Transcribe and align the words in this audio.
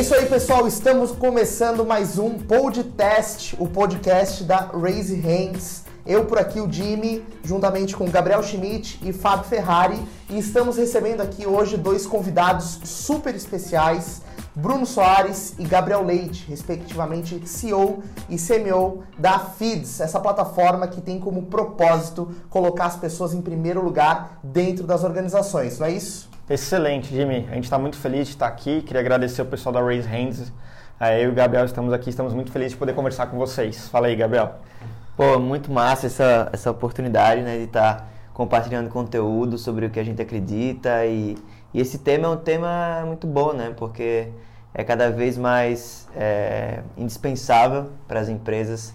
isso 0.00 0.14
aí, 0.14 0.24
pessoal. 0.24 0.66
Estamos 0.66 1.12
começando 1.12 1.84
mais 1.84 2.18
um 2.18 2.38
podcast, 2.38 3.54
o 3.58 3.68
podcast 3.68 4.42
da 4.44 4.70
Raise 4.72 5.14
Hands. 5.14 5.84
Eu 6.06 6.24
por 6.24 6.38
aqui, 6.38 6.58
o 6.58 6.72
Jimmy, 6.72 7.22
juntamente 7.44 7.94
com 7.94 8.08
Gabriel 8.08 8.42
Schmidt 8.42 8.98
e 9.06 9.12
Fábio 9.12 9.44
Ferrari. 9.44 10.00
E 10.30 10.38
estamos 10.38 10.78
recebendo 10.78 11.20
aqui 11.20 11.46
hoje 11.46 11.76
dois 11.76 12.06
convidados 12.06 12.80
super 12.82 13.34
especiais. 13.34 14.22
Bruno 14.54 14.86
Soares 14.86 15.54
e 15.58 15.64
Gabriel 15.64 16.02
Leite, 16.02 16.46
respectivamente 16.48 17.46
CEO 17.46 18.02
e 18.26 18.36
CMO 18.36 19.04
da 19.18 19.38
Feeds, 19.38 20.00
essa 20.00 20.18
plataforma 20.18 20.88
que 20.88 21.02
tem 21.02 21.20
como 21.20 21.42
propósito 21.42 22.34
colocar 22.48 22.86
as 22.86 22.96
pessoas 22.96 23.34
em 23.34 23.42
primeiro 23.42 23.84
lugar 23.84 24.40
dentro 24.42 24.86
das 24.86 25.04
organizações, 25.04 25.78
não 25.78 25.86
é 25.86 25.92
isso? 25.92 26.29
Excelente, 26.50 27.14
Jimmy. 27.14 27.46
A 27.48 27.54
gente 27.54 27.62
está 27.62 27.78
muito 27.78 27.96
feliz 27.96 28.26
de 28.26 28.34
estar 28.34 28.48
aqui. 28.48 28.82
Queria 28.82 29.00
agradecer 29.00 29.40
o 29.40 29.46
pessoal 29.46 29.72
da 29.72 29.80
Raise 29.80 30.08
Hands. 30.08 30.52
Eu 31.00 31.28
e 31.28 31.28
o 31.28 31.32
Gabriel 31.32 31.64
estamos 31.64 31.92
aqui, 31.92 32.10
estamos 32.10 32.34
muito 32.34 32.50
felizes 32.50 32.72
de 32.72 32.76
poder 32.76 32.92
conversar 32.92 33.28
com 33.28 33.38
vocês. 33.38 33.88
Fala 33.88 34.08
aí, 34.08 34.16
Gabriel. 34.16 34.56
Pô, 35.16 35.38
muito 35.38 35.70
massa 35.70 36.08
essa, 36.08 36.50
essa 36.52 36.68
oportunidade 36.68 37.42
né, 37.42 37.56
de 37.56 37.64
estar 37.66 38.10
compartilhando 38.34 38.88
conteúdo 38.88 39.56
sobre 39.58 39.86
o 39.86 39.90
que 39.90 40.00
a 40.00 40.02
gente 40.02 40.20
acredita 40.20 41.06
e, 41.06 41.38
e 41.72 41.80
esse 41.80 41.98
tema 41.98 42.26
é 42.26 42.30
um 42.30 42.36
tema 42.36 43.04
muito 43.06 43.28
bom, 43.28 43.52
né? 43.52 43.72
Porque 43.76 44.26
é 44.74 44.82
cada 44.82 45.08
vez 45.08 45.38
mais 45.38 46.08
é, 46.16 46.82
indispensável 46.96 47.92
para 48.08 48.18
as 48.18 48.28
empresas 48.28 48.92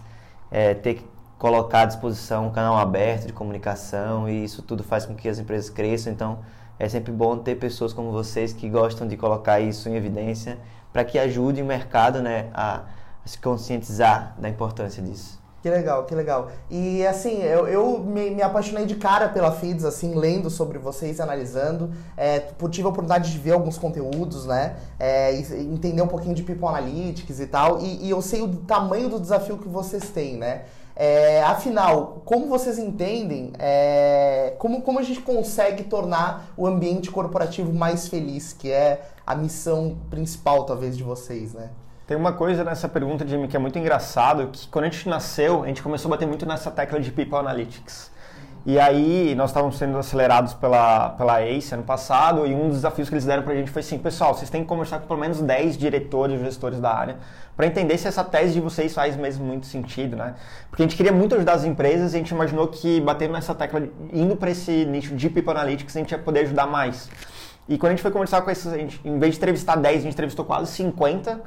é, 0.51 0.73
ter 0.73 0.95
que 0.95 1.05
colocar 1.37 1.83
à 1.83 1.85
disposição 1.85 2.47
um 2.47 2.51
canal 2.51 2.77
aberto 2.77 3.27
de 3.27 3.31
comunicação 3.31 4.27
e 4.27 4.43
isso 4.43 4.61
tudo 4.61 4.83
faz 4.83 5.05
com 5.05 5.15
que 5.15 5.29
as 5.29 5.39
empresas 5.39 5.69
cresçam. 5.69 6.11
Então, 6.11 6.39
é 6.77 6.89
sempre 6.89 7.11
bom 7.11 7.37
ter 7.37 7.55
pessoas 7.55 7.93
como 7.93 8.11
vocês 8.11 8.53
que 8.53 8.69
gostam 8.69 9.07
de 9.07 9.15
colocar 9.15 9.59
isso 9.59 9.87
em 9.87 9.95
evidência 9.95 10.57
para 10.91 11.03
que 11.03 11.19
ajude 11.19 11.61
o 11.61 11.65
mercado 11.65 12.21
né, 12.21 12.49
a, 12.53 12.83
a, 13.23 13.27
se 13.27 13.37
conscientizar 13.37 14.35
da 14.37 14.49
importância 14.49 15.01
disso. 15.01 15.43
Que 15.61 15.69
legal, 15.69 16.03
que 16.05 16.13
legal. 16.13 16.51
E 16.69 17.03
assim, 17.07 17.41
eu, 17.41 17.67
eu 17.67 17.97
me, 17.97 18.29
me, 18.29 18.41
apaixonei 18.43 18.85
de 18.85 18.97
cara 18.97 19.27
pela 19.27 19.51
Feeds, 19.51 19.83
assim, 19.83 20.13
lendo 20.13 20.47
sobre 20.47 20.77
vocês, 20.77 21.19
analisando. 21.19 21.91
É, 22.15 22.39
tive 22.69 22.85
a 22.85 22.89
oportunidade 22.89 23.31
de 23.31 23.39
ver 23.39 23.53
alguns 23.53 23.75
conteúdos, 23.75 24.45
né? 24.45 24.75
É, 24.99 25.35
entender 25.35 26.03
um 26.03 26.07
pouquinho 26.07 26.35
de 26.35 26.43
People 26.43 26.67
Analytics 26.67 27.39
e 27.39 27.47
tal. 27.47 27.79
E, 27.81 28.05
e 28.05 28.09
eu 28.11 28.21
sei 28.21 28.43
o 28.43 28.55
tamanho 28.57 29.09
do 29.09 29.19
desafio 29.19 29.57
que 29.57 29.67
vocês 29.67 30.07
têm, 30.11 30.37
né? 30.37 30.65
É, 30.95 31.43
afinal, 31.43 32.21
como 32.23 32.47
vocês 32.47 32.79
entendem, 32.79 33.51
é, 33.59 34.55
como, 34.57 34.81
como 34.81 34.97
a 34.97 35.03
gente 35.03 35.19
consegue 35.19 35.83
tornar 35.83 36.47
o 36.55 36.65
ambiente 36.65 37.11
corporativo 37.11 37.73
mais 37.73 38.07
feliz, 38.07 38.53
que 38.53 38.71
é 38.71 39.01
a 39.27 39.35
missão 39.35 39.97
principal, 40.09 40.63
talvez, 40.63 40.95
de 40.95 41.03
vocês, 41.03 41.53
né? 41.53 41.69
Tem 42.07 42.15
uma 42.15 42.31
coisa 42.31 42.63
nessa 42.63 42.87
pergunta, 42.87 43.27
Jimmy, 43.27 43.47
que 43.47 43.57
é 43.57 43.59
muito 43.59 43.77
engraçado, 43.79 44.49
que 44.51 44.67
quando 44.69 44.85
a 44.85 44.89
gente 44.89 45.09
nasceu, 45.09 45.63
a 45.63 45.67
gente 45.67 45.81
começou 45.81 46.07
a 46.07 46.15
bater 46.15 46.27
muito 46.27 46.45
nessa 46.45 46.69
tecla 46.69 46.99
de 46.99 47.11
People 47.11 47.37
Analytics. 47.39 48.11
E 48.67 48.79
aí, 48.79 49.35
nós 49.35 49.51
estávamos 49.51 49.77
sendo 49.77 49.95
acelerados 49.95 50.55
pela, 50.55 51.09
pela 51.09 51.39
ACE 51.39 51.75
ano 51.75 51.83
passado, 51.83 52.47
e 52.47 52.55
um 52.55 52.69
dos 52.69 52.77
desafios 52.77 53.07
que 53.07 53.13
eles 53.13 53.23
deram 53.23 53.43
para 53.43 53.53
a 53.53 53.55
gente 53.55 53.69
foi 53.69 53.81
assim, 53.81 53.99
pessoal, 53.99 54.33
vocês 54.33 54.49
têm 54.49 54.63
que 54.63 54.67
conversar 54.67 54.97
com 55.01 55.05
pelo 55.05 55.19
menos 55.19 55.39
10 55.39 55.77
diretores 55.77 56.41
gestores 56.41 56.79
da 56.79 56.91
área, 56.91 57.17
para 57.55 57.67
entender 57.67 57.95
se 57.99 58.07
essa 58.07 58.23
tese 58.23 58.53
de 58.53 58.59
vocês 58.59 58.91
faz 58.91 59.15
mesmo 59.15 59.45
muito 59.45 59.67
sentido, 59.67 60.15
né? 60.15 60.33
Porque 60.67 60.81
a 60.81 60.85
gente 60.85 60.97
queria 60.97 61.11
muito 61.11 61.35
ajudar 61.35 61.53
as 61.53 61.63
empresas 61.63 62.13
e 62.13 62.15
a 62.15 62.19
gente 62.19 62.31
imaginou 62.31 62.67
que 62.67 62.99
batendo 63.01 63.33
nessa 63.33 63.53
tecla, 63.53 63.83
indo 64.11 64.35
para 64.35 64.49
esse 64.49 64.83
nicho 64.85 65.15
de 65.15 65.29
People 65.29 65.51
Analytics, 65.51 65.95
a 65.95 65.99
gente 65.99 66.11
ia 66.11 66.17
poder 66.17 66.39
ajudar 66.39 66.65
mais. 66.65 67.07
E 67.69 67.77
quando 67.77 67.91
a 67.91 67.93
gente 67.93 68.01
foi 68.01 68.11
conversar 68.11 68.41
com 68.41 68.49
esses, 68.49 68.71
gente, 68.73 68.99
em 69.05 69.19
vez 69.19 69.33
de 69.33 69.37
entrevistar 69.37 69.75
10, 69.75 69.97
a 69.97 70.01
gente 70.01 70.13
entrevistou 70.13 70.43
quase 70.43 70.71
50 70.71 71.39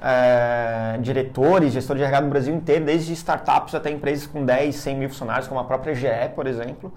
é, 0.00 0.98
diretores, 1.00 1.72
gestores 1.72 2.00
de 2.00 2.04
RH 2.04 2.20
do 2.22 2.30
Brasil 2.30 2.54
inteiro, 2.54 2.84
desde 2.84 3.12
startups 3.12 3.74
até 3.74 3.90
empresas 3.90 4.26
com 4.26 4.44
10, 4.44 4.74
100 4.74 4.96
mil 4.96 5.08
funcionários, 5.08 5.46
como 5.46 5.60
a 5.60 5.64
própria 5.64 5.94
GE, 5.94 6.30
por 6.34 6.46
exemplo. 6.46 6.92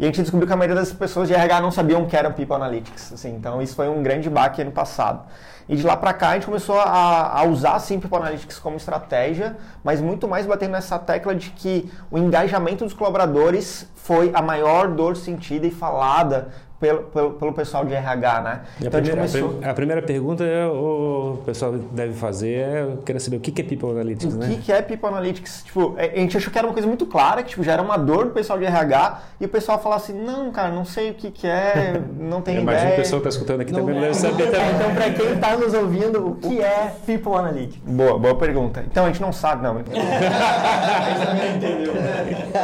E 0.00 0.04
a 0.04 0.06
gente 0.06 0.22
descobriu 0.22 0.46
que 0.46 0.52
a 0.52 0.56
maioria 0.56 0.76
das 0.76 0.92
pessoas 0.92 1.26
de 1.26 1.34
RH 1.34 1.60
não 1.60 1.72
sabiam 1.72 2.04
o 2.04 2.06
que 2.06 2.16
era 2.16 2.30
People 2.30 2.54
Analytics. 2.54 3.12
Assim, 3.14 3.34
então, 3.34 3.60
isso 3.60 3.74
foi 3.74 3.88
um 3.88 4.00
grande 4.00 4.30
baque 4.30 4.62
ano 4.62 4.70
passado. 4.70 5.26
E 5.68 5.74
de 5.74 5.84
lá 5.84 5.96
para 5.96 6.14
cá, 6.14 6.30
a 6.30 6.34
gente 6.34 6.46
começou 6.46 6.78
a, 6.78 7.40
a 7.40 7.44
usar, 7.44 7.78
sim, 7.80 7.98
People 7.98 8.16
Analytics 8.16 8.60
como 8.60 8.76
estratégia, 8.76 9.56
mas 9.82 10.00
muito 10.00 10.28
mais 10.28 10.46
batendo 10.46 10.70
nessa 10.70 11.00
tecla 11.00 11.34
de 11.34 11.50
que 11.50 11.92
o 12.12 12.16
engajamento 12.16 12.84
dos 12.84 12.94
colaboradores 12.94 13.88
foi 13.96 14.30
a 14.32 14.40
maior 14.40 14.88
dor 14.88 15.16
sentida 15.16 15.66
e 15.66 15.70
falada 15.70 16.48
pelo, 16.80 17.02
pelo, 17.04 17.30
pelo, 17.32 17.52
pessoal 17.52 17.84
de 17.84 17.92
RH, 17.92 18.40
né? 18.40 18.60
Então, 18.80 18.88
a, 18.88 18.90
primeira, 19.02 19.16
começou... 19.16 19.60
a, 19.62 19.74
primeira 19.74 20.02
pergunta 20.02 20.44
é, 20.44 20.64
o 20.66 21.42
pessoal 21.44 21.72
deve 21.72 22.12
fazer 22.12 22.52
é, 22.52 22.82
eu 22.82 23.02
quero 23.04 23.18
saber 23.18 23.36
o 23.36 23.40
que 23.40 23.60
é 23.60 23.64
People 23.64 23.90
Analytics, 23.90 24.34
o 24.34 24.38
né? 24.38 24.46
O 24.46 24.58
que 24.58 24.72
é 24.72 24.80
People 24.80 25.08
Analytics? 25.08 25.64
Tipo, 25.64 25.94
é, 25.98 26.12
a 26.14 26.18
gente 26.18 26.36
achou 26.36 26.52
que 26.52 26.58
era 26.58 26.66
uma 26.66 26.72
coisa 26.72 26.86
muito 26.86 27.04
clara, 27.06 27.42
que 27.42 27.50
tipo, 27.50 27.64
já 27.64 27.72
era 27.72 27.82
uma 27.82 27.96
dor 27.96 28.26
do 28.26 28.30
pessoal 28.30 28.58
de 28.58 28.64
RH, 28.64 29.22
e 29.40 29.44
o 29.44 29.48
pessoal 29.48 29.80
falava 29.80 30.02
assim, 30.02 30.12
não, 30.12 30.52
cara, 30.52 30.70
não 30.70 30.84
sei 30.84 31.10
o 31.10 31.14
que, 31.14 31.32
que 31.32 31.46
é, 31.48 32.00
não 32.18 32.40
tem 32.40 32.54
ideia. 32.54 32.62
Imagina 32.62 32.92
o 32.92 32.96
pessoal 32.96 33.20
que 33.20 33.28
está 33.28 33.36
escutando 33.38 33.60
aqui 33.62 33.72
não 33.72 33.80
também 33.80 33.94
não 33.96 34.02
deve 34.02 34.14
saber 34.14 34.50
também. 34.50 34.70
Então, 34.74 34.94
para 34.94 35.10
quem 35.10 35.32
está 35.32 35.56
nos 35.56 35.74
ouvindo, 35.74 36.28
o 36.28 36.36
que 36.36 36.60
é 36.60 36.92
People 37.04 37.34
Analytics? 37.34 37.82
Boa, 37.84 38.18
boa 38.18 38.36
pergunta. 38.36 38.84
Então, 38.88 39.04
a 39.04 39.08
gente 39.08 39.20
não 39.20 39.32
sabe, 39.32 39.64
não. 39.64 39.82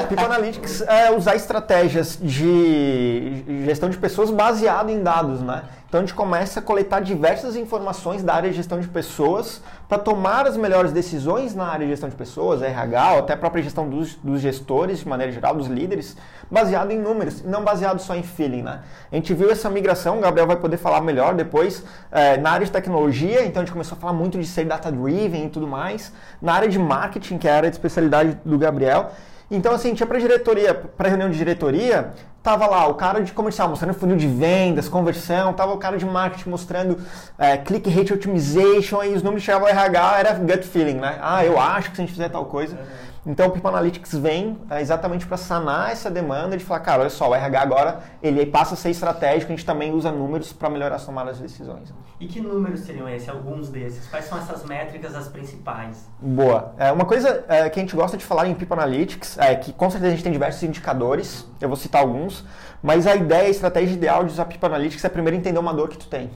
People 0.09 0.25
Analytics 0.25 0.83
é 0.83 1.11
usar 1.11 1.35
estratégias 1.35 2.17
de 2.21 3.43
gestão 3.65 3.91
de 3.91 3.97
pessoas 4.05 4.31
baseado 4.31 4.91
em 4.91 5.03
dados, 5.03 5.41
né? 5.41 5.63
Então 5.89 5.99
a 5.99 6.03
gente 6.03 6.13
começa 6.13 6.61
a 6.61 6.63
coletar 6.63 7.01
diversas 7.01 7.57
informações 7.57 8.23
da 8.23 8.35
área 8.35 8.51
de 8.51 8.57
gestão 8.57 8.79
de 8.79 8.87
pessoas 8.87 9.63
para 9.89 9.97
tomar 9.97 10.47
as 10.47 10.59
melhores 10.59 10.93
decisões 10.93 11.55
na 11.55 11.65
área 11.65 11.87
de 11.87 11.93
gestão 11.93 12.11
de 12.11 12.15
pessoas, 12.15 12.61
RH, 12.61 13.13
ou 13.13 13.19
até 13.21 13.33
a 13.33 13.37
própria 13.39 13.63
gestão 13.63 13.89
dos, 13.89 14.15
dos 14.17 14.43
gestores, 14.43 14.99
de 14.99 15.09
maneira 15.09 15.33
geral, 15.33 15.55
dos 15.55 15.69
líderes, 15.69 16.19
baseado 16.51 16.91
em 16.91 16.99
números, 16.99 17.43
não 17.43 17.65
baseado 17.65 17.99
só 17.99 18.15
em 18.15 18.23
feeling, 18.23 18.61
né? 18.61 18.81
A 19.11 19.17
gente 19.17 19.33
viu 19.33 19.51
essa 19.51 19.71
migração, 19.71 20.19
o 20.19 20.21
Gabriel 20.21 20.47
vai 20.47 20.57
poder 20.57 20.77
falar 20.77 21.01
melhor 21.01 21.33
depois, 21.33 21.83
é, 22.13 22.37
na 22.37 22.51
área 22.51 22.67
de 22.67 22.73
tecnologia, 22.73 23.43
então 23.47 23.63
a 23.63 23.65
gente 23.65 23.73
começou 23.73 23.97
a 23.97 24.01
falar 24.01 24.13
muito 24.13 24.39
de 24.39 24.47
ser 24.47 24.67
data-driven 24.67 25.47
e 25.47 25.49
tudo 25.49 25.67
mais, 25.67 26.13
na 26.43 26.53
área 26.53 26.69
de 26.69 26.79
marketing, 26.79 27.39
que 27.39 27.49
é 27.49 27.53
a 27.53 27.57
área 27.57 27.71
de 27.71 27.77
especialidade 27.77 28.39
do 28.45 28.59
Gabriel, 28.59 29.13
então, 29.51 29.73
assim, 29.73 29.95
tinha 29.95 30.07
para 30.07 30.19
diretoria, 30.19 30.75
para 30.75 31.09
reunião 31.09 31.31
de 31.31 31.37
diretoria, 31.37 32.13
tava 32.43 32.67
lá 32.67 32.87
o 32.87 32.95
cara 32.95 33.23
de 33.23 33.33
comercial 33.33 33.69
mostrando 33.69 33.95
funil 33.95 34.17
de 34.17 34.27
vendas, 34.27 34.89
conversão, 34.89 35.53
tava 35.53 35.73
o 35.73 35.79
cara 35.79 35.97
de 35.97 36.05
marketing 36.05 36.51
mostrando 36.51 36.99
é, 37.39 37.57
click 37.57 37.89
rate 37.89 38.13
optimization, 38.13 39.03
e 39.03 39.15
os 39.15 39.23
números 39.23 39.43
chegavam 39.43 39.67
ao 39.67 39.73
RH, 39.73 40.19
era 40.19 40.33
gut 40.35 40.63
feeling, 40.63 40.95
né? 40.95 41.19
Ah, 41.21 41.45
eu 41.45 41.59
acho 41.59 41.91
que 41.91 41.97
se 41.97 42.03
a 42.03 42.05
gente 42.05 42.15
fizer 42.15 42.29
tal 42.29 42.47
coisa. 42.47 42.79
Então 43.27 43.47
o 43.47 43.51
People 43.51 43.71
Analytics 43.71 44.15
vem 44.15 44.59
é, 44.69 44.83
exatamente 44.83 45.27
para 45.27 45.39
sanar 45.39 45.91
essa 45.91 46.11
demanda 46.11 46.57
de 46.57 46.65
falar, 46.65 46.81
cara, 46.81 47.01
olha 47.01 47.11
só, 47.11 47.31
o 47.31 47.35
RH 47.35 47.61
agora 47.61 48.01
ele 48.23 48.45
passa 48.45 48.75
a 48.75 48.77
ser 48.77 48.91
estratégico, 48.91 49.51
a 49.51 49.57
gente 49.57 49.65
também 49.65 49.93
usa 49.93 50.13
números 50.13 50.53
para 50.53 50.69
melhorar 50.69 50.97
as 50.97 51.07
tomadas 51.07 51.37
de 51.39 51.45
decisões. 51.45 51.93
E 52.21 52.27
que 52.27 52.41
números 52.41 52.81
seriam 52.81 53.09
esses, 53.09 53.29
alguns 53.29 53.71
desses? 53.71 54.07
Quais 54.09 54.27
são 54.27 54.37
essas 54.37 54.65
métricas 54.65 55.15
as 55.15 55.29
principais? 55.29 56.07
Boa. 56.21 56.75
É, 56.77 56.93
uma 56.93 57.07
coisa 57.07 57.45
é, 57.49 57.69
que 57.71 57.81
a 57.81 57.83
gente 57.83 57.97
gosta 57.97 58.17
de 58.17 58.25
falar 58.25 58.47
em 58.47 58.55
People 58.55 58.75
Analytics 58.75 59.39
é 59.39 59.55
que 59.55 59.73
com 59.73 59.89
certeza 59.89 60.13
a 60.13 60.15
gente 60.15 60.25
tem 60.25 60.33
diversos 60.33 60.63
indicadores, 60.63 61.47
eu 61.61 61.69
vou 61.69 61.77
citar 61.77 62.03
alguns, 62.03 62.45
mas 62.83 63.07
a 63.07 63.17
ideia, 63.17 63.47
a 63.47 63.51
estratégia 63.51 63.95
ideal 63.95 64.23
de 64.25 64.33
usar 64.33 64.45
People 64.45 64.67
Analytics 64.67 65.03
é 65.03 65.09
primeiro 65.09 65.37
entender 65.37 65.59
uma 65.59 65.73
dor 65.73 65.89
que 65.89 65.97
tu 65.97 66.07
tem. 66.09 66.31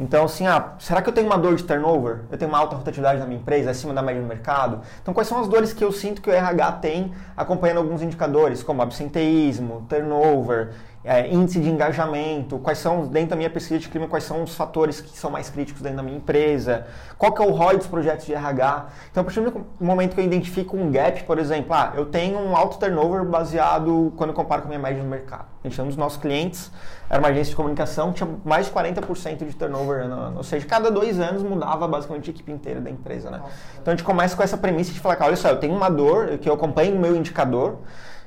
Então, 0.00 0.24
assim, 0.24 0.46
ah, 0.46 0.72
será 0.78 1.02
que 1.02 1.10
eu 1.10 1.12
tenho 1.12 1.26
uma 1.26 1.36
dor 1.36 1.54
de 1.56 1.62
turnover? 1.62 2.20
Eu 2.32 2.38
tenho 2.38 2.50
uma 2.50 2.58
alta 2.58 2.74
rotatividade 2.74 3.20
na 3.20 3.26
minha 3.26 3.38
empresa, 3.38 3.70
acima 3.70 3.92
da 3.92 4.00
média 4.00 4.22
do 4.22 4.26
mercado? 4.26 4.80
Então, 5.02 5.12
quais 5.12 5.28
são 5.28 5.38
as 5.38 5.46
dores 5.46 5.74
que 5.74 5.84
eu 5.84 5.92
sinto 5.92 6.22
que 6.22 6.30
o 6.30 6.32
RH 6.32 6.72
tem 6.72 7.12
acompanhando 7.36 7.76
alguns 7.76 8.00
indicadores, 8.00 8.62
como 8.62 8.80
absenteísmo, 8.80 9.84
turnover, 9.90 10.70
é, 11.02 11.32
índice 11.32 11.58
de 11.60 11.70
engajamento, 11.70 12.58
quais 12.58 12.78
são, 12.78 13.06
dentro 13.06 13.30
da 13.30 13.36
minha 13.36 13.48
pesquisa 13.48 13.80
de 13.80 13.88
clima, 13.88 14.06
quais 14.06 14.24
são 14.24 14.42
os 14.42 14.54
fatores 14.54 15.00
que 15.00 15.18
são 15.18 15.30
mais 15.30 15.48
críticos 15.48 15.80
dentro 15.80 15.96
da 15.96 16.02
minha 16.02 16.18
empresa, 16.18 16.86
qual 17.16 17.32
que 17.32 17.40
é 17.40 17.46
o 17.46 17.52
ROI 17.52 17.78
dos 17.78 17.86
projetos 17.86 18.26
de 18.26 18.34
RH. 18.34 18.88
Então, 19.10 19.22
a 19.22 19.24
partir 19.24 19.40
do 19.40 19.66
momento 19.80 20.14
que 20.14 20.20
eu 20.20 20.24
identifico 20.24 20.76
um 20.76 20.90
gap, 20.90 21.22
por 21.24 21.38
exemplo, 21.38 21.72
ah, 21.72 21.92
eu 21.94 22.04
tenho 22.04 22.38
um 22.38 22.54
alto 22.54 22.78
turnover 22.78 23.24
baseado 23.24 24.12
quando 24.16 24.30
eu 24.30 24.34
comparo 24.34 24.60
com 24.60 24.68
a 24.68 24.70
minha 24.70 24.78
média 24.78 25.02
no 25.02 25.08
mercado. 25.08 25.46
A 25.64 25.68
gente, 25.68 25.80
um 25.80 25.86
dos 25.86 25.96
nossos 25.96 26.20
clientes 26.20 26.70
era 27.08 27.18
uma 27.18 27.28
agência 27.28 27.50
de 27.50 27.56
comunicação, 27.56 28.12
tinha 28.12 28.28
mais 28.44 28.66
de 28.66 28.72
40% 28.72 29.46
de 29.46 29.56
turnover 29.56 30.02
ano, 30.02 30.20
ano, 30.20 30.36
ou 30.36 30.44
seja, 30.44 30.66
cada 30.66 30.90
dois 30.90 31.18
anos 31.18 31.42
mudava 31.42 31.88
basicamente 31.88 32.28
a 32.28 32.32
equipe 32.32 32.52
inteira 32.52 32.80
da 32.80 32.90
empresa, 32.90 33.30
né? 33.30 33.40
Então, 33.80 33.92
a 33.92 33.96
gente 33.96 34.04
começa 34.04 34.36
com 34.36 34.42
essa 34.42 34.56
premissa 34.56 34.92
de 34.92 35.00
falar, 35.00 35.16
olha 35.22 35.36
só, 35.36 35.48
eu 35.48 35.56
tenho 35.56 35.74
uma 35.74 35.88
dor, 35.88 36.36
que 36.38 36.48
eu 36.48 36.52
acompanho 36.52 36.94
o 36.94 36.98
meu 36.98 37.16
indicador, 37.16 37.78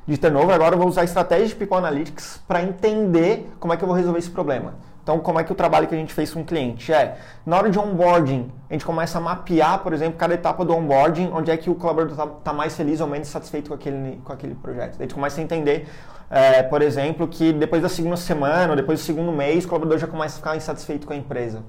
de 0.06 0.18
turnover, 0.18 0.54
agora 0.54 0.76
eu 0.76 0.80
vou 0.80 0.88
usar 0.88 1.04
estratégia 1.04 1.48
de 1.48 1.56
People 1.56 1.78
Analytics 1.78 2.42
para 2.48 2.62
entender 2.62 3.50
como 3.60 3.74
é 3.74 3.78
que 3.78 3.84
eu 3.84 3.88
vou 3.88 3.96
resolver 3.96 4.20
esse 4.20 4.30
problema. 4.30 4.74
Então, 5.04 5.20
como 5.20 5.38
é 5.38 5.44
que 5.44 5.52
o 5.52 5.56
trabalho 5.56 5.86
que 5.86 5.94
a 5.94 5.98
gente 5.98 6.14
fez 6.14 6.34
com 6.34 6.42
o 6.42 6.46
cliente 6.46 6.94
é, 6.94 7.18
na 7.46 7.58
hora 7.58 7.70
de 7.70 7.78
onboarding, 7.78 8.50
a 8.70 8.74
gente 8.74 8.86
começa 8.86 9.18
a 9.18 9.22
mapear, 9.22 9.80
por 9.80 9.94
exemplo, 9.94 10.18
cada 10.18 10.34
etapa 10.34 10.64
do 10.64 10.74
onboarding, 10.74 11.30
onde 11.34 11.52
é 11.52 11.58
que 11.58 11.70
o 11.70 11.76
colaborador 11.76 12.14
está 12.14 12.26
tá 12.26 12.54
mais 12.54 12.76
feliz 12.76 13.02
ou 13.02 13.08
menos 13.08 13.28
satisfeito 13.28 13.68
com 13.68 13.74
aquele, 13.74 14.22
com 14.24 14.32
aquele 14.32 14.56
projeto. 14.56 14.96
A 14.98 15.02
gente 15.02 15.14
começa 15.14 15.42
a 15.42 15.44
entender, 15.44 15.90
é, 16.30 16.64
por 16.64 16.82
exemplo, 16.82 17.28
que 17.28 17.52
depois 17.52 17.82
da 17.82 17.90
segunda 17.90 18.16
semana 18.16 18.70
ou 18.70 18.76
depois 18.78 19.02
do 19.02 19.04
segundo 19.04 19.32
mês, 19.34 19.66
o 19.66 19.68
colaborador 19.68 20.00
já 20.00 20.08
começa 20.08 20.36
a 20.36 20.38
ficar 20.38 20.56
insatisfeito 20.56 21.06
com 21.06 21.12
a 21.12 21.18
empresa. 21.18 21.64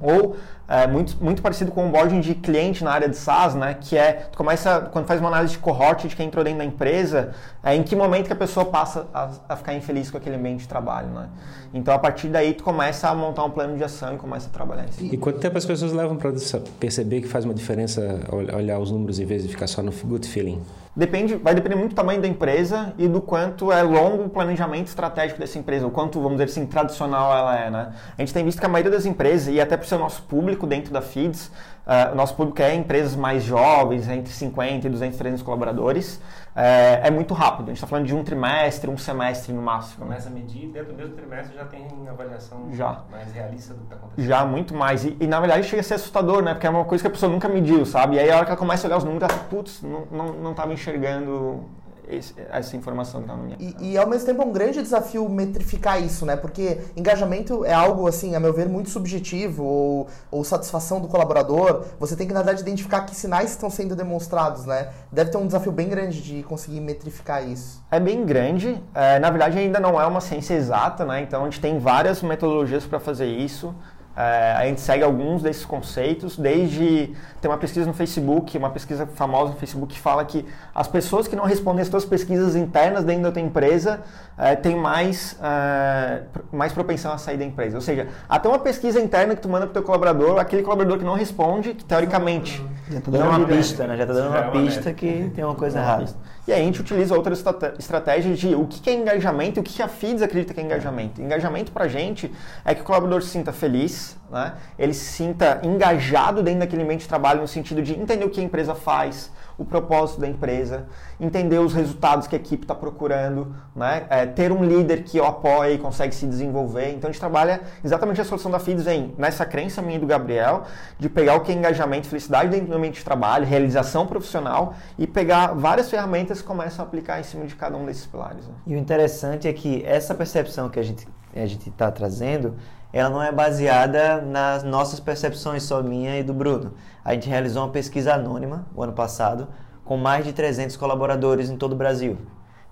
Ou 0.00 0.36
é, 0.68 0.86
muito, 0.86 1.16
muito 1.22 1.40
parecido 1.40 1.72
com 1.72 1.84
o 1.84 1.88
onboarding 1.88 2.20
de 2.20 2.34
cliente 2.34 2.84
na 2.84 2.92
área 2.92 3.08
de 3.08 3.16
SaaS, 3.16 3.54
né? 3.54 3.74
Que 3.80 3.96
é, 3.96 4.12
tu 4.30 4.36
começa, 4.36 4.82
quando 4.92 5.06
faz 5.06 5.18
uma 5.18 5.28
análise 5.28 5.54
de 5.54 5.58
cohort 5.58 6.06
de 6.06 6.14
quem 6.14 6.26
entrou 6.26 6.44
dentro 6.44 6.58
da 6.58 6.64
empresa, 6.64 7.30
é, 7.62 7.74
em 7.74 7.82
que 7.82 7.96
momento 7.96 8.26
que 8.26 8.32
a 8.32 8.36
pessoa 8.36 8.66
passa 8.66 9.06
a, 9.12 9.30
a 9.48 9.56
ficar 9.56 9.74
infeliz 9.74 10.10
com 10.10 10.18
aquele 10.18 10.36
ambiente 10.36 10.60
de 10.60 10.68
trabalho, 10.68 11.08
né? 11.08 11.28
Então, 11.72 11.94
a 11.94 11.98
partir 11.98 12.28
daí, 12.28 12.54
tu 12.54 12.62
começa 12.62 13.08
a 13.08 13.14
montar 13.14 13.44
um 13.44 13.50
plano 13.50 13.76
de 13.76 13.84
ação 13.84 14.14
e 14.14 14.18
começa 14.18 14.48
a 14.48 14.50
trabalhar 14.50 14.88
cima. 14.92 15.12
E 15.12 15.16
quanto 15.16 15.38
tempo 15.38 15.56
as 15.56 15.64
pessoas 15.64 15.92
levam 15.92 16.16
para 16.16 16.32
perceber 16.78 17.20
que 17.20 17.28
faz 17.28 17.44
uma 17.44 17.54
diferença 17.54 18.20
olhar 18.30 18.78
os 18.78 18.90
números 18.90 19.18
em 19.18 19.24
vez 19.24 19.42
de 19.42 19.48
ficar 19.48 19.66
só 19.66 19.82
no 19.82 19.92
good 19.92 20.28
feeling? 20.28 20.60
Depende, 20.98 21.36
vai 21.36 21.54
depender 21.54 21.76
muito 21.76 21.92
do 21.92 21.94
tamanho 21.94 22.20
da 22.20 22.26
empresa 22.26 22.92
e 22.98 23.06
do 23.06 23.20
quanto 23.20 23.70
é 23.70 23.80
longo 23.82 24.24
o 24.24 24.28
planejamento 24.28 24.88
estratégico 24.88 25.38
dessa 25.38 25.56
empresa, 25.56 25.86
o 25.86 25.92
quanto, 25.92 26.20
vamos 26.20 26.38
dizer 26.38 26.50
assim, 26.50 26.66
tradicional 26.66 27.32
ela 27.32 27.56
é, 27.56 27.70
né? 27.70 27.92
A 28.18 28.20
gente 28.20 28.34
tem 28.34 28.44
visto 28.44 28.58
que 28.58 28.66
a 28.66 28.68
maioria 28.68 28.90
das 28.90 29.06
empresas, 29.06 29.54
e 29.54 29.60
até 29.60 29.80
ser 29.80 29.94
o 29.94 29.98
nosso 30.00 30.22
público 30.22 30.66
dentro 30.66 30.92
da 30.92 31.00
Feeds, 31.00 31.52
uh, 31.88 32.12
o 32.12 32.14
nosso 32.14 32.36
público 32.36 32.60
é 32.60 32.74
empresas 32.74 33.16
mais 33.16 33.42
jovens, 33.42 34.08
entre 34.08 34.32
50 34.32 34.86
e 34.86 34.90
200, 34.90 35.18
300 35.18 35.42
colaboradores, 35.42 36.20
é, 36.54 37.02
é 37.04 37.10
muito 37.10 37.34
rápido. 37.34 37.66
A 37.66 37.68
gente 37.68 37.76
está 37.76 37.86
falando 37.86 38.06
de 38.06 38.14
um 38.14 38.24
trimestre, 38.24 38.90
um 38.90 38.98
semestre 38.98 39.52
no 39.52 39.62
máximo. 39.62 40.04
Começa 40.04 40.28
a 40.28 40.32
medir, 40.32 40.68
dentro 40.68 40.92
do 40.92 40.96
mesmo 40.96 41.14
trimestre 41.14 41.56
já 41.56 41.64
tem 41.64 41.86
avaliação 42.08 42.68
já. 42.72 43.02
mais 43.10 43.32
realista 43.32 43.74
do 43.74 43.78
que 43.80 43.84
está 43.84 43.96
acontecendo. 43.96 44.26
Já, 44.26 44.44
muito 44.44 44.74
mais. 44.74 45.04
E, 45.04 45.16
e, 45.20 45.26
na 45.26 45.38
verdade 45.38 45.66
chega 45.66 45.80
a 45.80 45.84
ser 45.84 45.94
assustador, 45.94 46.42
né? 46.42 46.54
Porque 46.54 46.66
é 46.66 46.70
uma 46.70 46.84
coisa 46.84 47.02
que 47.02 47.08
a 47.08 47.10
pessoa 47.10 47.30
nunca 47.30 47.48
mediu, 47.48 47.86
sabe? 47.86 48.16
E 48.16 48.18
aí 48.18 48.30
a 48.30 48.36
hora 48.36 48.44
que 48.44 48.50
ela 48.50 48.58
começa 48.58 48.86
a 48.86 48.88
olhar 48.88 48.98
os 48.98 49.04
números, 49.04 49.28
ela 49.30 49.44
putz, 49.44 49.82
não 49.82 50.50
estava 50.50 50.72
enxergando 50.72 51.64
esse, 52.10 52.34
essa 52.50 52.76
informação 52.76 53.22
que 53.22 53.28
tá 53.28 53.36
na 53.36 53.42
minha. 53.42 53.56
E, 53.58 53.92
e, 53.92 53.98
ao 53.98 54.06
mesmo 54.06 54.26
tempo 54.26 54.42
é 54.42 54.44
um 54.44 54.52
grande 54.52 54.82
desafio 54.82 55.28
metrificar 55.28 56.02
isso, 56.02 56.24
né? 56.24 56.36
Porque 56.36 56.78
engajamento 56.96 57.64
é 57.64 57.72
algo, 57.72 58.06
assim, 58.06 58.34
a 58.34 58.40
meu 58.40 58.52
ver, 58.52 58.68
muito 58.68 58.90
subjetivo, 58.90 59.64
ou, 59.64 60.06
ou 60.30 60.44
satisfação 60.44 61.00
do 61.00 61.08
colaborador. 61.08 61.84
Você 61.98 62.16
tem 62.16 62.26
que, 62.26 62.32
na 62.32 62.40
verdade, 62.40 62.62
identificar 62.62 63.02
que 63.02 63.14
sinais 63.14 63.50
estão 63.50 63.70
sendo 63.70 63.94
demonstrados, 63.94 64.64
né? 64.64 64.90
Deve 65.12 65.30
ter 65.30 65.38
um 65.38 65.46
desafio 65.46 65.72
bem 65.72 65.88
grande 65.88 66.22
de 66.22 66.42
conseguir 66.42 66.80
metrificar 66.80 67.46
isso. 67.46 67.82
É 67.90 68.00
bem 68.00 68.24
grande. 68.24 68.82
É, 68.94 69.18
na 69.18 69.30
verdade, 69.30 69.58
ainda 69.58 69.80
não 69.80 70.00
é 70.00 70.06
uma 70.06 70.20
ciência 70.20 70.54
exata, 70.54 71.04
né? 71.04 71.22
Então 71.22 71.42
a 71.42 71.44
gente 71.44 71.60
tem 71.60 71.78
várias 71.78 72.22
metodologias 72.22 72.86
para 72.86 72.98
fazer 72.98 73.26
isso. 73.26 73.74
É, 74.20 74.52
a 74.56 74.66
gente 74.66 74.80
segue 74.80 75.04
alguns 75.04 75.42
desses 75.42 75.64
conceitos, 75.64 76.36
desde 76.36 77.14
tem 77.40 77.48
uma 77.48 77.56
pesquisa 77.56 77.86
no 77.86 77.94
Facebook, 77.94 78.58
uma 78.58 78.70
pesquisa 78.70 79.06
famosa 79.06 79.52
no 79.52 79.56
Facebook 79.58 79.94
que 79.94 80.00
fala 80.00 80.24
que 80.24 80.44
as 80.74 80.88
pessoas 80.88 81.28
que 81.28 81.36
não 81.36 81.44
respondem 81.44 81.82
as 81.82 81.86
suas 81.86 82.04
pesquisas 82.04 82.56
internas 82.56 83.04
dentro 83.04 83.22
da 83.22 83.30
tua 83.30 83.40
empresa 83.40 84.00
é, 84.36 84.56
têm 84.56 84.74
mais, 84.74 85.38
é, 85.40 86.22
mais 86.50 86.72
propensão 86.72 87.12
a 87.12 87.18
sair 87.18 87.36
da 87.36 87.44
empresa. 87.44 87.76
Ou 87.76 87.80
seja, 87.80 88.08
até 88.28 88.48
uma 88.48 88.58
pesquisa 88.58 89.00
interna 89.00 89.36
que 89.36 89.40
tu 89.40 89.48
manda 89.48 89.66
para 89.66 89.70
o 89.70 89.74
teu 89.74 89.84
colaborador, 89.84 90.40
aquele 90.40 90.64
colaborador 90.64 90.98
que 90.98 91.04
não 91.04 91.14
responde, 91.14 91.74
que 91.74 91.84
teoricamente... 91.84 92.60
Já 92.90 92.98
está 92.98 93.10
dando 93.12 93.28
uma 93.28 93.46
pista, 93.46 93.86
né? 93.86 93.96
Já 93.96 94.02
está 94.02 94.14
dando 94.14 94.30
uma 94.30 94.50
pista 94.50 94.92
que 94.92 95.30
tem 95.32 95.44
uma 95.44 95.54
coisa 95.54 95.78
errada. 95.78 96.06
E 96.48 96.52
aí 96.52 96.62
a 96.62 96.64
gente 96.64 96.80
utiliza 96.80 97.14
outras 97.14 97.44
estratégias 97.78 98.38
de 98.38 98.54
o 98.54 98.66
que 98.66 98.88
é 98.88 98.94
engajamento 98.94 99.58
e 99.58 99.60
o 99.60 99.62
que 99.62 99.82
a 99.82 99.86
FIDS 99.86 100.22
acredita 100.22 100.54
que 100.54 100.60
é 100.60 100.62
engajamento. 100.62 101.20
Engajamento 101.20 101.70
para 101.70 101.84
a 101.84 101.88
gente 101.88 102.32
é 102.64 102.74
que 102.74 102.80
o 102.80 102.84
colaborador 102.84 103.20
se 103.20 103.28
sinta 103.28 103.52
feliz, 103.52 104.16
né? 104.30 104.54
ele 104.78 104.94
se 104.94 105.12
sinta 105.12 105.60
engajado 105.62 106.42
dentro 106.42 106.60
daquele 106.60 106.84
ambiente 106.84 107.02
de 107.02 107.08
trabalho 107.08 107.42
no 107.42 107.46
sentido 107.46 107.82
de 107.82 107.92
entender 107.92 108.24
o 108.24 108.30
que 108.30 108.40
a 108.40 108.42
empresa 108.42 108.74
faz, 108.74 109.30
o 109.58 109.64
propósito 109.64 110.20
da 110.20 110.28
empresa, 110.28 110.86
entender 111.20 111.58
os 111.58 111.74
resultados 111.74 112.28
que 112.28 112.36
a 112.36 112.38
equipe 112.38 112.62
está 112.62 112.76
procurando, 112.76 113.52
né? 113.74 114.06
É, 114.08 114.24
ter 114.24 114.52
um 114.52 114.64
líder 114.64 115.02
que 115.02 115.18
o 115.18 115.24
apoia 115.24 115.72
e 115.72 115.78
consegue 115.78 116.14
se 116.14 116.26
desenvolver. 116.26 116.90
Então 116.90 117.10
a 117.10 117.12
gente 117.12 117.20
trabalha 117.20 117.60
exatamente 117.84 118.20
a 118.20 118.24
solução 118.24 118.52
da 118.52 118.60
FIDS 118.60 118.86
nessa 119.18 119.44
crença 119.44 119.82
minha 119.82 119.96
e 119.96 119.98
do 119.98 120.06
Gabriel 120.06 120.62
de 120.96 121.08
pegar 121.08 121.34
o 121.34 121.40
que 121.40 121.50
é 121.50 121.54
engajamento, 121.56 122.06
felicidade 122.06 122.50
dentro 122.50 122.68
do 122.68 122.74
ambiente 122.74 122.98
de 122.98 123.04
trabalho, 123.04 123.44
realização 123.44 124.06
profissional 124.06 124.74
e 124.96 125.08
pegar 125.08 125.48
várias 125.54 125.90
ferramentas 125.90 126.40
que 126.40 126.46
começam 126.46 126.84
a 126.84 126.88
aplicar 126.88 127.18
em 127.18 127.24
cima 127.24 127.44
de 127.44 127.56
cada 127.56 127.76
um 127.76 127.84
desses 127.84 128.06
pilares. 128.06 128.46
Né? 128.46 128.54
E 128.64 128.74
o 128.76 128.78
interessante 128.78 129.48
é 129.48 129.52
que 129.52 129.84
essa 129.84 130.14
percepção 130.14 130.68
que 130.68 130.78
a 130.78 130.82
gente 130.84 131.06
a 131.34 131.46
gente 131.46 131.68
está 131.68 131.90
trazendo 131.90 132.54
ela 132.92 133.10
não 133.10 133.22
é 133.22 133.30
baseada 133.30 134.20
nas 134.22 134.62
nossas 134.62 134.98
percepções, 134.98 135.62
só 135.62 135.82
minha 135.82 136.18
e 136.18 136.22
do 136.22 136.32
Bruno. 136.32 136.74
A 137.04 137.12
gente 137.14 137.28
realizou 137.28 137.62
uma 137.62 137.72
pesquisa 137.72 138.14
anônima 138.14 138.66
o 138.74 138.82
ano 138.82 138.92
passado 138.92 139.48
com 139.84 139.96
mais 139.96 140.24
de 140.24 140.32
300 140.32 140.76
colaboradores 140.76 141.50
em 141.50 141.56
todo 141.56 141.72
o 141.72 141.76
Brasil, 141.76 142.18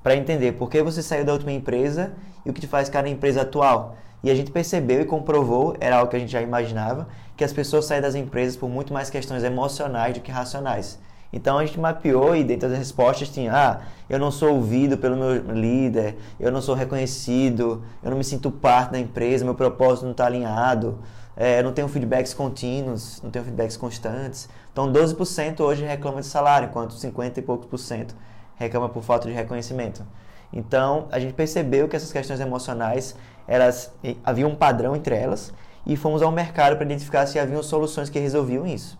para 0.03 0.17
entender 0.17 0.53
por 0.53 0.69
que 0.71 0.83
você 0.83 1.03
saiu 1.03 1.25
da 1.25 1.33
última 1.33 1.53
empresa 1.53 2.13
e 2.45 2.51
o 2.51 2.53
que 2.53 2.61
te 2.61 2.67
faz 2.67 2.89
ficar 2.89 3.03
na 3.03 3.09
empresa 3.09 3.43
atual. 3.43 3.97
E 4.23 4.31
a 4.31 4.35
gente 4.35 4.51
percebeu 4.51 5.01
e 5.01 5.05
comprovou, 5.05 5.77
era 5.81 5.97
algo 5.97 6.11
que 6.11 6.17
a 6.17 6.19
gente 6.19 6.33
já 6.33 6.43
imaginava, 6.43 7.09
que 7.37 7.45
as 7.45 7.53
pessoas 7.53 7.85
saem 7.85 8.03
das 8.03 8.15
empresas 8.15 8.57
por 8.57 8.69
muito 8.69 8.93
mais 8.93 9.09
questões 9.11 9.45
emocionais 9.45 10.15
do 10.15 10.21
que 10.21 10.31
racionais. 10.31 10.99
Então 11.33 11.59
a 11.59 11.67
gente 11.67 11.79
mapeou 11.79 12.35
e 12.35 12.45
dentro 12.45 12.69
das 12.69 12.79
respostas 12.79 13.29
tinha: 13.29 13.53
ah, 13.53 13.81
eu 14.09 14.19
não 14.19 14.31
sou 14.31 14.55
ouvido 14.55 14.97
pelo 14.97 15.17
meu 15.17 15.53
líder, 15.53 16.17
eu 16.39 16.51
não 16.53 16.61
sou 16.61 16.75
reconhecido, 16.75 17.83
eu 18.03 18.11
não 18.11 18.19
me 18.19 18.25
sinto 18.25 18.51
parte 18.51 18.93
da 18.93 18.99
empresa, 18.99 19.45
meu 19.45 19.55
propósito 19.55 20.05
não 20.05 20.13
está 20.13 20.27
alinhado, 20.27 20.99
é, 21.37 21.61
eu 21.61 21.65
não 21.65 21.73
tenho 21.73 21.89
feedbacks 21.89 22.33
contínuos, 22.33 23.21
não 23.23 23.31
tenho 23.31 23.45
feedbacks 23.45 23.77
constantes. 23.77 24.49
Então 24.73 24.93
12% 24.93 25.61
hoje 25.61 25.85
reclama 25.85 26.21
de 26.21 26.27
salário, 26.27 26.69
enquanto 26.69 26.95
50 26.95 27.41
e 27.41 27.43
poucos 27.43 27.67
por 27.67 27.79
cento 27.79 28.15
reclama 28.57 28.89
por 28.89 29.03
falta 29.03 29.29
de 29.29 29.35
reconhecimento. 29.35 30.05
Então 30.53 31.09
a 31.11 31.19
gente 31.19 31.35
percebeu 31.35 31.89
que 31.89 31.97
essas 31.97 32.13
questões 32.13 32.41
emocionais 32.41 33.15
elas 33.47 33.93
havia 34.25 34.47
um 34.47 34.55
padrão 34.55 34.97
entre 34.97 35.15
elas 35.15 35.53
e 35.87 35.97
fomos 35.97 36.23
ao 36.23 36.33
mercado 36.33 36.77
para 36.77 36.85
identificar 36.85 37.27
se 37.27 37.39
haviam 37.39 37.63
soluções 37.63 38.11
que 38.11 38.19
resolviam 38.19 38.67
isso. 38.67 38.99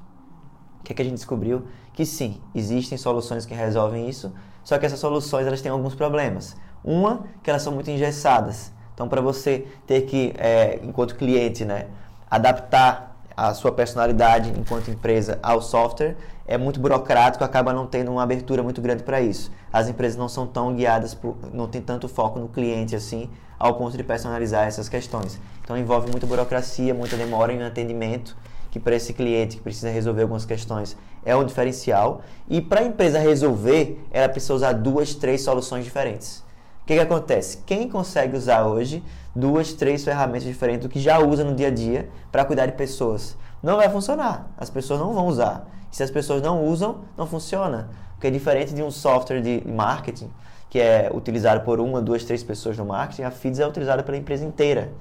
O 0.81 0.85
que, 0.85 0.93
é 0.93 0.97
que 0.97 1.03
a 1.03 1.05
gente 1.05 1.15
descobriu? 1.15 1.65
Que 1.97 2.05
sim, 2.05 2.39
existem 2.55 2.99
soluções 2.99 3.47
que 3.47 3.55
resolvem 3.55 4.07
isso, 4.07 4.31
só 4.63 4.79
que 4.79 4.85
essas 4.85 5.01
soluções 5.01 5.47
elas 5.47 5.63
têm 5.63 5.73
alguns 5.73 5.95
problemas. 5.95 6.55
Uma, 6.85 7.25
que 7.43 7.49
elas 7.49 7.63
são 7.63 7.73
muito 7.73 7.91
engessadas. 7.91 8.71
Então, 8.93 9.09
para 9.09 9.23
você 9.23 9.67
ter 9.87 10.03
que, 10.03 10.35
é, 10.37 10.79
enquanto 10.83 11.17
cliente, 11.17 11.65
né, 11.65 11.87
adaptar 12.31 13.17
a 13.35 13.55
sua 13.55 13.73
personalidade 13.73 14.51
enquanto 14.51 14.91
empresa 14.91 15.39
ao 15.43 15.63
software, 15.63 16.17
é 16.47 16.59
muito 16.59 16.79
burocrático, 16.79 17.43
acaba 17.43 17.73
não 17.73 17.87
tendo 17.87 18.13
uma 18.13 18.23
abertura 18.23 18.63
muito 18.63 18.81
grande 18.83 19.03
para 19.03 19.23
isso. 19.23 19.51
As 19.73 19.89
empresas 19.89 20.19
não 20.19 20.29
são 20.29 20.47
tão 20.47 20.75
guiadas, 20.75 21.15
por, 21.15 21.35
não 21.53 21.67
tem 21.67 21.81
tanto 21.81 22.09
foco 22.09 22.39
no 22.39 22.49
cliente 22.49 22.95
assim, 22.95 23.31
ao 23.59 23.75
ponto 23.75 23.97
de 23.97 24.05
personalizar 24.05 24.67
essas 24.67 24.87
questões. 24.87 25.41
Então 25.65 25.77
envolve 25.79 26.11
muita 26.11 26.27
burocracia, 26.27 26.93
muita 26.93 27.17
demora 27.17 27.55
em 27.55 27.63
atendimento 27.63 28.37
que 28.77 28.81
para 28.81 28.95
esse 28.95 29.15
cliente 29.15 29.57
que 29.57 29.63
precisa 29.63 29.89
resolver 29.89 30.23
algumas 30.23 30.45
questões 30.45 30.97
é 31.25 31.35
um 31.35 31.45
diferencial. 31.45 32.21
E 32.47 32.61
para 32.61 32.81
a 32.81 32.85
empresa 32.85 33.19
resolver, 33.19 33.99
ela 34.13 34.29
precisa 34.29 34.55
usar 34.55 34.73
duas, 34.75 35.15
três 35.15 35.41
soluções 35.41 35.83
diferentes. 35.83 36.45
O 36.83 36.87
que, 36.87 36.95
que 36.95 37.01
acontece? 37.01 37.59
Quem 37.65 37.89
consegue 37.89 38.37
usar 38.37 38.67
hoje 38.67 39.03
duas, 39.35 39.73
três 39.73 40.05
ferramentas 40.05 40.45
diferentes 40.45 40.87
do 40.87 40.91
que 40.91 41.01
já 41.01 41.19
usa 41.19 41.43
no 41.43 41.55
dia 41.55 41.69
a 41.69 41.71
dia 41.71 42.09
para 42.31 42.45
cuidar 42.45 42.67
de 42.67 42.73
pessoas? 42.73 43.37
Não 43.63 43.77
vai 43.77 43.89
funcionar. 43.89 44.51
As 44.59 44.69
pessoas 44.69 45.01
não 45.01 45.15
vão 45.15 45.27
usar. 45.27 45.67
E 45.91 45.97
se 45.97 46.03
as 46.03 46.11
pessoas 46.11 46.43
não 46.43 46.63
usam, 46.65 46.99
não 47.17 47.27
funciona. 47.27 47.89
Porque 48.13 48.27
é 48.27 48.31
diferente 48.31 48.75
de 48.75 48.83
um 48.83 48.91
software 48.91 49.41
de 49.41 49.63
marketing 49.67 50.31
que 50.69 50.79
é 50.79 51.11
utilizado 51.15 51.63
por 51.63 51.81
uma, 51.81 52.03
duas, 52.03 52.25
três 52.25 52.43
pessoas 52.43 52.77
no 52.77 52.85
marketing, 52.85 53.23
a 53.23 53.31
FIDS 53.31 53.61
é 53.61 53.67
utilizada 53.67 54.03
pela 54.03 54.19
empresa 54.19 54.45
inteira 54.45 54.93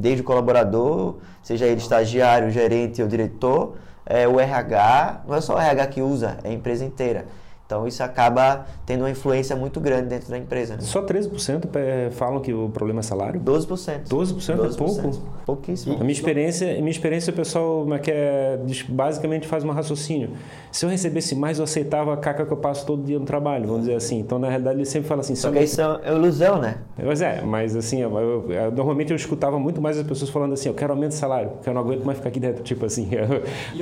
desde 0.00 0.22
o 0.22 0.24
colaborador, 0.24 1.16
seja 1.42 1.66
ele 1.66 1.80
estagiário, 1.80 2.50
gerente 2.50 3.02
ou 3.02 3.08
diretor, 3.08 3.76
é, 4.06 4.26
o 4.26 4.40
RH, 4.40 5.22
não 5.28 5.36
é 5.36 5.40
só 5.40 5.54
o 5.54 5.58
RH 5.58 5.86
que 5.86 6.02
usa, 6.02 6.38
é 6.42 6.48
a 6.48 6.52
empresa 6.52 6.84
inteira. 6.84 7.26
Então 7.70 7.86
isso 7.86 8.02
acaba 8.02 8.66
tendo 8.84 9.02
uma 9.02 9.10
influência 9.10 9.54
muito 9.54 9.78
grande 9.78 10.08
dentro 10.08 10.28
da 10.28 10.36
empresa. 10.36 10.74
Né? 10.74 10.80
Só 10.82 11.06
13% 11.06 12.10
falam 12.10 12.40
que 12.40 12.52
o 12.52 12.68
problema 12.68 12.98
é 12.98 13.02
salário? 13.04 13.40
12%. 13.40 14.08
12%, 14.08 14.08
12% 14.08 14.74
é 14.74 14.76
pouco? 14.76 15.22
Pouquíssimo. 15.46 15.94
A 15.94 16.00
minha 16.00 16.10
experiência, 16.10 16.68
a 16.68 16.78
minha 16.78 16.90
experiência 16.90 17.32
o 17.32 17.36
pessoal 17.36 17.86
quer, 18.02 18.58
basicamente 18.88 19.46
faz 19.46 19.62
um 19.62 19.70
raciocínio. 19.70 20.30
Se 20.72 20.84
eu 20.84 20.90
recebesse 20.90 21.36
mais, 21.36 21.58
eu 21.58 21.64
aceitava 21.64 22.12
a 22.12 22.16
caca 22.16 22.44
que 22.44 22.52
eu 22.52 22.56
passo 22.56 22.84
todo 22.84 23.04
dia 23.04 23.20
no 23.20 23.24
trabalho, 23.24 23.68
vamos 23.68 23.82
dizer 23.82 23.94
assim. 23.94 24.18
Então, 24.18 24.40
na 24.40 24.48
realidade, 24.48 24.76
ele 24.76 24.84
sempre 24.84 25.08
fala 25.08 25.20
assim... 25.20 25.36
Só 25.36 25.52
que 25.52 25.60
isso 25.60 25.80
é 25.80 26.12
ilusão, 26.12 26.58
né? 26.58 26.78
Pois 27.00 27.22
é, 27.22 27.40
mas 27.40 27.76
assim, 27.76 28.00
eu, 28.00 28.18
eu, 28.18 28.52
eu, 28.52 28.72
normalmente 28.72 29.10
eu 29.10 29.16
escutava 29.16 29.60
muito 29.60 29.80
mais 29.80 29.96
as 29.96 30.04
pessoas 30.04 30.28
falando 30.28 30.54
assim, 30.54 30.68
eu 30.68 30.74
quero 30.74 30.92
aumento 30.92 31.10
de 31.10 31.18
salário, 31.18 31.50
porque 31.50 31.68
eu 31.68 31.74
não 31.74 31.82
aguento 31.82 32.04
mais 32.04 32.18
ficar 32.18 32.30
aqui 32.30 32.40
dentro. 32.40 32.64
Tipo 32.70 32.86
assim, 32.86 33.08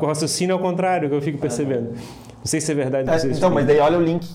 o 0.00 0.06
raciocínio 0.06 0.52
é 0.52 0.56
o 0.56 0.60
contrário 0.60 1.08
que 1.08 1.14
eu 1.16 1.20
fico 1.20 1.38
percebendo. 1.38 1.90
Não 2.42 2.46
sei 2.46 2.60
se 2.60 2.72
é 2.72 2.74
verdade. 2.74 3.08
É, 3.08 3.26
então, 3.32 3.50
mas 3.50 3.64
daí 3.64 3.78
olha 3.78 3.96
o 3.96 4.02
link, 4.02 4.26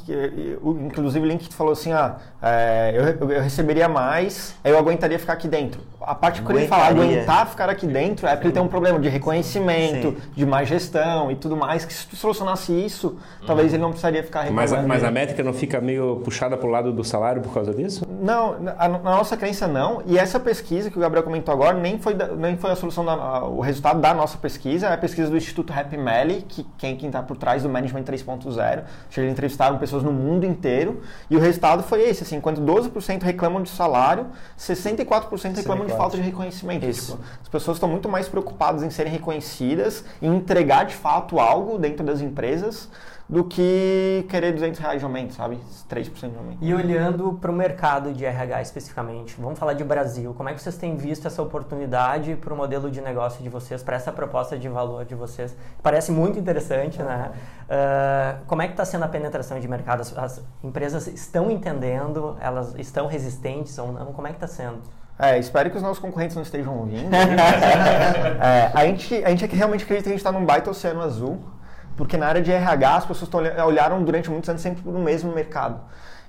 inclusive 0.63 1.25
o 1.25 1.27
link 1.27 1.41
que 1.43 1.49
tu 1.49 1.55
falou 1.55 1.73
assim, 1.73 1.91
ah, 1.91 2.15
é, 2.41 2.93
eu, 3.19 3.29
eu, 3.29 3.41
receberia 3.41 3.89
mais, 3.89 4.55
aí 4.63 4.71
eu 4.71 4.77
aguentaria 4.77 5.19
ficar 5.19 5.33
aqui 5.33 5.47
dentro. 5.47 5.81
a 6.01 6.15
parte 6.15 6.41
que 6.41 6.51
ele 6.51 6.67
fala, 6.67 6.85
aguentar 6.87 7.47
ficar 7.47 7.69
aqui 7.69 7.85
dentro, 7.85 8.25
é 8.25 8.31
porque 8.31 8.47
ele 8.47 8.53
tem 8.53 8.63
um 8.63 8.67
problema 8.69 8.97
de 8.97 9.09
reconhecimento, 9.09 10.11
Sim. 10.11 10.17
de 10.35 10.45
má 10.45 10.63
gestão 10.63 11.29
e 11.29 11.35
tudo 11.35 11.57
mais, 11.57 11.83
que 11.83 11.93
se 11.93 12.07
tu 12.07 12.15
solucionasse 12.15 12.71
isso, 12.71 13.17
talvez 13.45 13.73
ele 13.73 13.81
não 13.81 13.89
precisaria 13.89 14.23
ficar 14.23 14.49
Mas, 14.51 14.71
a- 14.71 14.77
reclamando. 14.77 14.87
mas 14.87 15.03
a 15.03 15.11
métrica 15.11 15.43
não 15.43 15.53
fica 15.53 15.81
meio 15.81 16.21
puxada 16.23 16.55
pro 16.55 16.69
lado 16.69 16.93
do 16.93 17.03
salário 17.03 17.41
por 17.41 17.53
causa 17.53 17.73
disso? 17.73 18.05
Não, 18.21 18.57
na, 18.59 18.73
na 18.87 18.97
nossa 18.99 19.35
crença 19.35 19.67
não. 19.67 20.01
E 20.05 20.17
essa 20.17 20.39
pesquisa 20.39 20.89
que 20.89 20.97
o 20.97 21.01
Gabriel 21.01 21.23
comentou 21.23 21.53
agora 21.53 21.77
nem 21.77 21.99
foi, 21.99 22.13
da- 22.13 22.27
nem 22.27 22.55
foi 22.55 22.71
a 22.71 22.75
solução, 22.77 23.03
da, 23.03 23.11
a- 23.13 23.43
o 23.45 23.59
resultado 23.59 23.99
da 23.99 24.13
nossa 24.13 24.37
pesquisa, 24.37 24.87
é 24.87 24.93
a 24.93 24.97
pesquisa 24.97 25.29
do 25.29 25.35
Instituto 25.35 25.73
Happy 25.73 25.97
Valley, 25.97 26.41
que 26.47 26.65
quem 26.77 26.95
está 26.97 27.21
por 27.21 27.35
trás 27.35 27.63
do 27.63 27.69
Management 27.69 27.96
3.0. 28.03 28.83
Eles 29.15 29.31
entrevistaram 29.31 29.77
pessoas 29.77 30.03
no 30.03 30.11
mundo 30.11 30.45
inteiro 30.45 31.01
e 31.29 31.35
o 31.35 31.39
resultado 31.39 31.83
foi 31.83 32.01
esse, 32.01 32.23
assim, 32.23 32.37
enquanto 32.37 32.61
12% 32.61 33.23
reclamam 33.23 33.61
de 33.61 33.69
salário, 33.69 34.27
64% 34.57 35.55
reclamam 35.55 35.85
de 35.85 35.91
64. 35.91 35.97
falta 35.97 36.17
de 36.17 36.23
reconhecimento. 36.23 36.85
Isso. 36.85 37.13
Tipo, 37.13 37.23
as 37.43 37.49
pessoas 37.49 37.77
estão 37.77 37.89
muito 37.89 38.09
mais 38.09 38.27
preocupadas 38.27 38.83
em 38.83 38.89
serem 38.89 39.11
reconhecidas, 39.11 40.03
em 40.21 40.35
entregar 40.35 40.85
de 40.85 40.95
fato 40.95 41.39
algo 41.39 41.77
dentro 41.77 42.05
das 42.05 42.21
empresas, 42.21 42.89
do 43.29 43.43
que 43.43 44.25
querer 44.29 44.53
200 44.53 44.79
reais 44.79 44.99
de 44.99 45.05
aumento, 45.05 45.33
sabe? 45.33 45.59
3% 45.89 46.29
de 46.31 46.37
aumento. 46.37 46.57
E 46.61 46.73
olhando 46.73 47.33
para 47.33 47.51
o 47.51 47.53
mercado 47.53 48.13
de 48.13 48.25
RH 48.25 48.61
especificamente, 48.61 49.35
vamos 49.37 49.59
falar 49.59 49.73
de 49.73 49.83
Brasil. 49.83 50.33
Como 50.33 50.47
é 50.47 50.53
que 50.53 50.61
vocês 50.61 50.77
têm 50.77 50.95
visto 50.95 51.27
essa 51.27 51.41
oportunidade 51.41 52.35
para 52.35 52.53
o 52.53 52.57
modelo 52.57 52.89
de 52.89 53.01
negócio 53.01 53.43
de 53.43 53.49
vocês, 53.49 53.83
para 53.83 53.97
essa 53.97 54.11
proposta 54.11 54.57
de 54.57 54.69
valor 54.69 55.03
de 55.03 55.13
vocês? 55.13 55.55
Parece 55.83 56.11
muito 56.11 56.39
interessante, 56.39 57.03
né? 57.03 57.31
Ah, 57.69 58.37
como 58.47 58.61
é 58.61 58.67
que 58.67 58.73
está 58.73 58.85
sendo 58.85 59.03
a 59.03 59.07
penetração 59.07 59.59
de 59.59 59.67
mercado? 59.67 60.01
As, 60.01 60.17
as 60.17 60.41
empresas 60.63 61.07
estão 61.07 61.51
entendendo? 61.51 62.37
Elas 62.39 62.73
estão 62.77 63.07
resistentes 63.07 63.77
ou 63.77 63.91
não? 63.91 64.13
Como 64.13 64.27
é 64.27 64.29
que 64.29 64.37
está 64.37 64.47
sendo? 64.47 64.81
É, 65.19 65.37
espero 65.39 65.71
que 65.71 65.77
os 65.77 65.81
nossos 65.81 65.97
concorrentes 65.97 66.35
não 66.35 66.43
estejam 66.43 66.77
ouvindo. 66.77 67.09
É, 68.39 68.71
a, 68.73 68.85
gente, 68.85 69.15
a 69.25 69.29
gente 69.29 69.45
realmente 69.47 69.83
acredita 69.83 70.03
que 70.03 70.09
a 70.09 70.11
gente 70.13 70.19
está 70.19 70.31
num 70.31 70.45
baita 70.45 70.69
oceano 70.69 71.01
azul, 71.01 71.39
porque 71.97 72.15
na 72.15 72.27
área 72.27 72.41
de 72.41 72.51
RH 72.51 72.95
as 72.95 73.05
pessoas 73.05 73.29
olharam 73.65 74.03
durante 74.03 74.29
muitos 74.29 74.49
anos 74.49 74.61
sempre 74.61 74.87
no 74.89 74.99
mesmo 74.99 75.33
mercado, 75.33 75.81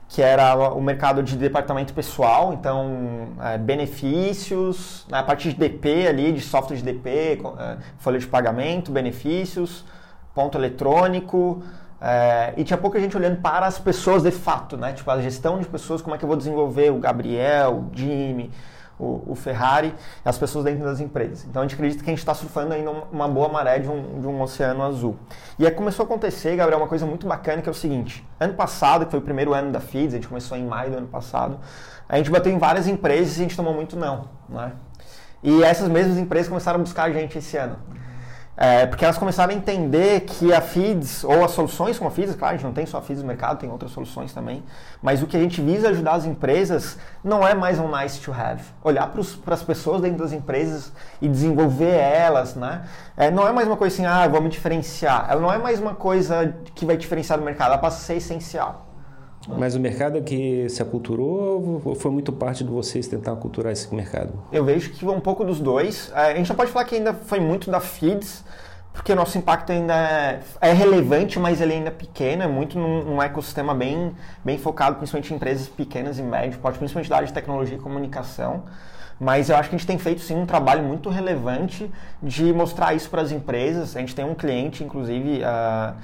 que 0.08 0.22
era 0.22 0.54
o 0.72 0.80
mercado 0.80 1.22
de 1.22 1.36
departamento 1.36 1.92
pessoal, 1.92 2.54
então 2.54 3.28
é, 3.42 3.58
benefícios, 3.58 5.06
na 5.10 5.22
parte 5.22 5.50
de 5.50 5.54
DP 5.54 6.08
ali, 6.08 6.32
de 6.32 6.40
software 6.40 6.76
de 6.76 6.82
DP, 6.82 7.42
é, 7.58 7.76
folha 7.98 8.18
de 8.18 8.26
pagamento, 8.26 8.90
benefícios, 8.90 9.84
ponto 10.34 10.56
eletrônico, 10.56 11.62
é, 12.00 12.54
e 12.56 12.64
tinha 12.64 12.78
pouca 12.78 12.98
gente 12.98 13.16
olhando 13.16 13.40
para 13.42 13.66
as 13.66 13.78
pessoas 13.78 14.22
de 14.22 14.30
fato, 14.30 14.76
né? 14.76 14.92
Tipo, 14.92 15.10
a 15.10 15.20
gestão 15.20 15.58
de 15.58 15.66
pessoas, 15.66 16.00
como 16.00 16.14
é 16.14 16.18
que 16.18 16.24
eu 16.24 16.28
vou 16.28 16.36
desenvolver 16.36 16.90
o 16.90 16.98
Gabriel, 16.98 17.74
o 17.74 17.90
Jimmy, 17.92 18.50
o, 18.98 19.22
o 19.28 19.34
Ferrari, 19.34 19.94
as 20.24 20.36
pessoas 20.36 20.64
dentro 20.64 20.84
das 20.84 21.00
empresas. 21.00 21.44
Então 21.48 21.62
a 21.62 21.64
gente 21.64 21.74
acredita 21.74 22.02
que 22.02 22.10
a 22.10 22.12
gente 22.12 22.18
está 22.18 22.34
surfando 22.34 22.74
ainda 22.74 22.90
uma- 22.90 23.28
boa 23.28 23.48
maré 23.48 23.78
de 23.78 23.88
um, 23.88 24.20
de 24.20 24.26
um 24.26 24.40
oceano 24.42 24.82
azul. 24.82 25.16
E 25.58 25.64
aí 25.66 25.70
começou 25.72 26.02
a 26.04 26.06
acontecer, 26.06 26.56
Gabriel, 26.56 26.80
uma 26.80 26.88
coisa 26.88 27.06
muito 27.06 27.26
bacana 27.26 27.62
que 27.62 27.68
é 27.68 27.72
o 27.72 27.74
seguinte: 27.74 28.26
ano 28.40 28.54
passado, 28.54 29.04
que 29.04 29.10
foi 29.10 29.20
o 29.20 29.22
primeiro 29.22 29.54
ano 29.54 29.70
da 29.70 29.80
FIDS, 29.80 30.14
a 30.14 30.16
gente 30.16 30.28
começou 30.28 30.56
em 30.56 30.64
maio 30.66 30.90
do 30.90 30.96
ano 30.98 31.08
passado, 31.08 31.58
a 32.08 32.16
gente 32.16 32.30
bateu 32.30 32.52
em 32.52 32.58
várias 32.58 32.86
empresas 32.88 33.36
e 33.36 33.40
a 33.40 33.42
gente 33.44 33.56
tomou 33.56 33.72
muito 33.74 33.96
não, 33.96 34.28
né? 34.48 34.72
E 35.42 35.62
essas 35.62 35.88
mesmas 35.88 36.18
empresas 36.18 36.48
começaram 36.48 36.80
a 36.80 36.82
buscar 36.82 37.04
a 37.04 37.12
gente 37.12 37.38
esse 37.38 37.56
ano. 37.56 37.76
É, 38.60 38.86
porque 38.86 39.04
elas 39.04 39.16
começaram 39.16 39.54
a 39.54 39.56
entender 39.56 40.22
que 40.22 40.52
a 40.52 40.60
FIDS, 40.60 41.22
ou 41.22 41.44
as 41.44 41.52
soluções 41.52 41.96
como 41.96 42.10
a 42.10 42.10
FIDS, 42.10 42.34
claro, 42.34 42.54
a 42.54 42.56
gente 42.56 42.66
não 42.66 42.72
tem 42.72 42.84
só 42.84 42.98
a 42.98 43.00
FIDS 43.00 43.22
no 43.22 43.28
mercado, 43.28 43.60
tem 43.60 43.70
outras 43.70 43.92
soluções 43.92 44.32
também, 44.32 44.64
mas 45.00 45.22
o 45.22 45.28
que 45.28 45.36
a 45.36 45.40
gente 45.40 45.62
visa 45.62 45.90
ajudar 45.90 46.14
as 46.14 46.24
empresas 46.24 46.98
não 47.22 47.46
é 47.46 47.54
mais 47.54 47.78
um 47.78 47.88
nice 47.88 48.20
to 48.20 48.32
have. 48.32 48.60
Olhar 48.82 49.12
para 49.44 49.54
as 49.54 49.62
pessoas 49.62 50.02
dentro 50.02 50.18
das 50.18 50.32
empresas 50.32 50.92
e 51.22 51.28
desenvolver 51.28 51.94
elas, 51.94 52.56
né? 52.56 52.82
É, 53.16 53.30
não 53.30 53.46
é 53.46 53.52
mais 53.52 53.68
uma 53.68 53.76
coisa 53.76 53.94
assim, 53.94 54.04
ah, 54.04 54.26
vou 54.26 54.40
me 54.40 54.48
diferenciar. 54.48 55.28
Ela 55.30 55.40
não 55.40 55.52
é 55.52 55.58
mais 55.58 55.78
uma 55.78 55.94
coisa 55.94 56.52
que 56.74 56.84
vai 56.84 56.96
diferenciar 56.96 57.38
do 57.38 57.44
mercado, 57.44 57.68
ela 57.68 57.78
passa 57.78 57.98
a 57.98 58.00
ser 58.00 58.14
essencial. 58.14 58.87
Mas 59.56 59.74
o 59.74 59.80
mercado 59.80 60.18
é 60.18 60.20
que 60.20 60.68
se 60.68 60.82
aculturou 60.82 61.80
ou 61.84 61.94
foi 61.94 62.10
muito 62.10 62.32
parte 62.32 62.62
de 62.62 62.70
vocês 62.70 63.08
tentar 63.08 63.32
aculturar 63.32 63.72
esse 63.72 63.92
mercado? 63.94 64.32
Eu 64.52 64.64
vejo 64.64 64.90
que 64.90 65.06
um 65.06 65.20
pouco 65.20 65.44
dos 65.44 65.60
dois. 65.60 66.12
A 66.14 66.34
gente 66.34 66.48
não 66.48 66.56
pode 66.56 66.70
falar 66.70 66.84
que 66.84 66.94
ainda 66.94 67.14
foi 67.14 67.40
muito 67.40 67.70
da 67.70 67.80
FIDS, 67.80 68.44
porque 68.92 69.12
o 69.12 69.16
nosso 69.16 69.38
impacto 69.38 69.70
ainda 69.70 70.40
é, 70.60 70.72
relevante, 70.72 71.38
mas 71.38 71.60
ele 71.60 71.72
ainda 71.72 71.88
é 71.88 71.92
pequeno, 71.92 72.42
é 72.42 72.48
muito 72.48 72.78
num, 72.78 73.04
num 73.04 73.22
ecossistema 73.22 73.74
bem, 73.74 74.12
bem 74.44 74.58
focado, 74.58 74.96
principalmente 74.96 75.32
em 75.32 75.36
empresas 75.36 75.68
pequenas 75.68 76.18
e 76.18 76.22
médio, 76.22 76.58
porte, 76.58 76.78
principalmente 76.78 77.08
da 77.08 77.16
área 77.16 77.28
de 77.28 77.32
tecnologia 77.32 77.76
e 77.76 77.80
comunicação. 77.80 78.64
Mas 79.20 79.50
eu 79.50 79.56
acho 79.56 79.68
que 79.68 79.74
a 79.74 79.78
gente 79.78 79.86
tem 79.86 79.98
feito 79.98 80.20
sim 80.20 80.36
um 80.36 80.46
trabalho 80.46 80.82
muito 80.82 81.08
relevante 81.10 81.90
de 82.22 82.52
mostrar 82.52 82.94
isso 82.94 83.10
para 83.10 83.22
as 83.22 83.32
empresas. 83.32 83.96
A 83.96 84.00
gente 84.00 84.14
tem 84.14 84.24
um 84.24 84.34
cliente, 84.34 84.84
inclusive, 84.84 85.42
ah, 85.42 85.94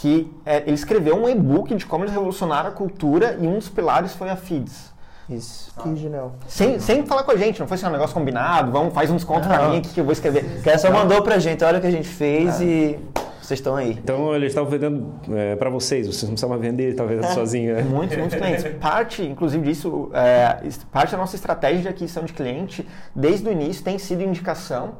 que 0.00 0.30
é, 0.44 0.58
ele 0.58 0.74
escreveu 0.74 1.16
um 1.16 1.28
e-book 1.28 1.74
de 1.74 1.86
como 1.86 2.04
eles 2.04 2.12
revolucionaram 2.12 2.68
a 2.68 2.72
cultura 2.72 3.38
e 3.40 3.46
um 3.46 3.54
dos 3.54 3.68
pilares 3.68 4.12
foi 4.12 4.28
a 4.28 4.36
FIDS. 4.36 4.92
Isso. 5.28 5.72
Que 5.82 5.96
genial. 5.96 6.34
Sem, 6.46 6.78
sem 6.78 7.04
falar 7.04 7.24
com 7.24 7.32
a 7.32 7.36
gente, 7.36 7.58
não 7.58 7.66
foi 7.66 7.76
assim 7.76 7.86
um 7.86 7.90
negócio 7.90 8.14
combinado, 8.14 8.70
vamos, 8.70 8.94
faz 8.94 9.10
um 9.10 9.16
desconto 9.16 9.48
pra 9.48 9.58
Não. 9.58 9.70
mim 9.70 9.78
aqui 9.78 9.88
que 9.88 9.98
eu 9.98 10.04
vou 10.04 10.12
escrever. 10.12 10.58
O 10.60 10.62
cara 10.62 10.78
só 10.78 10.90
mandou 10.90 11.22
pra 11.22 11.38
gente, 11.38 11.64
olha 11.64 11.78
o 11.78 11.80
que 11.80 11.86
a 11.86 11.90
gente 11.90 12.08
fez 12.08 12.60
e 12.60 12.98
vocês 13.46 13.60
estão 13.60 13.76
aí. 13.76 13.92
Então 13.92 14.34
eles 14.34 14.48
estavam 14.48 14.68
vendendo 14.68 15.14
é, 15.30 15.54
para 15.56 15.70
vocês, 15.70 16.06
vocês 16.06 16.22
não 16.24 16.30
precisavam 16.30 16.58
vender, 16.58 16.90
estavam 16.90 17.14
vendendo 17.14 17.32
sozinho. 17.32 17.74
Né? 17.74 17.82
Muitos, 17.82 18.16
muitos 18.16 18.36
clientes. 18.36 18.64
Parte, 18.80 19.22
inclusive, 19.22 19.64
disso, 19.64 20.10
é, 20.12 20.68
parte 20.90 21.12
da 21.12 21.18
nossa 21.18 21.36
estratégia 21.36 21.82
de 21.82 21.88
aquisição 21.88 22.24
de 22.24 22.32
cliente, 22.32 22.86
desde 23.14 23.48
o 23.48 23.52
início, 23.52 23.84
tem 23.84 23.98
sido 23.98 24.22
indicação. 24.22 24.96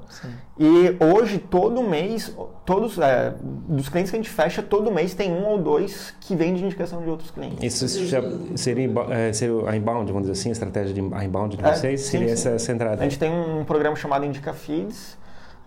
E 0.58 0.96
hoje, 1.04 1.38
todo 1.38 1.82
mês, 1.82 2.34
todos 2.64 2.98
é, 2.98 3.34
dos 3.40 3.88
clientes 3.88 4.10
que 4.10 4.16
a 4.16 4.20
gente 4.20 4.30
fecha, 4.30 4.62
todo 4.62 4.90
mês 4.90 5.14
tem 5.14 5.30
um 5.32 5.46
ou 5.46 5.58
dois 5.58 6.14
que 6.20 6.34
vêm 6.34 6.54
de 6.54 6.64
indicação 6.64 7.02
de 7.02 7.08
outros 7.08 7.30
clientes. 7.30 7.82
Isso 7.82 8.06
já 8.06 8.22
seria, 8.54 8.90
é, 9.10 9.32
seria 9.32 9.68
a 9.68 9.76
inbound, 9.76 10.10
vamos 10.12 10.28
dizer 10.28 10.40
assim, 10.40 10.48
a 10.48 10.52
estratégia 10.52 10.94
de 10.94 11.00
inbound 11.00 11.56
de 11.56 11.64
É, 11.64 11.74
vocês? 11.74 12.00
sim, 12.00 12.10
seria 12.10 12.28
sim. 12.28 12.32
essa, 12.32 12.50
essa 12.50 12.72
entrada? 12.72 13.00
A 13.00 13.04
gente 13.04 13.18
tem 13.18 13.30
um 13.30 13.64
programa 13.64 13.96
chamado 13.96 14.24
Indica 14.24 14.52
Feeds. 14.52 15.18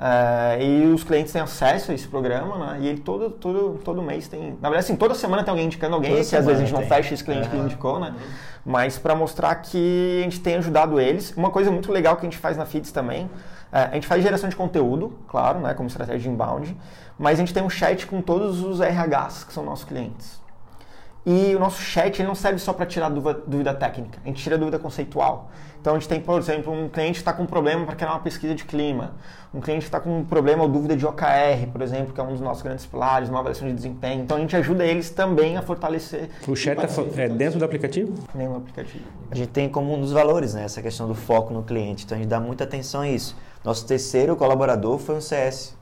Eh, 0.02 0.64
e 0.64 0.86
os 0.94 1.04
clientes 1.04 1.34
têm 1.34 1.42
acesso 1.42 1.92
a 1.92 1.94
esse 1.94 2.08
programa, 2.08 2.58
né? 2.58 2.78
E 2.82 2.88
ele 2.88 3.02
todo, 3.02 3.30
todo, 3.30 3.82
todo 3.84 4.02
mês 4.02 4.30
tem. 4.30 4.52
Na 4.62 4.70
verdade, 4.70 4.78
assim, 4.78 4.96
toda 4.96 5.14
semana 5.14 5.44
tem 5.44 5.52
alguém 5.52 5.66
indicando 5.66 5.96
alguém, 5.96 6.12
Toda 6.12 6.24
que 6.24 6.36
às 6.38 6.46
vezes 6.46 6.62
a 6.62 6.66
gente 6.66 6.74
não 6.74 6.88
fecha 6.88 7.14
esse 7.14 7.24
cliente 7.24 7.50
que 7.50 7.58
indicou, 7.58 8.00
né? 8.00 8.16
Mas 8.66 8.98
para 8.98 9.14
mostrar 9.14 9.54
que 9.56 10.20
a 10.22 10.24
gente 10.24 10.40
tem 10.40 10.56
ajudado 10.56 11.02
eles. 11.02 11.36
Uma 11.36 11.50
coisa 11.50 11.70
muito 11.70 11.92
legal 11.92 12.16
que 12.16 12.22
a 12.26 12.30
gente 12.30 12.38
faz 12.38 12.56
na 12.56 12.66
Feeds 12.66 12.94
também, 12.94 13.30
eh, 13.74 13.90
a 13.92 13.94
gente 13.96 14.08
faz 14.08 14.24
geração 14.24 14.48
de 14.48 14.56
conteúdo, 14.56 15.20
claro, 15.28 15.60
né? 15.60 15.74
Como 15.74 15.88
estratégia 15.90 16.22
de 16.22 16.30
inbound, 16.30 16.78
mas 17.18 17.38
a 17.38 17.42
gente 17.42 17.54
tem 17.54 17.62
um 17.62 17.70
chat 17.70 18.08
com 18.08 18.22
todos 18.22 18.64
os 18.64 18.80
RHs 18.80 19.44
que 19.44 19.52
são 19.52 19.66
nossos 19.66 19.84
clientes. 19.84 20.40
E 21.26 21.54
o 21.54 21.60
nosso 21.60 21.82
chat 21.82 22.20
ele 22.20 22.28
não 22.28 22.36
serve 22.36 22.58
só 22.60 22.72
para 22.72 22.86
tirar 22.86 23.10
dúvida, 23.10 23.42
dúvida 23.46 23.74
técnica, 23.74 24.18
a 24.24 24.28
gente 24.28 24.42
tira 24.42 24.58
dúvida 24.58 24.80
conceitual. 24.80 25.52
Então 25.82 25.96
a 25.96 26.00
gente 26.00 26.10
tem, 26.10 26.20
por 26.20 26.38
exemplo, 26.38 26.74
um 26.74 26.90
cliente 26.90 27.14
que 27.14 27.20
está 27.20 27.32
com 27.32 27.44
um 27.44 27.46
problema 27.46 27.86
para 27.86 27.96
criar 27.96 28.12
uma 28.12 28.20
pesquisa 28.20 28.54
de 28.54 28.66
clima, 28.66 29.14
um 29.54 29.62
cliente 29.62 29.82
que 29.82 29.88
está 29.88 30.00
com 30.00 30.20
um 30.20 30.26
problema 30.26 30.64
ou 30.64 30.70
dúvida 30.70 30.96
de 30.96 31.06
OKR, 31.06 31.68
por 31.72 31.82
exemplo, 31.82 32.14
que 32.14 32.20
é 32.20 32.24
um 32.24 32.34
dos 32.34 32.42
nossos 32.42 32.62
grandes 32.62 32.86
pilares, 32.86 33.30
uma 33.30 33.40
avaliação 33.40 33.66
de 33.66 33.74
desempenho. 33.74 34.22
Então 34.22 34.36
a 34.36 34.40
gente 34.42 34.56
ajuda 34.58 34.86
eles 34.86 35.10
também 35.10 35.56
a 35.56 35.62
fortalecer 35.62 36.30
O 36.46 36.56
chat 36.56 36.76
tá 36.76 36.88
é 37.16 37.30
dentro 37.30 37.60
do 37.60 37.66
aplicativo? 37.66 38.14
nenhum 38.36 38.58
aplicativo. 38.58 39.06
A 39.32 39.36
gente 39.36 39.50
tem 39.50 39.70
como 39.70 39.94
um 39.94 40.02
dos 40.02 40.12
valores, 40.12 40.54
né, 40.54 40.66
essa 40.66 40.82
questão 40.82 41.08
do 41.08 41.16
foco 41.16 41.54
no 41.54 41.64
cliente. 41.64 42.04
Então 42.04 42.18
a 42.18 42.20
gente 42.20 42.30
dá 42.30 42.42
muita 42.42 42.66
atenção 42.66 43.02
a 43.02 43.08
isso. 43.08 43.38
Nosso 43.64 43.86
terceiro 43.86 44.36
colaborador 44.36 44.98
foi 45.00 45.16
um 45.16 45.22
CS. 45.22 45.78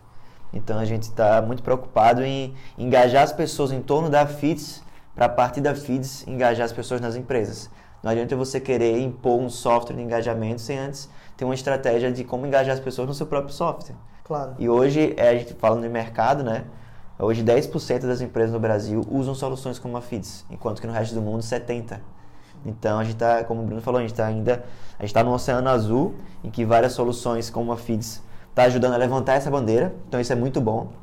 Então 0.53 0.77
a 0.77 0.85
gente 0.85 1.03
está 1.03 1.41
muito 1.41 1.63
preocupado 1.63 2.23
em 2.23 2.53
engajar 2.77 3.23
as 3.23 3.33
pessoas 3.33 3.71
em 3.71 3.81
torno 3.81 4.09
da 4.09 4.27
FITS, 4.27 4.83
para 5.15 5.25
a 5.25 5.29
partir 5.29 5.61
da 5.61 5.73
FITS 5.73 6.27
engajar 6.27 6.65
as 6.65 6.71
pessoas 6.71 7.01
nas 7.01 7.15
empresas. 7.15 7.69
Não 8.07 8.13
adianta 8.13 8.37
você 8.37 8.61
querer 8.61 9.01
impor 9.01 9.37
um 9.37 9.49
software 9.49 9.93
de 9.93 10.01
engajamento 10.01 10.61
sem 10.61 10.79
antes 10.79 11.09
ter 11.35 11.43
uma 11.43 11.53
estratégia 11.53 12.09
de 12.09 12.23
como 12.23 12.47
engajar 12.47 12.73
as 12.73 12.79
pessoas 12.79 13.05
no 13.05 13.13
seu 13.13 13.27
próprio 13.27 13.53
software. 13.53 13.97
Claro. 14.23 14.55
E 14.57 14.69
hoje, 14.69 15.13
é, 15.17 15.27
a 15.27 15.37
gente 15.37 15.53
falando 15.55 15.81
de 15.81 15.89
mercado, 15.89 16.41
né? 16.41 16.63
Hoje 17.19 17.43
10% 17.43 18.07
das 18.07 18.21
empresas 18.21 18.53
no 18.53 18.61
Brasil 18.61 19.05
usam 19.11 19.35
soluções 19.35 19.77
como 19.77 19.97
a 19.97 20.01
FIDS, 20.01 20.45
enquanto 20.49 20.79
que 20.79 20.87
no 20.87 20.93
resto 20.93 21.15
do 21.15 21.21
mundo 21.21 21.41
70%. 21.41 21.99
Então 22.65 22.97
a 22.97 23.03
gente 23.03 23.15
está, 23.15 23.43
como 23.43 23.61
o 23.61 23.65
Bruno 23.65 23.81
falou, 23.81 23.97
a 23.97 24.01
gente 24.01 24.11
está 24.11 24.25
ainda, 24.25 24.63
a 24.97 25.01
gente 25.01 25.09
está 25.09 25.21
no 25.21 25.33
oceano 25.33 25.67
azul, 25.67 26.15
em 26.45 26.49
que 26.49 26.63
várias 26.63 26.93
soluções 26.93 27.49
como 27.49 27.73
a 27.73 27.77
FIDS 27.77 28.23
está 28.51 28.63
ajudando 28.63 28.93
a 28.93 28.97
levantar 28.97 29.33
essa 29.33 29.51
bandeira, 29.51 29.93
então 30.07 30.17
isso 30.17 30.31
é 30.31 30.35
muito 30.37 30.61
bom. 30.61 30.93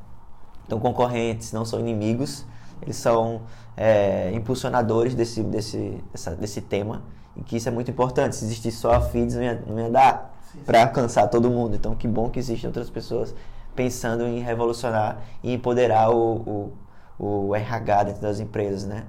Então 0.66 0.80
concorrentes 0.80 1.52
não 1.52 1.66
são 1.66 1.78
inimigos, 1.78 2.46
eles 2.80 2.96
são 2.96 3.42
é, 3.76 4.30
impulsionadores 4.34 5.14
desse, 5.14 5.42
desse, 5.42 6.02
dessa, 6.12 6.34
desse 6.36 6.60
tema, 6.60 7.02
e 7.36 7.42
que 7.42 7.56
isso 7.56 7.68
é 7.68 7.72
muito 7.72 7.90
importante. 7.90 8.36
Se 8.36 8.44
existisse 8.44 8.76
só 8.78 8.92
a 8.92 9.00
FIDS, 9.00 9.34
não 9.34 9.42
ia, 9.42 9.64
não 9.66 9.80
ia 9.80 9.90
dar 9.90 10.34
para 10.64 10.82
alcançar 10.82 11.26
todo 11.28 11.50
mundo. 11.50 11.74
Então 11.74 11.94
que 11.94 12.06
bom 12.06 12.30
que 12.30 12.38
existem 12.38 12.68
outras 12.68 12.88
pessoas 12.90 13.34
pensando 13.74 14.24
em 14.24 14.38
revolucionar 14.40 15.18
e 15.42 15.52
empoderar 15.52 16.10
o, 16.10 16.72
o, 17.18 17.26
o 17.48 17.54
RH 17.56 18.04
dentro 18.04 18.22
das 18.22 18.38
empresas, 18.38 18.84
né? 18.84 19.04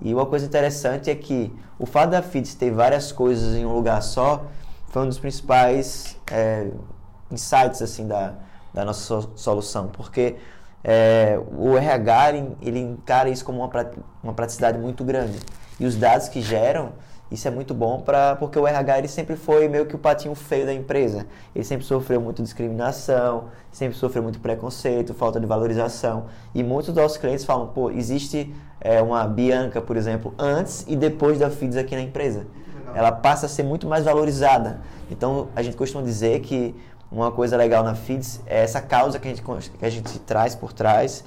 E 0.00 0.12
uma 0.12 0.26
coisa 0.26 0.46
interessante 0.46 1.10
é 1.10 1.14
que 1.14 1.52
o 1.78 1.86
fato 1.86 2.10
da 2.10 2.22
FIDS 2.22 2.54
ter 2.54 2.70
várias 2.70 3.12
coisas 3.12 3.54
em 3.54 3.64
um 3.64 3.74
lugar 3.74 4.02
só 4.02 4.44
foi 4.88 5.02
um 5.02 5.08
dos 5.08 5.18
principais 5.18 6.18
é, 6.30 6.70
insights 7.30 7.82
assim 7.82 8.06
da, 8.06 8.34
da 8.72 8.84
nossa 8.84 9.00
so- 9.00 9.30
solução, 9.34 9.88
porque 9.88 10.36
é, 10.88 11.36
o 11.58 11.76
RH 11.76 12.28
ele, 12.30 12.56
ele 12.62 12.78
encara 12.78 13.28
isso 13.28 13.44
como 13.44 13.58
uma, 13.58 13.68
pra- 13.68 13.90
uma 14.22 14.32
praticidade 14.32 14.78
muito 14.78 15.02
grande 15.02 15.36
e 15.80 15.84
os 15.84 15.96
dados 15.96 16.28
que 16.28 16.40
geram 16.40 16.92
isso 17.28 17.48
é 17.48 17.50
muito 17.50 17.74
bom 17.74 18.02
para 18.02 18.36
porque 18.36 18.56
o 18.56 18.64
RH 18.68 18.98
ele 18.98 19.08
sempre 19.08 19.34
foi 19.34 19.66
meio 19.66 19.86
que 19.86 19.96
o 19.96 19.98
patinho 19.98 20.32
feio 20.36 20.64
da 20.64 20.72
empresa. 20.72 21.26
Ele 21.52 21.64
sempre 21.64 21.84
sofreu 21.84 22.20
muito 22.20 22.40
discriminação, 22.40 23.46
sempre 23.72 23.98
sofreu 23.98 24.22
muito 24.22 24.38
preconceito, 24.38 25.12
falta 25.12 25.40
de 25.40 25.46
valorização. 25.46 26.26
E 26.54 26.62
muitos 26.62 26.94
dos 26.94 27.02
nossos 27.02 27.18
clientes 27.18 27.44
falam, 27.44 27.66
pô, 27.66 27.90
existe 27.90 28.54
é, 28.80 29.02
uma 29.02 29.26
Bianca, 29.26 29.80
por 29.80 29.96
exemplo, 29.96 30.32
antes 30.38 30.84
e 30.86 30.94
depois 30.94 31.40
da 31.40 31.50
FIDS 31.50 31.76
aqui 31.76 31.96
na 31.96 32.02
empresa. 32.02 32.46
Ela 32.94 33.10
passa 33.10 33.46
a 33.46 33.48
ser 33.48 33.64
muito 33.64 33.88
mais 33.88 34.04
valorizada. 34.04 34.82
Então 35.10 35.48
a 35.56 35.62
gente 35.62 35.76
costuma 35.76 36.04
dizer 36.04 36.38
que 36.42 36.76
uma 37.10 37.30
coisa 37.30 37.56
legal 37.56 37.84
na 37.84 37.94
FIDS 37.94 38.40
é 38.46 38.62
essa 38.62 38.80
causa 38.80 39.18
que 39.18 39.28
a 39.28 39.30
gente, 39.30 39.42
que 39.70 39.84
a 39.84 39.90
gente 39.90 40.18
traz 40.20 40.54
por 40.54 40.72
trás, 40.72 41.24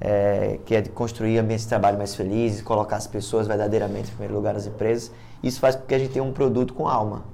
é, 0.00 0.58
que 0.64 0.74
é 0.74 0.80
de 0.80 0.88
construir 0.88 1.38
ambientes 1.38 1.64
de 1.64 1.68
trabalho 1.68 1.96
mais 1.96 2.14
felizes, 2.14 2.62
colocar 2.62 2.96
as 2.96 3.06
pessoas 3.06 3.46
verdadeiramente 3.46 4.08
em 4.08 4.10
primeiro 4.10 4.34
lugar 4.34 4.54
nas 4.54 4.66
empresas. 4.66 5.12
Isso 5.42 5.60
faz 5.60 5.76
com 5.76 5.86
que 5.86 5.94
a 5.94 5.98
gente 5.98 6.12
tenha 6.12 6.24
um 6.24 6.32
produto 6.32 6.74
com 6.74 6.88
alma. 6.88 7.24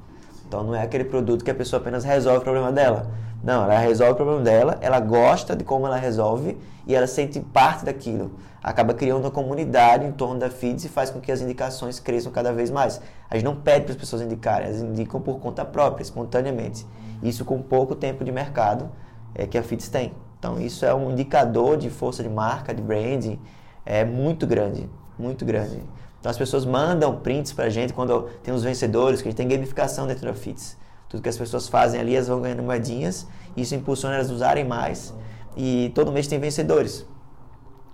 Então 0.47 0.62
não 0.62 0.75
é 0.75 0.83
aquele 0.83 1.05
produto 1.05 1.45
que 1.45 1.50
a 1.50 1.55
pessoa 1.55 1.81
apenas 1.81 2.05
resolve 2.05 2.38
o 2.38 2.43
problema 2.43 2.71
dela. 2.71 3.11
Não, 3.43 3.65
ela 3.65 3.79
resolve 3.79 4.12
o 4.12 4.17
problema 4.17 4.43
dela, 4.43 4.79
ela 4.81 5.00
gosta 5.00 5.55
de 5.55 5.65
como 5.65 5.87
ela 5.87 5.97
resolve 5.97 6.59
e 6.87 6.95
ela 6.95 7.07
sente 7.07 7.41
parte 7.41 7.85
daquilo. 7.85 8.33
Acaba 8.62 8.93
criando 8.95 9.21
uma 9.21 9.31
comunidade 9.31 10.05
em 10.05 10.12
torno 10.12 10.41
da 10.41 10.50
FIDS 10.50 10.85
e 10.85 10.88
faz 10.88 11.11
com 11.11 11.21
que 11.21 11.31
as 11.31 11.41
indicações 11.41 12.00
cresçam 12.00 12.33
cada 12.33 12.53
vez 12.53 12.71
mais. 12.71 13.00
A 13.31 13.37
gente 13.37 13.45
não 13.45 13.55
pede 13.55 13.85
para 13.85 13.93
as 13.93 13.99
pessoas 13.99 14.23
indicarem, 14.23 14.69
elas 14.69 14.81
indicam 14.81 15.21
por 15.21 15.38
conta 15.38 15.65
própria, 15.65 16.03
espontaneamente. 16.03 16.85
Isso 17.23 17.44
com 17.44 17.61
pouco 17.61 17.94
tempo 17.94 18.25
de 18.25 18.32
mercado 18.32 18.90
é, 19.35 19.46
que 19.46 19.56
a 19.56 19.62
FIDS 19.62 19.88
tem. 19.88 20.12
Então 20.38 20.61
isso 20.61 20.85
é 20.85 20.94
um 20.94 21.12
indicador 21.12 21.76
de 21.76 21.90
força 21.90 22.23
de 22.23 22.28
marca, 22.28 22.75
de 22.75 22.82
branding, 22.82 23.38
é 23.85 24.04
muito 24.04 24.46
grande, 24.46 24.88
muito 25.18 25.44
grande. 25.44 25.82
Então 26.20 26.30
as 26.30 26.37
pessoas 26.37 26.64
mandam 26.64 27.20
prints 27.20 27.52
pra 27.52 27.68
gente 27.68 27.92
quando 27.92 28.28
tem 28.42 28.52
os 28.52 28.62
vencedores, 28.62 29.23
que 29.23 29.28
a 29.28 29.30
gente 29.30 29.38
tem 29.38 29.49
gamificação 29.49 30.06
dentro 30.06 30.26
da 30.26 30.35
FITS. 30.35 30.76
Tudo 31.08 31.23
que 31.23 31.28
as 31.28 31.37
pessoas 31.37 31.68
fazem 31.68 32.00
ali, 32.00 32.14
elas 32.14 32.28
vão 32.28 32.40
ganhando 32.40 32.62
moedinhas, 32.62 33.26
isso 33.56 33.75
impulsiona 33.75 34.16
elas 34.16 34.30
a 34.30 34.35
usarem 34.35 34.64
mais. 34.64 35.14
E 35.56 35.90
todo 35.94 36.11
mês 36.12 36.26
tem 36.26 36.38
vencedores. 36.38 37.06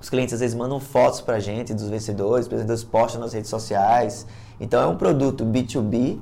Os 0.00 0.10
clientes 0.10 0.34
às 0.34 0.40
vezes 0.40 0.56
mandam 0.56 0.80
fotos 0.80 1.20
pra 1.20 1.38
gente 1.38 1.72
dos 1.72 1.88
vencedores, 1.88 2.46
os 2.46 2.50
vencedores 2.50 2.82
postam 2.82 3.20
nas 3.20 3.32
redes 3.32 3.50
sociais. 3.50 4.26
Então 4.58 4.82
é 4.82 4.86
um 4.86 4.96
produto 4.96 5.44
B2B, 5.44 6.18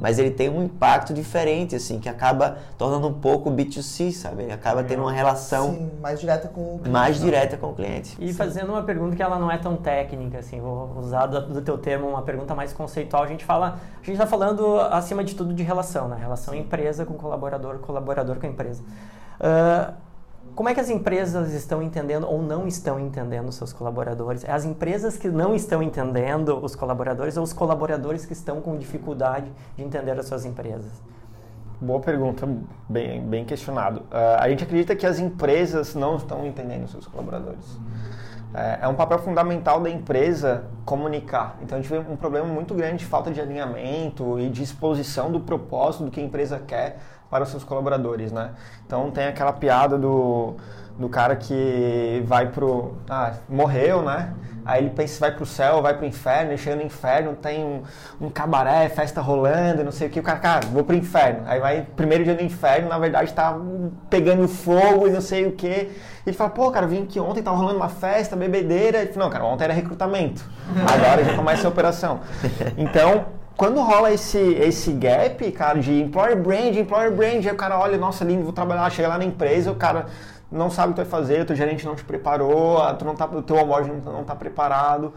mas 0.00 0.18
ele 0.18 0.30
tem 0.30 0.48
um 0.48 0.62
impacto 0.62 1.12
diferente, 1.12 1.76
assim, 1.76 2.00
que 2.00 2.08
acaba 2.08 2.58
tornando 2.78 3.06
um 3.08 3.12
pouco 3.12 3.50
B2C, 3.50 4.12
sabe? 4.12 4.44
Ele 4.44 4.52
acaba 4.52 4.82
tendo 4.82 5.02
uma 5.02 5.12
relação 5.12 5.74
Sim, 5.74 5.90
mais 6.00 6.18
direta 6.18 6.48
com 6.48 6.60
o 6.60 6.80
mais 6.88 7.20
direta 7.20 7.56
com 7.56 7.68
o 7.68 7.74
cliente. 7.74 8.16
E 8.18 8.32
fazendo 8.32 8.70
uma 8.70 8.82
pergunta 8.82 9.14
que 9.14 9.22
ela 9.22 9.38
não 9.38 9.50
é 9.50 9.58
tão 9.58 9.76
técnica, 9.76 10.38
assim, 10.38 10.60
vou 10.60 10.96
usar 10.98 11.26
do, 11.26 11.54
do 11.54 11.62
teu 11.62 11.76
termo 11.76 12.08
uma 12.08 12.22
pergunta 12.22 12.54
mais 12.54 12.72
conceitual. 12.72 13.22
A 13.22 13.26
gente 13.26 13.44
fala, 13.44 13.78
a 13.94 14.04
gente 14.04 14.12
está 14.12 14.26
falando 14.26 14.80
acima 14.80 15.22
de 15.22 15.34
tudo 15.34 15.52
de 15.52 15.62
relação, 15.62 16.08
né? 16.08 16.16
Relação 16.18 16.54
empresa 16.54 17.04
com 17.04 17.14
colaborador, 17.14 17.78
colaborador 17.78 18.36
com 18.36 18.46
a 18.46 18.48
empresa. 18.48 18.82
Ah, 19.38 19.94
como 20.60 20.68
é 20.68 20.74
que 20.74 20.80
as 20.80 20.90
empresas 20.90 21.54
estão 21.54 21.82
entendendo 21.82 22.28
ou 22.28 22.42
não 22.42 22.66
estão 22.66 23.00
entendendo 23.00 23.50
seus 23.50 23.72
colaboradores? 23.72 24.44
É 24.44 24.52
as 24.52 24.66
empresas 24.66 25.16
que 25.16 25.26
não 25.30 25.54
estão 25.54 25.82
entendendo 25.82 26.62
os 26.62 26.76
colaboradores 26.76 27.38
ou 27.38 27.42
os 27.42 27.50
colaboradores 27.50 28.26
que 28.26 28.34
estão 28.34 28.60
com 28.60 28.76
dificuldade 28.76 29.50
de 29.74 29.82
entender 29.82 30.10
as 30.20 30.26
suas 30.26 30.44
empresas? 30.44 31.02
Boa 31.80 31.98
pergunta, 31.98 32.46
bem, 32.86 33.22
bem 33.22 33.42
questionado. 33.46 34.02
Ah, 34.10 34.36
a 34.42 34.50
gente 34.50 34.62
acredita 34.62 34.94
que 34.94 35.06
as 35.06 35.18
empresas 35.18 35.94
não 35.94 36.16
estão 36.16 36.44
entendendo 36.44 36.86
seus 36.88 37.06
colaboradores. 37.06 37.78
É, 38.52 38.80
é 38.82 38.88
um 38.88 38.94
papel 38.94 39.18
fundamental 39.20 39.80
da 39.80 39.88
empresa 39.88 40.64
comunicar. 40.84 41.56
Então 41.62 41.78
a 41.78 41.80
gente 41.80 41.90
vê 41.90 42.00
um 42.00 42.16
problema 42.16 42.46
muito 42.46 42.74
grande 42.74 42.98
de 42.98 43.06
falta 43.06 43.30
de 43.30 43.40
alinhamento 43.40 44.38
e 44.38 44.50
de 44.50 44.62
exposição 44.62 45.32
do 45.32 45.40
propósito 45.40 46.04
do 46.04 46.10
que 46.10 46.20
a 46.20 46.22
empresa 46.22 46.58
quer 46.58 46.98
para 47.30 47.44
os 47.44 47.50
seus 47.50 47.64
colaboradores, 47.64 48.32
né? 48.32 48.50
Então 48.84 49.10
tem 49.10 49.26
aquela 49.26 49.52
piada 49.52 49.96
do, 49.96 50.54
do 50.98 51.08
cara 51.08 51.36
que 51.36 52.22
vai 52.26 52.48
pro... 52.48 52.96
Ah, 53.08 53.34
morreu, 53.48 54.02
né? 54.02 54.34
Aí 54.64 54.82
ele 54.82 54.90
pensa 54.90 55.18
vai 55.20 55.32
pro 55.32 55.46
céu, 55.46 55.80
vai 55.80 55.96
pro 55.96 56.06
inferno, 56.06 56.50
ele 56.50 56.58
chega 56.58 56.76
no 56.76 56.82
inferno, 56.82 57.34
tem 57.34 57.64
um, 57.64 57.82
um 58.20 58.30
cabaré, 58.30 58.88
festa 58.88 59.20
rolando, 59.20 59.82
não 59.82 59.92
sei 59.92 60.08
o 60.08 60.10
que, 60.10 60.20
o 60.20 60.22
cara, 60.22 60.38
cara, 60.38 60.66
vou 60.66 60.84
pro 60.84 60.94
inferno. 60.94 61.42
Aí 61.46 61.58
vai, 61.58 61.86
primeiro 61.96 62.24
dia 62.24 62.34
no 62.34 62.42
inferno, 62.42 62.88
na 62.88 62.98
verdade 62.98 63.32
tá 63.32 63.58
pegando 64.08 64.46
fogo 64.46 65.08
e 65.08 65.10
não 65.10 65.20
sei 65.20 65.46
o 65.46 65.52
que. 65.52 65.66
E 65.66 66.28
ele 66.28 66.36
fala, 66.36 66.50
pô, 66.50 66.70
cara, 66.70 66.86
vim 66.86 67.04
aqui 67.04 67.18
ontem, 67.18 67.42
tava 67.42 67.56
rolando 67.56 67.76
uma 67.76 67.88
festa, 67.88 68.36
bebedeira. 68.36 68.98
Ele 68.98 69.12
fala, 69.12 69.24
não, 69.24 69.32
cara, 69.32 69.44
ontem 69.44 69.64
era 69.64 69.72
recrutamento. 69.72 70.44
Agora 70.86 71.24
já 71.24 71.34
começa 71.34 71.66
a 71.66 71.70
operação. 71.70 72.20
Então, 72.76 73.26
quando 73.60 73.78
rola 73.82 74.10
esse, 74.10 74.38
esse 74.38 74.90
gap, 74.90 75.52
cara, 75.52 75.78
de 75.78 75.92
employer 76.00 76.34
brand, 76.34 76.74
employer 76.74 77.14
brand, 77.14 77.44
aí 77.44 77.52
o 77.52 77.56
cara 77.56 77.78
olha, 77.78 77.98
nossa, 77.98 78.24
lindo, 78.24 78.42
vou 78.42 78.54
trabalhar, 78.54 78.88
chega 78.88 79.06
lá 79.06 79.18
na 79.18 79.24
empresa, 79.26 79.70
o 79.70 79.74
cara 79.74 80.06
não 80.50 80.70
sabe 80.70 80.92
o 80.92 80.94
que 80.94 81.02
vai 81.02 81.10
fazer, 81.10 81.42
o 81.42 81.44
teu 81.44 81.54
gerente 81.54 81.84
não 81.84 81.94
te 81.94 82.02
preparou, 82.02 82.80
tu 82.94 83.04
não 83.04 83.14
tá, 83.14 83.26
o 83.26 83.42
teu 83.42 83.56
onboarding 83.56 84.00
não 84.02 84.22
está 84.22 84.34
preparado. 84.34 85.12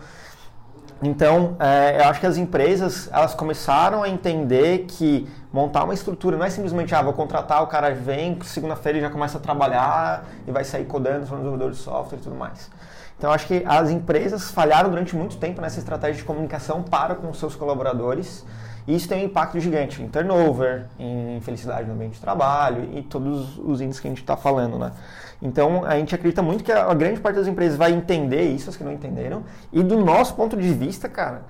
Então, 1.01 1.56
é, 1.58 2.01
eu 2.01 2.10
acho 2.10 2.19
que 2.19 2.25
as 2.25 2.36
empresas, 2.36 3.10
elas 3.13 3.34
começaram 3.34 4.03
a 4.03 4.10
entender 4.10 4.88
que 4.89 5.25
montar 5.49 5.86
uma 5.86 5.93
estrutura 5.93 6.36
não 6.36 6.45
é 6.45 6.49
simplesmente, 6.49 6.93
ah, 6.93 7.01
vou 7.01 7.13
contratar, 7.13 7.63
o 7.63 7.67
cara 7.67 7.95
vem, 7.95 8.38
segunda-feira 8.43 8.99
já 8.99 9.10
começa 9.10 9.38
a 9.38 9.41
trabalhar 9.41 10.25
e 10.45 10.51
vai 10.51 10.65
sair 10.65 10.84
codando, 10.84 11.25
sendo 11.25 11.38
desenvolvedor 11.38 11.71
de 11.71 11.77
software 11.77 12.17
e 12.17 12.21
tudo 12.21 12.36
mais. 12.36 12.69
Então, 13.17 13.32
acho 13.32 13.47
que 13.47 13.63
as 13.65 13.89
empresas 13.89 14.52
falharam 14.52 14.89
durante 14.89 15.15
muito 15.15 15.38
tempo 15.38 15.62
nessa 15.62 15.80
estratégia 15.80 16.17
de 16.17 16.23
comunicação 16.23 16.84
para 16.84 17.15
com 17.15 17.34
seus 17.34 17.56
colaboradores. 17.56 18.45
E 18.86 18.95
isso 18.95 19.08
tem 19.08 19.23
um 19.23 19.26
impacto 19.28 19.60
gigante 19.60 20.02
em 20.02 20.10
turnover, 20.10 20.88
em 20.99 21.39
felicidade 21.41 21.88
no 21.88 21.93
ambiente 21.93 22.15
de 22.15 22.19
trabalho 22.19 22.89
e 22.93 23.02
todos 23.02 23.58
os 23.58 23.80
índices 23.80 24.02
que 24.02 24.08
a 24.08 24.12
gente 24.12 24.21
está 24.21 24.36
falando, 24.36 24.78
né? 24.78 24.91
Então, 25.41 25.86
a 25.86 25.95
gente 25.95 26.13
acredita 26.13 26.41
muito 26.41 26.63
que 26.63 26.71
a 26.71 26.93
grande 26.93 27.19
parte 27.19 27.38
das 27.38 27.47
empresas 27.47 27.78
vai 27.78 27.93
entender 27.93 28.43
isso, 28.43 28.69
as 28.69 28.76
que 28.76 28.84
não 28.84 28.91
entenderam. 28.91 29.43
E 29.71 29.82
do 29.82 29.97
nosso 30.04 30.36
ponto 30.36 30.58
de 30.58 30.73
vista, 30.73 31.08
cara, 31.08 31.43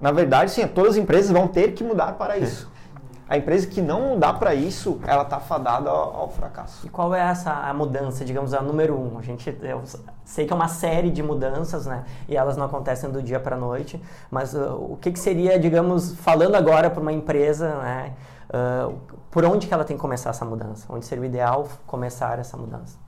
na 0.00 0.12
verdade, 0.12 0.50
sim, 0.50 0.66
todas 0.66 0.92
as 0.92 0.96
empresas 0.96 1.30
vão 1.30 1.48
ter 1.48 1.72
que 1.72 1.82
mudar 1.82 2.12
para 2.12 2.36
isso. 2.36 2.70
A 3.26 3.38
empresa 3.38 3.66
que 3.66 3.80
não 3.80 4.10
mudar 4.10 4.34
para 4.34 4.54
isso, 4.54 5.00
ela 5.06 5.22
está 5.22 5.40
fadada 5.40 5.88
ao, 5.88 6.14
ao, 6.14 6.28
fracasso. 6.28 6.86
E 6.86 6.90
qual 6.90 7.14
é 7.14 7.20
essa 7.20 7.50
a 7.50 7.72
mudança, 7.72 8.22
digamos, 8.22 8.52
a 8.52 8.60
número 8.60 8.98
um? 8.98 9.18
A 9.18 9.22
gente, 9.22 9.56
eu 9.62 9.82
sei 10.24 10.46
que 10.46 10.52
é 10.52 10.56
uma 10.56 10.68
série 10.68 11.10
de 11.10 11.22
mudanças, 11.22 11.86
né? 11.86 12.04
E 12.28 12.36
elas 12.36 12.56
não 12.56 12.66
acontecem 12.66 13.10
do 13.10 13.22
dia 13.22 13.40
para 13.40 13.56
a 13.56 13.58
noite. 13.58 14.02
Mas 14.30 14.52
uh, 14.52 14.74
o 14.74 14.98
que, 15.00 15.10
que, 15.10 15.18
seria, 15.18 15.58
digamos, 15.58 16.14
falando 16.16 16.54
agora 16.54 16.90
para 16.90 17.00
uma 17.00 17.12
empresa, 17.12 17.74
né? 17.76 18.12
Uh, 18.50 18.94
por 19.30 19.44
onde 19.44 19.66
que 19.66 19.72
ela 19.72 19.84
tem 19.84 19.96
que 19.96 20.02
começar 20.02 20.30
essa 20.30 20.44
mudança? 20.44 20.86
Onde 20.90 21.06
seria 21.06 21.22
o 21.22 21.24
ideal 21.24 21.66
começar 21.86 22.38
essa 22.38 22.58
mudança? 22.58 23.03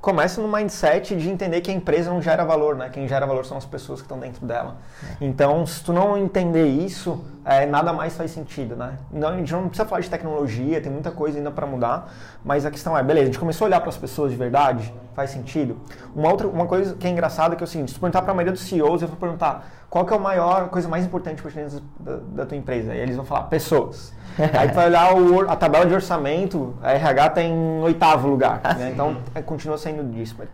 Começa 0.00 0.40
no 0.40 0.48
mindset 0.48 1.14
de 1.14 1.28
entender 1.28 1.60
que 1.60 1.70
a 1.70 1.74
empresa 1.74 2.10
não 2.10 2.22
gera 2.22 2.44
valor, 2.44 2.74
né? 2.74 2.88
Quem 2.88 3.06
gera 3.06 3.26
valor 3.26 3.44
são 3.44 3.58
as 3.58 3.66
pessoas 3.66 4.00
que 4.00 4.06
estão 4.06 4.18
dentro 4.18 4.46
dela. 4.46 4.76
Então, 5.20 5.66
se 5.66 5.84
tu 5.84 5.92
não 5.92 6.16
entender 6.16 6.66
isso, 6.66 7.22
é, 7.44 7.66
nada 7.66 7.92
mais 7.92 8.16
faz 8.16 8.30
sentido, 8.30 8.74
né? 8.74 8.98
Não, 9.12 9.28
a 9.28 9.36
gente 9.36 9.52
não 9.52 9.68
precisa 9.68 9.86
falar 9.86 10.00
de 10.00 10.08
tecnologia, 10.08 10.80
tem 10.80 10.90
muita 10.90 11.10
coisa 11.10 11.36
ainda 11.36 11.50
para 11.50 11.66
mudar, 11.66 12.12
mas 12.42 12.64
a 12.64 12.70
questão 12.70 12.96
é, 12.96 13.02
beleza, 13.02 13.24
a 13.24 13.26
gente 13.26 13.38
começou 13.38 13.66
a 13.66 13.68
olhar 13.68 13.80
para 13.80 13.90
as 13.90 13.96
pessoas 13.96 14.30
de 14.30 14.38
verdade, 14.38 14.92
faz 15.14 15.30
sentido? 15.30 15.76
Uma 16.14 16.30
outra, 16.30 16.48
uma 16.48 16.66
coisa 16.66 16.94
que 16.94 17.06
é 17.06 17.10
engraçada 17.10 17.54
é 17.54 17.56
que 17.56 17.62
é 17.62 17.66
o 17.66 17.68
seguinte, 17.68 17.90
se 17.90 17.94
tu 17.94 18.00
perguntar 18.00 18.22
para 18.22 18.32
a 18.32 18.34
maioria 18.34 18.52
dos 18.52 18.62
CEOs, 18.62 19.02
eu 19.02 19.08
vou 19.08 19.18
perguntar 19.18 19.79
qual 19.90 20.06
que 20.06 20.12
é 20.12 20.16
a 20.16 20.20
maior 20.20 20.68
coisa 20.68 20.88
mais 20.88 21.04
importante 21.04 21.42
para 21.42 21.50
dentro 21.50 21.82
da, 21.98 22.16
da 22.16 22.46
tua 22.46 22.56
empresa? 22.56 22.94
E 22.94 22.98
eles 22.98 23.16
vão 23.16 23.24
falar 23.24 23.42
pessoas. 23.44 24.12
Aí 24.56 24.68
tu 24.68 24.74
vai 24.74 24.86
olhar 24.86 25.14
o, 25.14 25.50
a 25.50 25.56
tabela 25.56 25.84
de 25.84 25.92
orçamento, 25.92 26.76
a 26.80 26.92
RH 26.92 27.26
está 27.26 27.42
em 27.42 27.80
oitavo 27.80 28.28
lugar, 28.28 28.60
né? 28.78 28.92
então 28.94 29.16
é, 29.34 29.42
continua 29.42 29.76
sendo 29.76 30.04
dísparo. 30.04 30.48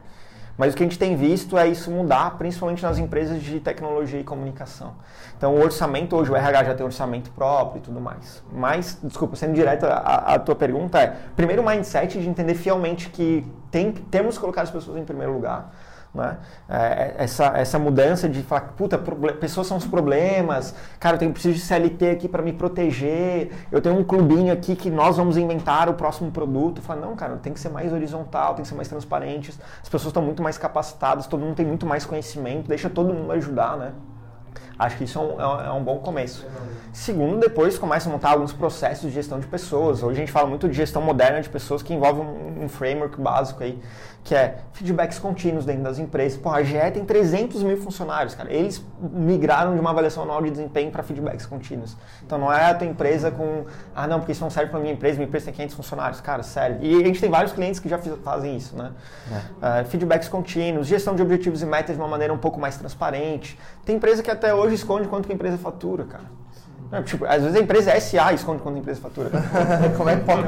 Mas 0.57 0.73
o 0.73 0.77
que 0.77 0.83
a 0.83 0.87
gente 0.87 0.99
tem 0.99 1.15
visto 1.15 1.59
é 1.59 1.69
isso 1.69 1.91
mudar, 1.91 2.39
principalmente 2.39 2.83
nas 2.83 2.97
empresas 2.97 3.43
de 3.43 3.61
tecnologia 3.61 4.19
e 4.19 4.25
comunicação. 4.25 4.95
Então, 5.37 5.55
o 5.55 5.63
orçamento 5.63 6.17
hoje, 6.17 6.31
o 6.31 6.35
RH 6.35 6.65
já 6.65 6.75
tem 6.75 6.87
orçamento 6.87 7.31
próprio 7.31 7.81
e 7.81 7.83
tudo 7.83 8.01
mais. 8.01 8.43
Mas, 8.51 8.99
desculpa, 9.03 9.37
sendo 9.37 9.53
direto, 9.53 9.85
a, 9.85 10.35
a 10.35 10.39
tua 10.39 10.55
pergunta 10.55 10.99
é: 10.99 11.15
primeiro, 11.37 11.61
o 11.61 11.67
mindset 11.67 12.19
de 12.19 12.27
entender 12.27 12.55
fielmente 12.55 13.11
que 13.11 13.47
tem, 13.71 13.93
temos 13.93 14.37
que 14.37 14.41
colocar 14.41 14.63
as 14.63 14.71
pessoas 14.71 14.97
em 14.97 15.05
primeiro 15.05 15.35
lugar. 15.35 15.71
Né? 16.17 16.39
É, 16.69 17.15
essa, 17.19 17.47
essa 17.57 17.79
mudança 17.79 18.29
de 18.29 18.43
falar, 18.43 18.73
puta, 18.77 18.99
pessoas 18.99 19.67
são 19.67 19.77
os 19.77 19.87
problemas, 19.87 20.75
cara, 20.99 21.17
eu 21.17 21.19
tenho, 21.19 21.33
preciso 21.33 21.55
de 21.55 21.61
CLT 21.61 22.11
aqui 22.11 22.29
para 22.29 22.43
me 22.43 22.53
proteger, 22.53 23.51
eu 23.71 23.81
tenho 23.81 23.99
um 23.99 24.03
clubinho 24.03 24.53
aqui 24.53 24.75
que 24.75 24.91
nós 24.91 25.19
vamos 25.19 25.37
inventar 25.37 25.89
o 25.89 25.95
próximo 25.95 26.31
produto. 26.31 26.81
Fala, 26.81 27.03
não, 27.03 27.15
cara, 27.15 27.37
tem 27.37 27.53
que 27.53 27.61
ser 27.61 27.69
mais 27.69 27.93
horizontal, 27.93 28.55
tem 28.55 28.63
que 28.63 28.69
ser 28.69 28.75
mais 28.75 28.89
transparente, 28.89 29.51
as 29.83 29.89
pessoas 29.89 30.07
estão 30.07 30.23
muito 30.23 30.43
mais 30.43 30.57
capacitadas, 30.57 31.27
todo 31.27 31.41
mundo 31.41 31.55
tem 31.55 31.67
muito 31.67 31.85
mais 31.85 32.07
conhecimento, 32.07 32.69
deixa 32.69 32.89
todo 32.89 33.13
mundo 33.13 33.31
ajudar, 33.33 33.77
né? 33.77 33.93
Acho 34.79 34.97
que 34.97 35.05
isso 35.05 35.19
é 35.19 35.23
um, 35.23 35.41
é 35.41 35.47
um- 35.47 35.61
é 35.61 35.73
um 35.73 35.83
bom 35.83 35.99
começo. 35.99 36.47
Segundo, 36.93 37.39
depois 37.41 37.79
começa 37.79 38.09
a 38.09 38.13
montar 38.13 38.31
alguns 38.31 38.53
processos 38.53 39.09
de 39.09 39.15
gestão 39.15 39.39
de 39.41 39.47
pessoas. 39.47 40.03
Hoje 40.03 40.17
a 40.17 40.21
gente 40.21 40.33
fala 40.33 40.47
muito 40.47 40.69
de 40.69 40.75
gestão 40.75 41.01
moderna 41.03 41.41
de 41.41 41.49
pessoas 41.49 41.83
que 41.83 41.93
envolve 41.95 42.21
um, 42.21 42.65
um 42.65 42.69
framework 42.69 43.21
básico 43.21 43.63
aí, 43.63 43.79
que 44.25 44.35
é 44.35 44.57
feedbacks 44.73 45.19
contínuos 45.19 45.65
dentro 45.65 45.83
das 45.83 45.99
empresas. 45.99 46.39
Pô, 46.39 46.51
a 46.51 46.63
GE 46.63 46.79
tem 46.93 47.05
300 47.05 47.63
mil 47.63 47.77
funcionários, 47.77 48.35
cara. 48.35 48.53
Eles 48.53 48.83
migraram 49.01 49.75
de 49.75 49.81
uma 49.81 49.91
avaliação 49.91 50.23
anual 50.25 50.43
de 50.43 50.51
desempenho 50.51 50.91
para 50.91 51.03
feedbacks 51.03 51.47
contínuos. 51.47 51.97
Então 52.25 52.37
não 52.39 52.53
é 52.53 52.71
a 52.71 52.75
tua 52.75 52.87
empresa 52.87 53.31
com, 53.31 53.67
ah 53.95 54.07
não, 54.07 54.19
porque 54.19 54.33
isso 54.33 54.43
não 54.43 54.51
serve 54.51 54.71
para 54.71 54.81
minha 54.81 54.93
empresa, 54.95 55.17
minha 55.17 55.29
empresa 55.29 55.45
tem 55.47 55.55
500 55.55 55.77
funcionários. 55.77 56.21
Cara, 56.21 56.43
sério. 56.43 56.79
E 56.81 56.95
a 57.03 57.07
gente 57.07 57.21
tem 57.21 57.31
vários 57.31 57.53
clientes 57.53 57.79
que 57.79 57.89
já 57.89 57.99
fazem 57.99 58.57
isso, 58.57 58.75
né? 58.77 58.91
Ah, 59.63 59.85
feedbacks 59.85 60.29
contínuos, 60.29 60.87
gestão 60.87 61.15
de 61.15 61.23
objetivos 61.23 61.63
e 61.63 61.67
metas 61.67 61.95
de 61.95 62.01
uma 62.03 62.09
maneira 62.09 62.33
um 62.33 62.39
pouco 62.39 62.59
mais 62.59 62.77
transparente. 62.77 63.59
Tem 63.85 63.97
empresa 63.97 64.23
que 64.23 64.31
até 64.31 64.53
hoje 64.53 64.66
esconde 64.73 65.09
quanto 65.09 65.27
que 65.27 65.33
a 65.33 65.35
empresa 65.35 65.59
fatura, 65.59 66.05
cara. 66.05 66.37
É, 66.93 67.03
tipo, 67.03 67.25
às 67.25 67.43
vezes 67.43 67.57
a 67.57 67.61
empresa 67.61 67.91
é 67.91 67.99
SA 67.99 68.33
esconde 68.33 68.63
quanto 68.63 68.77
a 68.77 68.79
empresa 68.79 69.01
fatura. 69.01 69.31
Como 69.97 70.09
é 70.09 70.17
que 70.17 70.25
pode? 70.25 70.47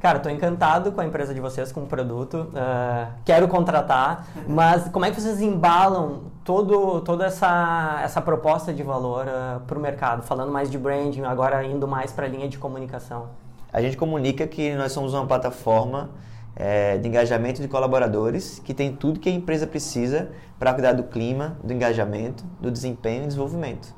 Cara, 0.00 0.18
tô 0.18 0.28
encantado 0.28 0.92
com 0.92 1.00
a 1.00 1.06
empresa 1.06 1.32
de 1.32 1.40
vocês, 1.40 1.72
com 1.72 1.80
o 1.80 1.86
produto. 1.86 2.48
ah, 2.54 3.08
quero 3.24 3.48
contratar, 3.48 4.26
mas 4.46 4.88
como 4.88 5.04
é 5.04 5.10
que 5.10 5.20
vocês 5.20 5.40
embalam 5.40 6.24
todo, 6.44 7.00
toda 7.00 7.26
essa, 7.26 8.00
essa 8.02 8.20
proposta 8.20 8.72
de 8.72 8.82
valor 8.82 9.26
para 9.66 9.78
o 9.78 9.80
mercado? 9.80 10.22
Falando 10.22 10.52
mais 10.52 10.70
de 10.70 10.78
branding, 10.78 11.22
agora 11.22 11.64
indo 11.64 11.88
mais 11.88 12.12
para 12.12 12.26
a 12.26 12.28
linha 12.28 12.48
de 12.48 12.58
comunicação. 12.58 13.30
A 13.72 13.80
gente 13.82 13.96
comunica 13.96 14.46
que 14.46 14.74
nós 14.74 14.92
somos 14.92 15.14
uma 15.14 15.26
plataforma 15.26 16.10
eh, 16.58 16.98
de 16.98 17.06
engajamento 17.06 17.62
de 17.62 17.68
colaboradores 17.68 18.60
que 18.64 18.74
tem 18.74 18.92
tudo 18.92 19.20
que 19.20 19.28
a 19.28 19.32
empresa 19.32 19.64
precisa 19.64 20.28
para 20.58 20.74
cuidar 20.74 20.92
do 20.92 21.04
clima, 21.04 21.56
do 21.62 21.72
engajamento, 21.72 22.44
do 22.60 22.68
desempenho 22.68 23.22
e 23.22 23.26
desenvolvimento. 23.28 23.94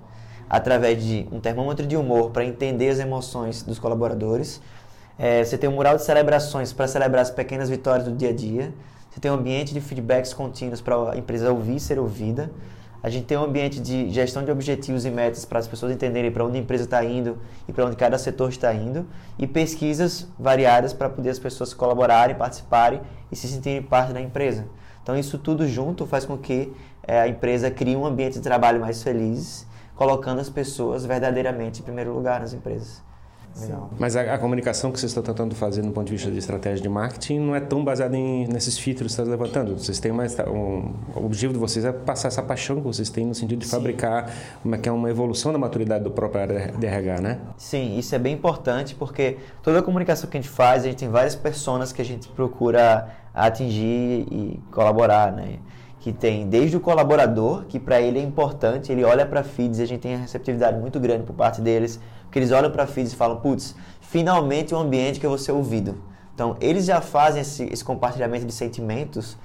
Através 0.48 1.02
de 1.02 1.26
um 1.32 1.40
termômetro 1.40 1.86
de 1.86 1.96
humor 1.96 2.30
para 2.32 2.44
entender 2.44 2.90
as 2.90 2.98
emoções 2.98 3.62
dos 3.62 3.78
colaboradores, 3.78 4.60
eh, 5.18 5.42
você 5.42 5.56
tem 5.56 5.70
um 5.70 5.72
mural 5.72 5.96
de 5.96 6.02
celebrações 6.02 6.70
para 6.70 6.86
celebrar 6.86 7.22
as 7.22 7.30
pequenas 7.30 7.70
vitórias 7.70 8.06
do 8.06 8.14
dia 8.14 8.28
a 8.28 8.34
dia, 8.34 8.74
você 9.10 9.18
tem 9.18 9.30
um 9.30 9.34
ambiente 9.34 9.72
de 9.72 9.80
feedbacks 9.80 10.34
contínuos 10.34 10.82
para 10.82 11.12
a 11.12 11.16
empresa 11.16 11.50
ouvir 11.50 11.76
e 11.76 11.80
ser 11.80 11.98
ouvida, 11.98 12.50
a 13.02 13.08
gente 13.08 13.24
tem 13.26 13.38
um 13.38 13.44
ambiente 13.44 13.80
de 13.80 14.10
gestão 14.10 14.44
de 14.44 14.50
objetivos 14.50 15.04
e 15.04 15.10
metas 15.10 15.44
para 15.44 15.58
as 15.58 15.66
pessoas 15.66 15.92
entenderem 15.92 16.30
para 16.30 16.44
onde 16.44 16.58
a 16.58 16.60
empresa 16.60 16.84
está 16.84 17.04
indo 17.04 17.38
e 17.66 17.72
para 17.72 17.86
onde 17.86 17.96
cada 17.96 18.18
setor 18.18 18.50
está 18.50 18.72
indo, 18.74 19.06
e 19.38 19.46
pesquisas 19.46 20.28
variadas 20.38 20.92
para 20.92 21.08
poder 21.08 21.30
as 21.30 21.38
pessoas 21.38 21.72
colaborarem, 21.72 22.36
participarem 22.36 23.00
e 23.32 23.36
se 23.36 23.48
sentirem 23.48 23.82
parte 23.82 24.12
da 24.12 24.20
empresa. 24.20 24.66
Então, 25.02 25.16
isso 25.18 25.38
tudo 25.38 25.66
junto 25.66 26.06
faz 26.06 26.26
com 26.26 26.36
que 26.36 26.72
eh, 27.02 27.20
a 27.20 27.26
empresa 27.26 27.70
crie 27.70 27.96
um 27.96 28.04
ambiente 28.04 28.34
de 28.34 28.40
trabalho 28.40 28.80
mais 28.80 29.02
feliz, 29.02 29.66
colocando 29.94 30.40
as 30.40 30.50
pessoas 30.50 31.04
verdadeiramente 31.04 31.80
em 31.80 31.84
primeiro 31.84 32.12
lugar 32.12 32.40
nas 32.40 32.52
empresas. 32.52 33.02
Legal. 33.58 33.90
Mas 33.98 34.16
a, 34.16 34.34
a 34.34 34.38
comunicação 34.38 34.92
que 34.92 34.98
vocês 34.98 35.10
estão 35.10 35.22
tentando 35.22 35.54
fazer 35.54 35.82
no 35.82 35.92
ponto 35.92 36.06
de 36.06 36.12
vista 36.12 36.30
de 36.30 36.38
estratégia 36.38 36.82
de 36.82 36.88
marketing 36.88 37.38
não 37.40 37.56
é 37.56 37.60
tão 37.60 37.84
baseada 37.84 38.16
em, 38.16 38.46
nesses 38.46 38.78
filtros 38.78 39.14
que 39.14 39.20
está 39.20 39.30
levantando. 39.30 39.76
Vocês 39.76 39.98
têm 39.98 40.12
mais 40.12 40.36
um, 40.40 40.92
o 41.14 41.24
objetivo 41.24 41.52
de 41.52 41.58
vocês 41.58 41.84
é 41.84 41.92
passar 41.92 42.28
essa 42.28 42.42
paixão 42.42 42.76
que 42.76 42.82
vocês 42.82 43.10
têm 43.10 43.26
no 43.26 43.34
sentido 43.34 43.60
de 43.60 43.66
fabricar 43.66 44.30
uma 44.64 44.78
que 44.78 44.88
é 44.88 44.92
uma 44.92 45.10
evolução 45.10 45.52
da 45.52 45.58
maturidade 45.58 46.04
do 46.04 46.10
próprio 46.10 46.46
DRH, 46.78 47.20
né? 47.20 47.38
Sim, 47.56 47.98
isso 47.98 48.14
é 48.14 48.18
bem 48.18 48.34
importante 48.34 48.94
porque 48.94 49.38
toda 49.62 49.80
a 49.80 49.82
comunicação 49.82 50.28
que 50.28 50.36
a 50.36 50.40
gente 50.40 50.50
faz, 50.50 50.84
a 50.84 50.86
gente 50.86 50.98
tem 50.98 51.08
várias 51.08 51.34
pessoas 51.34 51.92
que 51.92 52.02
a 52.02 52.04
gente 52.04 52.28
procura 52.28 53.08
atingir 53.34 54.26
e 54.30 54.60
colaborar, 54.72 55.32
né? 55.32 55.58
Que 56.00 56.12
tem 56.12 56.48
desde 56.48 56.76
o 56.76 56.80
colaborador, 56.80 57.64
que 57.66 57.78
para 57.78 58.00
ele 58.00 58.18
é 58.18 58.22
importante, 58.22 58.90
ele 58.90 59.04
olha 59.04 59.26
para 59.26 59.42
feeds 59.44 59.78
e 59.78 59.82
a 59.82 59.86
gente 59.86 60.00
tem 60.00 60.14
a 60.14 60.18
receptividade 60.18 60.78
muito 60.78 60.98
grande 60.98 61.24
por 61.24 61.34
parte 61.34 61.60
deles, 61.60 62.00
porque 62.30 62.38
eles 62.38 62.52
olham 62.52 62.70
para 62.70 62.86
feeds 62.86 63.12
e 63.12 63.16
falam, 63.16 63.40
putz, 63.40 63.74
finalmente 64.02 64.72
um 64.72 64.78
ambiente 64.78 65.18
que 65.18 65.26
eu 65.26 65.30
vou 65.30 65.38
ser 65.38 65.50
ouvido. 65.50 66.00
Então, 66.32 66.56
eles 66.60 66.84
já 66.84 67.00
fazem 67.00 67.42
esse, 67.42 67.64
esse 67.64 67.84
compartilhamento 67.84 68.46
de 68.46 68.52
sentimentos 68.52 69.36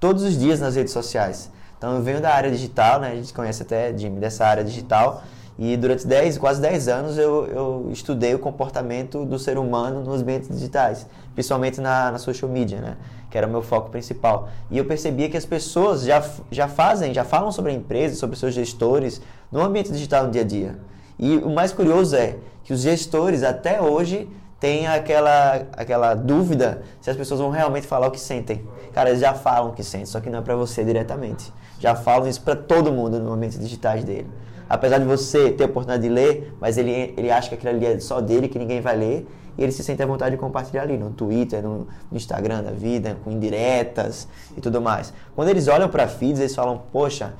todos 0.00 0.24
os 0.24 0.36
dias 0.36 0.58
nas 0.58 0.74
redes 0.74 0.92
sociais. 0.92 1.52
Então, 1.78 1.94
eu 1.94 2.02
venho 2.02 2.20
da 2.20 2.34
área 2.34 2.50
digital, 2.50 2.98
né? 2.98 3.12
A 3.12 3.14
gente 3.14 3.32
conhece 3.32 3.62
até, 3.62 3.96
Jimmy, 3.96 4.18
dessa 4.18 4.44
área 4.44 4.64
digital. 4.64 5.22
E 5.56 5.76
durante 5.76 6.04
10, 6.04 6.36
quase 6.38 6.60
10 6.60 6.88
anos 6.88 7.16
eu, 7.16 7.46
eu 7.46 7.88
estudei 7.92 8.34
o 8.34 8.40
comportamento 8.40 9.24
do 9.24 9.38
ser 9.38 9.56
humano 9.56 10.02
nos 10.02 10.20
ambientes 10.20 10.48
digitais, 10.48 11.06
principalmente 11.34 11.80
na, 11.80 12.10
na 12.10 12.18
social 12.18 12.50
media, 12.50 12.80
né? 12.80 12.96
que 13.30 13.38
era 13.38 13.46
o 13.46 13.50
meu 13.50 13.62
foco 13.62 13.88
principal. 13.88 14.48
E 14.68 14.78
eu 14.78 14.84
percebia 14.84 15.30
que 15.30 15.36
as 15.36 15.46
pessoas 15.46 16.02
já, 16.02 16.20
já 16.50 16.66
fazem, 16.66 17.14
já 17.14 17.22
falam 17.22 17.52
sobre 17.52 17.70
a 17.70 17.74
empresa, 17.74 18.16
sobre 18.16 18.36
seus 18.36 18.52
gestores 18.52 19.22
no 19.50 19.60
ambiente 19.60 19.92
digital 19.92 20.24
no 20.24 20.32
dia 20.32 20.42
a 20.42 20.44
dia. 20.44 20.76
E 21.22 21.36
o 21.36 21.50
mais 21.50 21.72
curioso 21.72 22.16
é 22.16 22.34
que 22.64 22.72
os 22.72 22.80
gestores 22.80 23.44
até 23.44 23.80
hoje 23.80 24.28
têm 24.58 24.88
aquela, 24.88 25.68
aquela 25.72 26.14
dúvida 26.14 26.82
se 27.00 27.08
as 27.08 27.16
pessoas 27.16 27.38
vão 27.38 27.50
realmente 27.50 27.86
falar 27.86 28.08
o 28.08 28.10
que 28.10 28.18
sentem. 28.18 28.66
Cara, 28.92 29.10
eles 29.10 29.20
já 29.20 29.32
falam 29.32 29.70
o 29.70 29.72
que 29.72 29.84
sentem, 29.84 30.06
só 30.06 30.20
que 30.20 30.28
não 30.28 30.40
é 30.40 30.42
para 30.42 30.56
você 30.56 30.82
diretamente. 30.82 31.52
Já 31.78 31.94
falam 31.94 32.28
isso 32.28 32.40
para 32.40 32.56
todo 32.56 32.92
mundo 32.92 33.20
no 33.20 33.32
ambiente 33.32 33.56
digitais 33.56 34.02
dele 34.02 34.28
apesar 34.72 34.96
de 34.96 35.04
você 35.04 35.50
ter 35.50 35.64
a 35.64 35.66
oportunidade 35.66 36.02
de 36.02 36.08
ler, 36.08 36.56
mas 36.58 36.78
ele, 36.78 37.12
ele 37.14 37.30
acha 37.30 37.50
que 37.50 37.56
aquilo 37.56 37.72
ali 37.72 37.84
é 37.84 38.00
só 38.00 38.22
dele, 38.22 38.48
que 38.48 38.58
ninguém 38.58 38.80
vai 38.80 38.96
ler, 38.96 39.28
e 39.58 39.62
ele 39.62 39.70
se 39.70 39.84
sente 39.84 40.02
à 40.02 40.06
vontade 40.06 40.34
de 40.34 40.40
compartilhar 40.40 40.80
ali 40.80 40.96
no 40.96 41.10
Twitter, 41.10 41.62
no, 41.62 41.86
no 42.10 42.16
Instagram 42.16 42.62
da 42.62 42.70
vida, 42.70 43.18
com 43.22 43.30
indiretas 43.30 44.26
e 44.56 44.62
tudo 44.62 44.80
mais. 44.80 45.12
Quando 45.36 45.48
eles 45.48 45.68
olham 45.68 45.90
para 45.90 46.08
feeds, 46.08 46.40
eles 46.40 46.54
falam, 46.54 46.84
poxa, 46.90 47.34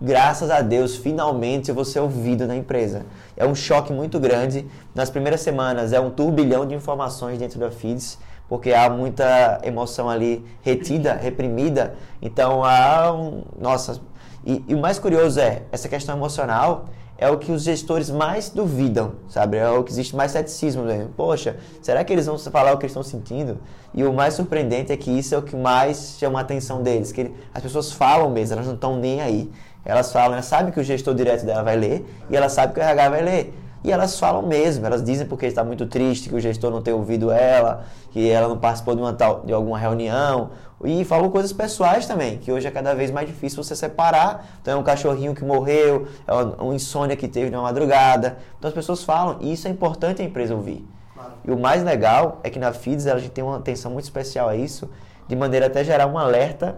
graças 0.00 0.50
a 0.50 0.62
Deus, 0.62 0.96
finalmente 0.96 1.68
eu 1.68 1.74
vou 1.74 1.84
ser 1.84 2.00
ouvido 2.00 2.46
na 2.46 2.56
empresa. 2.56 3.04
É 3.36 3.46
um 3.46 3.54
choque 3.54 3.92
muito 3.92 4.18
grande. 4.18 4.66
Nas 4.94 5.10
primeiras 5.10 5.40
semanas 5.40 5.92
é 5.92 6.00
um 6.00 6.10
turbilhão 6.10 6.66
de 6.66 6.74
informações 6.74 7.38
dentro 7.38 7.58
da 7.58 7.70
feeds, 7.70 8.18
porque 8.48 8.72
há 8.72 8.88
muita 8.88 9.60
emoção 9.62 10.08
ali 10.08 10.44
retida, 10.62 11.14
reprimida. 11.14 11.94
Então 12.20 12.64
há 12.64 13.12
um, 13.12 13.42
nossa, 13.60 14.00
e, 14.44 14.64
e, 14.66 14.74
o 14.74 14.78
mais 14.78 14.98
curioso 14.98 15.38
é, 15.38 15.62
essa 15.70 15.88
questão 15.88 16.16
emocional 16.16 16.86
é 17.20 17.28
o 17.28 17.36
que 17.36 17.52
os 17.52 17.62
gestores 17.62 18.08
mais 18.08 18.48
duvidam, 18.48 19.12
sabe? 19.28 19.58
É 19.58 19.68
o 19.68 19.84
que 19.84 19.92
existe 19.92 20.16
mais 20.16 20.32
ceticismo. 20.32 20.84
Poxa, 21.14 21.56
será 21.82 22.02
que 22.02 22.10
eles 22.10 22.24
vão 22.24 22.38
falar 22.38 22.72
o 22.72 22.78
que 22.78 22.86
eles 22.86 22.92
estão 22.92 23.02
sentindo? 23.02 23.58
E 23.92 24.02
o 24.04 24.12
mais 24.12 24.34
surpreendente 24.34 24.90
é 24.90 24.96
que 24.96 25.10
isso 25.10 25.34
é 25.34 25.38
o 25.38 25.42
que 25.42 25.54
mais 25.54 26.16
chama 26.18 26.38
a 26.38 26.42
atenção 26.42 26.82
deles, 26.82 27.12
que 27.12 27.20
ele, 27.20 27.34
as 27.52 27.62
pessoas 27.62 27.92
falam 27.92 28.30
mesmo, 28.30 28.54
elas 28.54 28.66
não 28.66 28.74
estão 28.74 28.96
nem 28.96 29.20
aí. 29.20 29.50
Elas 29.84 30.12
falam, 30.12 30.32
elas 30.32 30.46
sabem 30.46 30.72
que 30.72 30.80
o 30.80 30.84
gestor 30.84 31.14
direto 31.14 31.44
dela 31.44 31.62
vai 31.62 31.76
ler 31.76 32.06
e 32.28 32.36
elas 32.36 32.52
sabem 32.52 32.74
que 32.74 32.80
o 32.80 32.82
RH 32.82 33.08
vai 33.08 33.22
ler. 33.22 33.54
E 33.82 33.90
elas 33.90 34.18
falam 34.18 34.42
mesmo, 34.42 34.84
elas 34.84 35.02
dizem 35.02 35.26
porque 35.26 35.46
está 35.46 35.64
muito 35.64 35.86
triste 35.86 36.28
que 36.28 36.34
o 36.34 36.40
gestor 36.40 36.70
não 36.70 36.82
tem 36.82 36.92
ouvido 36.92 37.30
ela, 37.30 37.84
que 38.10 38.30
ela 38.30 38.46
não 38.46 38.58
participou 38.58 38.94
de, 38.94 39.00
uma 39.00 39.14
tal, 39.14 39.40
de 39.40 39.54
alguma 39.54 39.78
reunião, 39.78 40.50
e 40.84 41.02
falam 41.02 41.30
coisas 41.30 41.50
pessoais 41.50 42.06
também, 42.06 42.36
que 42.36 42.52
hoje 42.52 42.66
é 42.66 42.70
cada 42.70 42.94
vez 42.94 43.10
mais 43.10 43.26
difícil 43.26 43.62
você 43.62 43.74
separar. 43.74 44.46
Então 44.60 44.74
é 44.74 44.76
um 44.76 44.82
cachorrinho 44.82 45.34
que 45.34 45.44
morreu, 45.44 46.08
é 46.26 46.62
uma 46.62 46.74
insônia 46.74 47.16
que 47.16 47.26
teve 47.26 47.50
na 47.50 47.62
madrugada. 47.62 48.36
Então 48.58 48.68
as 48.68 48.74
pessoas 48.74 49.02
falam, 49.02 49.38
e 49.40 49.52
isso 49.52 49.66
é 49.66 49.70
importante 49.70 50.20
a 50.20 50.24
empresa 50.26 50.54
ouvir. 50.54 50.86
Claro. 51.14 51.32
E 51.42 51.50
o 51.50 51.58
mais 51.58 51.82
legal 51.82 52.38
é 52.42 52.50
que 52.50 52.58
na 52.58 52.74
FIDS 52.74 53.06
a 53.06 53.18
gente 53.18 53.30
tem 53.30 53.42
uma 53.42 53.56
atenção 53.56 53.90
muito 53.90 54.04
especial 54.04 54.46
a 54.46 54.56
isso, 54.56 54.90
de 55.26 55.34
maneira 55.34 55.66
até 55.66 55.82
gerar 55.82 56.06
um 56.06 56.18
alerta 56.18 56.76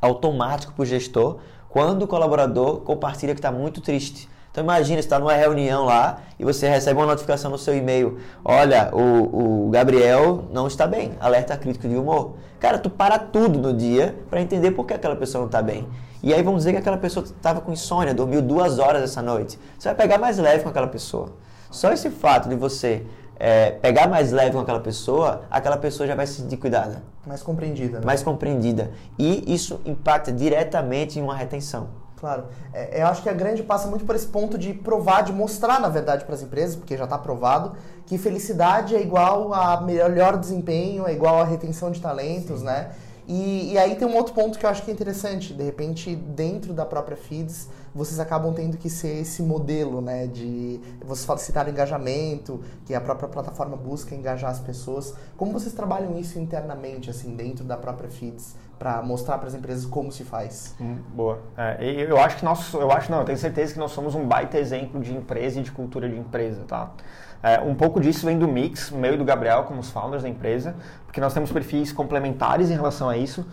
automático 0.00 0.72
para 0.72 0.82
o 0.82 0.86
gestor 0.86 1.38
quando 1.68 2.02
o 2.02 2.06
colaborador 2.06 2.80
compartilha 2.80 3.34
que 3.34 3.38
está 3.38 3.52
muito 3.52 3.80
triste. 3.80 4.28
Então 4.50 4.64
imagina, 4.64 5.00
você 5.00 5.06
está 5.06 5.18
numa 5.18 5.34
reunião 5.34 5.84
lá 5.84 6.20
e 6.38 6.44
você 6.44 6.68
recebe 6.68 6.98
uma 6.98 7.06
notificação 7.06 7.50
no 7.50 7.58
seu 7.58 7.76
e-mail. 7.76 8.18
Olha, 8.44 8.90
o, 8.92 9.66
o 9.66 9.70
Gabriel 9.70 10.44
não 10.50 10.66
está 10.66 10.86
bem, 10.86 11.12
alerta 11.20 11.56
crítico 11.56 11.86
de 11.88 11.96
humor. 11.96 12.32
Cara, 12.58 12.78
tu 12.78 12.90
para 12.90 13.18
tudo 13.18 13.58
no 13.58 13.72
dia 13.72 14.16
para 14.28 14.40
entender 14.40 14.72
por 14.72 14.84
que 14.84 14.94
aquela 14.94 15.14
pessoa 15.14 15.42
não 15.42 15.46
está 15.46 15.62
bem. 15.62 15.86
E 16.22 16.34
aí 16.34 16.42
vamos 16.42 16.60
dizer 16.60 16.72
que 16.72 16.78
aquela 16.78 16.96
pessoa 16.96 17.24
estava 17.24 17.60
com 17.60 17.70
insônia, 17.70 18.12
dormiu 18.12 18.42
duas 18.42 18.80
horas 18.80 19.02
essa 19.02 19.22
noite. 19.22 19.58
Você 19.78 19.88
vai 19.88 19.94
pegar 19.94 20.18
mais 20.18 20.38
leve 20.38 20.64
com 20.64 20.68
aquela 20.68 20.88
pessoa. 20.88 21.28
Só 21.70 21.92
esse 21.92 22.10
fato 22.10 22.48
de 22.48 22.56
você 22.56 23.04
é, 23.38 23.70
pegar 23.70 24.08
mais 24.08 24.32
leve 24.32 24.52
com 24.52 24.60
aquela 24.60 24.80
pessoa, 24.80 25.42
aquela 25.50 25.76
pessoa 25.76 26.06
já 26.06 26.14
vai 26.14 26.26
se 26.26 26.34
sentir 26.34 26.56
cuidada. 26.56 27.02
Mais 27.26 27.42
compreendida. 27.42 28.00
Né? 28.00 28.06
Mais 28.06 28.22
compreendida. 28.22 28.90
E 29.18 29.52
isso 29.52 29.80
impacta 29.84 30.32
diretamente 30.32 31.18
em 31.18 31.22
uma 31.22 31.34
retenção. 31.34 31.88
Claro. 32.18 32.46
É, 32.72 33.00
eu 33.00 33.06
acho 33.06 33.22
que 33.22 33.28
a 33.28 33.32
grande 33.32 33.62
passa 33.62 33.86
muito 33.86 34.04
por 34.04 34.16
esse 34.16 34.26
ponto 34.26 34.58
de 34.58 34.74
provar, 34.74 35.22
de 35.22 35.32
mostrar, 35.32 35.80
na 35.80 35.88
verdade, 35.88 36.24
para 36.24 36.34
as 36.34 36.42
empresas, 36.42 36.74
porque 36.74 36.96
já 36.96 37.04
está 37.04 37.16
provado, 37.16 37.74
que 38.06 38.18
felicidade 38.18 38.96
é 38.96 39.00
igual 39.00 39.54
a 39.54 39.80
melhor 39.80 40.36
desempenho, 40.36 41.06
é 41.06 41.12
igual 41.12 41.40
a 41.40 41.44
retenção 41.44 41.90
de 41.92 42.00
talentos, 42.00 42.60
Sim. 42.60 42.66
né? 42.66 42.90
E, 43.28 43.74
e, 43.74 43.78
aí 43.78 43.94
tem 43.94 44.08
um 44.08 44.16
outro 44.16 44.32
ponto 44.32 44.58
que 44.58 44.64
eu 44.64 44.70
acho 44.70 44.82
que 44.82 44.90
é 44.90 44.94
interessante. 44.94 45.52
De 45.52 45.62
repente, 45.62 46.16
dentro 46.16 46.72
da 46.72 46.86
própria 46.86 47.14
Feeds, 47.14 47.68
vocês 47.94 48.18
acabam 48.18 48.54
tendo 48.54 48.78
que 48.78 48.88
ser 48.88 49.20
esse 49.20 49.42
modelo, 49.42 50.00
né? 50.00 50.26
De 50.26 50.80
vocês 51.04 51.42
citaram 51.42 51.70
engajamento, 51.70 52.62
que 52.86 52.94
a 52.94 53.00
própria 53.02 53.28
plataforma 53.28 53.76
busca 53.76 54.14
engajar 54.14 54.50
as 54.50 54.60
pessoas. 54.60 55.14
Como 55.36 55.52
vocês 55.52 55.74
trabalham 55.74 56.18
isso 56.18 56.38
internamente, 56.38 57.10
assim, 57.10 57.36
dentro 57.36 57.66
da 57.66 57.76
própria 57.76 58.08
Feeds, 58.08 58.56
para 58.78 59.02
mostrar 59.02 59.36
para 59.36 59.48
as 59.48 59.54
empresas 59.54 59.84
como 59.84 60.10
se 60.10 60.24
faz? 60.24 60.74
Hum, 60.80 60.96
boa. 61.14 61.42
É, 61.54 61.76
eu 62.08 62.18
acho 62.18 62.38
que 62.38 62.44
nós, 62.46 62.72
eu 62.72 62.90
acho 62.90 63.10
não, 63.10 63.18
eu 63.18 63.24
tenho 63.26 63.36
certeza 63.36 63.74
que 63.74 63.78
nós 63.78 63.90
somos 63.90 64.14
um 64.14 64.26
baita 64.26 64.56
exemplo 64.56 65.02
de 65.02 65.12
empresa 65.12 65.60
e 65.60 65.62
de 65.62 65.70
cultura 65.70 66.08
de 66.08 66.16
empresa, 66.16 66.62
tá? 66.66 66.92
É, 67.42 67.60
um 67.60 67.74
pouco 67.74 68.00
disso 68.00 68.26
vem 68.26 68.38
do 68.38 68.48
mix, 68.48 68.90
meu 68.90 69.14
e 69.14 69.16
do 69.16 69.24
Gabriel, 69.24 69.64
como 69.64 69.80
os 69.80 69.90
founders 69.90 70.22
da 70.22 70.28
empresa, 70.28 70.74
porque 71.06 71.20
nós 71.20 71.32
temos 71.32 71.52
perfis 71.52 71.92
complementares 71.92 72.70
em 72.70 72.74
relação 72.74 73.08
a 73.08 73.16
isso. 73.16 73.46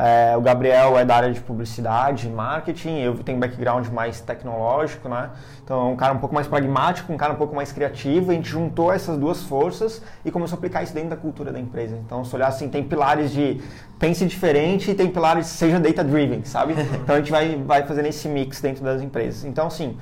É, 0.00 0.36
o 0.36 0.40
Gabriel 0.40 0.96
é 0.96 1.04
da 1.04 1.16
área 1.16 1.32
de 1.32 1.40
publicidade, 1.40 2.28
marketing, 2.28 3.00
eu 3.00 3.14
tenho 3.16 3.36
um 3.36 3.40
background 3.40 3.88
mais 3.88 4.20
tecnológico, 4.20 5.08
né? 5.08 5.30
Então, 5.64 5.88
é 5.88 5.92
um 5.92 5.96
cara 5.96 6.14
um 6.14 6.18
pouco 6.18 6.32
mais 6.32 6.46
pragmático, 6.46 7.12
um 7.12 7.16
cara 7.16 7.32
um 7.32 7.36
pouco 7.36 7.56
mais 7.56 7.72
criativo. 7.72 8.30
A 8.30 8.34
gente 8.34 8.48
juntou 8.48 8.92
essas 8.92 9.18
duas 9.18 9.42
forças 9.42 10.00
e 10.24 10.30
começou 10.30 10.54
a 10.54 10.58
aplicar 10.58 10.84
isso 10.84 10.94
dentro 10.94 11.10
da 11.10 11.16
cultura 11.16 11.50
da 11.52 11.58
empresa. 11.58 11.96
Então, 11.96 12.24
se 12.24 12.32
olhar 12.32 12.46
assim, 12.46 12.68
tem 12.68 12.84
pilares 12.84 13.32
de 13.32 13.60
pense 13.98 14.24
diferente 14.24 14.92
e 14.92 14.94
tem 14.94 15.10
pilares 15.10 15.46
seja 15.46 15.80
data 15.80 16.04
driven, 16.04 16.44
sabe? 16.44 16.74
Então, 17.02 17.16
a 17.16 17.18
gente 17.18 17.32
vai, 17.32 17.56
vai 17.56 17.82
fazendo 17.84 18.06
esse 18.06 18.28
mix 18.28 18.60
dentro 18.60 18.84
das 18.84 19.02
empresas. 19.02 19.44
Então, 19.44 19.66
assim, 19.66 19.96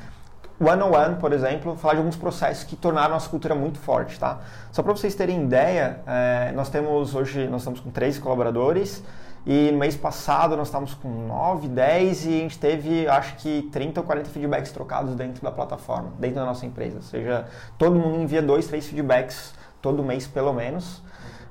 One 0.58 0.82
on 0.82 0.90
One, 0.90 1.16
por 1.16 1.32
exemplo, 1.32 1.76
falar 1.76 1.94
de 1.94 1.98
alguns 1.98 2.16
processos 2.16 2.64
que 2.64 2.76
tornaram 2.76 3.10
nossa 3.10 3.28
cultura 3.28 3.54
muito 3.54 3.78
forte, 3.78 4.18
tá? 4.18 4.40
Só 4.72 4.82
para 4.82 4.92
vocês 4.92 5.14
terem 5.14 5.44
ideia, 5.44 6.00
é, 6.06 6.52
nós 6.52 6.70
temos 6.70 7.14
hoje, 7.14 7.46
nós 7.46 7.60
estamos 7.60 7.80
com 7.80 7.90
13 7.90 8.20
colaboradores 8.20 9.02
e 9.44 9.70
no 9.70 9.78
mês 9.78 9.96
passado 9.96 10.56
nós 10.56 10.68
estávamos 10.68 10.94
com 10.94 11.08
9, 11.08 11.68
10 11.68 12.24
e 12.24 12.28
a 12.28 12.30
gente 12.32 12.58
teve, 12.58 13.06
acho 13.06 13.36
que 13.36 13.68
30 13.70 14.00
ou 14.00 14.06
40 14.06 14.30
feedbacks 14.30 14.72
trocados 14.72 15.14
dentro 15.14 15.42
da 15.42 15.50
plataforma, 15.50 16.12
dentro 16.18 16.36
da 16.36 16.46
nossa 16.46 16.64
empresa. 16.64 16.96
Ou 16.96 17.02
seja, 17.02 17.44
todo 17.76 17.94
mundo 17.94 18.18
envia 18.20 18.40
dois, 18.40 18.66
três 18.66 18.86
feedbacks 18.86 19.54
todo 19.82 20.02
mês, 20.02 20.26
pelo 20.26 20.54
menos. 20.54 21.02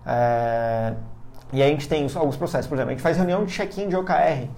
É, 0.05 0.93
e 1.53 1.61
a 1.61 1.67
gente 1.67 1.87
tem 1.87 2.07
alguns 2.15 2.35
processos, 2.35 2.67
por 2.67 2.73
exemplo, 2.73 2.89
a 2.89 2.93
gente 2.93 3.03
faz 3.03 3.17
reunião 3.17 3.45
de 3.45 3.53
check-in 3.53 3.87
de 3.87 3.95
OKR 3.95 4.49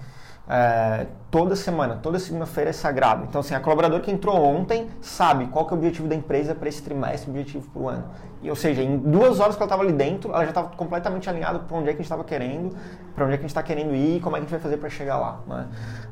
é, 0.48 1.06
toda 1.30 1.54
semana, 1.54 1.96
toda 1.96 2.18
segunda-feira 2.18 2.70
é 2.70 2.72
sagrado. 2.72 3.24
Então, 3.28 3.40
assim, 3.40 3.54
a 3.54 3.60
colaboradora 3.60 4.02
que 4.02 4.10
entrou 4.10 4.36
ontem 4.42 4.88
sabe 5.00 5.46
qual 5.46 5.66
que 5.66 5.72
é 5.72 5.74
o 5.74 5.78
objetivo 5.78 6.08
da 6.08 6.14
empresa 6.14 6.54
para 6.54 6.68
esse 6.68 6.82
trimestre, 6.82 7.30
objetivo 7.30 7.68
para 7.70 7.82
o 7.82 7.88
ano. 7.88 8.04
E, 8.42 8.48
ou 8.48 8.56
seja, 8.56 8.82
em 8.82 8.96
duas 8.96 9.40
horas 9.40 9.56
que 9.56 9.62
ela 9.62 9.66
estava 9.66 9.82
ali 9.82 9.92
dentro, 9.92 10.30
ela 10.30 10.44
já 10.44 10.50
estava 10.50 10.68
completamente 10.68 11.28
alinhada 11.28 11.58
para 11.58 11.76
onde 11.76 11.88
é 11.88 11.92
que 11.92 11.96
a 11.96 12.02
gente 12.02 12.06
estava 12.06 12.24
querendo, 12.24 12.74
para 13.14 13.24
onde 13.24 13.34
é 13.34 13.36
que 13.36 13.42
a 13.42 13.46
gente 13.46 13.50
está 13.50 13.62
querendo 13.62 13.94
ir 13.94 14.16
e 14.16 14.20
como 14.20 14.36
é 14.36 14.38
que 14.38 14.44
a 14.44 14.46
gente 14.46 14.50
vai 14.52 14.60
fazer 14.60 14.76
para 14.76 14.88
chegar 14.88 15.18
lá. 15.18 15.40
Né? 15.46 15.66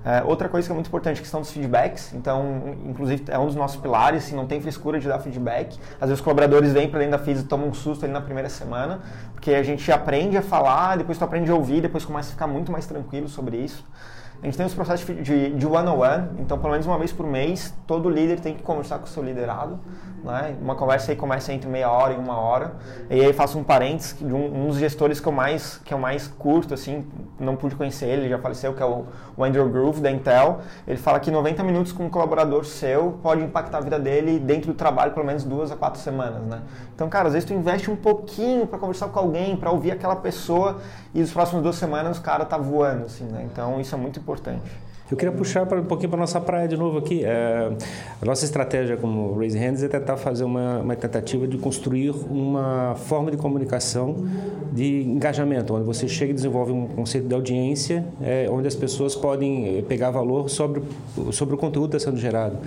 É, 0.05 0.23
outra 0.25 0.49
coisa 0.49 0.67
que 0.67 0.73
é 0.73 0.75
muito 0.75 0.89
importante 0.89 1.17
é 1.17 1.21
a 1.21 1.23
questão 1.23 1.41
dos 1.41 1.51
feedbacks. 1.51 2.13
Então, 2.13 2.77
inclusive, 2.85 3.25
é 3.29 3.39
um 3.39 3.47
dos 3.47 3.55
nossos 3.55 3.81
pilares, 3.81 4.25
assim, 4.25 4.35
não 4.35 4.47
tem 4.47 4.61
frescura 4.61 4.99
de 4.99 5.09
dar 5.09 5.21
feedback. 5.21 5.79
Às 6.01 6.09
vezes 6.09 6.19
os 6.19 6.21
colaboradores 6.21 6.73
vêm 6.73 6.91
para 6.91 6.99
dentro 6.99 7.17
da 7.17 7.25
FIS 7.25 7.41
e 7.41 7.45
tomam 7.45 7.69
um 7.69 7.75
susto 7.75 8.05
ali 8.05 8.13
na 8.13 8.21
primeira 8.21 8.49
semana, 8.49 9.01
porque 9.33 9.55
a 9.55 9.63
gente 9.63 9.91
aprende 9.91 10.37
a 10.37 10.43
falar, 10.43 10.99
depois 10.99 11.17
tu 11.17 11.25
aprende 11.25 11.51
a 11.51 11.55
ouvir, 11.55 11.81
depois 11.81 12.05
começa 12.05 12.29
a 12.29 12.33
ficar 12.33 12.49
muito 12.49 12.71
mais 12.71 12.87
tranquilo 12.87 13.29
sobre 13.29 13.57
isso. 13.57 13.85
A 14.43 14.47
gente 14.47 14.57
tem 14.57 14.67
os 14.67 14.75
processos 14.75 15.07
de, 15.07 15.51
de 15.51 15.67
one-on-one, 15.67 16.29
então 16.39 16.59
pelo 16.59 16.73
menos 16.73 16.87
uma 16.87 16.99
vez 16.99 17.13
por 17.13 17.27
mês, 17.27 17.75
todo 17.87 18.09
líder 18.09 18.41
tem 18.41 18.55
que 18.55 18.63
conversar 18.63 18.99
com 18.99 19.05
o 19.05 19.09
seu 19.09 19.23
liderado. 19.23 19.79
Né? 20.23 20.57
Uma 20.61 20.75
conversa 20.75 21.13
aí 21.13 21.17
começa 21.17 21.53
entre 21.53 21.69
meia 21.69 21.91
hora 21.91 22.13
e 22.15 22.17
uma 22.17 22.37
hora. 22.37 22.75
E 23.09 23.21
aí 23.21 23.33
faço 23.33 23.59
um 23.59 23.65
parênteses 23.65 24.19
de 24.19 24.33
um, 24.33 24.65
um, 24.65 24.67
dos 24.67 24.77
gestores 24.77 25.21
que 25.21 25.27
eu 25.27 25.33
mais 25.33 25.81
que 25.85 25.95
eu 25.95 25.99
mais 25.99 26.27
curto, 26.27 26.75
assim, 26.75 27.07
não 27.39 27.57
pude 27.57 27.77
conhecer 27.77 28.07
ele, 28.07 28.29
já 28.29 28.39
faleceu, 28.39 28.75
que 28.75 28.83
é 28.83 28.87
o, 28.87 29.07
o 29.37 29.45
Andrew 29.45 29.69
Groove 29.69 30.01
da 30.01 30.11
Intel. 30.11 30.61
Ele 30.87 30.99
fala 30.99 31.21
que 31.21 31.31
90 31.31 31.63
minutos 31.63 31.93
com 31.93 32.05
um 32.07 32.11
colaborador 32.11 32.65
seu 32.65 33.19
pode 33.23 33.43
impactar 33.43 33.79
a 33.79 33.81
vida 33.81 33.99
dele 33.99 34.39
dentro 34.39 34.73
do 34.73 34.77
trabalho 34.77 35.13
pelo 35.13 35.25
menos 35.25 35.45
duas 35.45 35.71
a 35.71 35.77
quatro 35.77 36.01
semanas, 36.01 36.43
né? 36.43 36.61
Então, 36.97 37.11
cara, 37.11 37.29
às 37.29 37.35
vezes 37.35 37.47
tu 37.47 37.53
investe 37.53 37.91
um 37.91 37.95
pouquinho 37.95 38.67
para 38.67 38.79
conversar 38.79 39.09
com 39.09 39.19
alguém, 39.19 39.55
para 39.55 39.71
ouvir 39.71 39.91
aquela 39.91 40.17
pessoa 40.17 40.81
e 41.15 41.21
nas 41.21 41.31
próximas 41.31 41.63
duas 41.63 41.77
semanas 41.77 42.17
o 42.17 42.23
cara 42.23 42.43
tá 42.47 42.57
voando, 42.57 43.05
assim, 43.05 43.25
né? 43.25 43.47
Então 43.53 43.79
isso 43.79 43.95
é 43.95 43.99
muito 43.99 44.19
importante. 44.19 44.73
Eu 45.09 45.17
queria 45.17 45.33
puxar 45.33 45.65
pra, 45.67 45.81
um 45.81 45.85
pouquinho 45.85 46.09
para 46.11 46.19
nossa 46.19 46.41
praia 46.41 46.67
de 46.67 46.77
novo 46.77 46.99
aqui. 46.99 47.25
É, 47.25 47.71
a 48.21 48.25
nossa 48.25 48.45
estratégia 48.45 48.97
como 48.97 49.39
Raise 49.39 49.57
Hands 49.57 49.81
é 49.81 49.89
tentar 49.89 50.17
fazer 50.17 50.43
uma, 50.43 50.81
uma 50.81 50.97
tentativa 50.97 51.47
de 51.47 51.57
construir 51.59 52.11
uma 52.29 52.97
forma 52.97 53.31
de 53.31 53.37
comunicação 53.37 54.17
de 54.73 55.03
engajamento, 55.03 55.75
onde 55.75 55.85
você 55.85 56.09
chega 56.09 56.33
e 56.33 56.35
desenvolve 56.35 56.73
um 56.73 56.89
conceito 56.89 57.29
de 57.29 57.35
audiência, 57.35 58.05
é, 58.21 58.49
onde 58.51 58.67
as 58.67 58.75
pessoas 58.75 59.15
podem 59.15 59.79
eh, 59.79 59.83
pegar 59.83 60.11
valor 60.11 60.51
sobre, 60.51 60.83
sobre 61.31 61.55
o 61.55 61.59
conteúdo 61.59 61.91
que 61.91 61.97
está 61.97 62.11
sendo 62.11 62.21
gerado. 62.21 62.59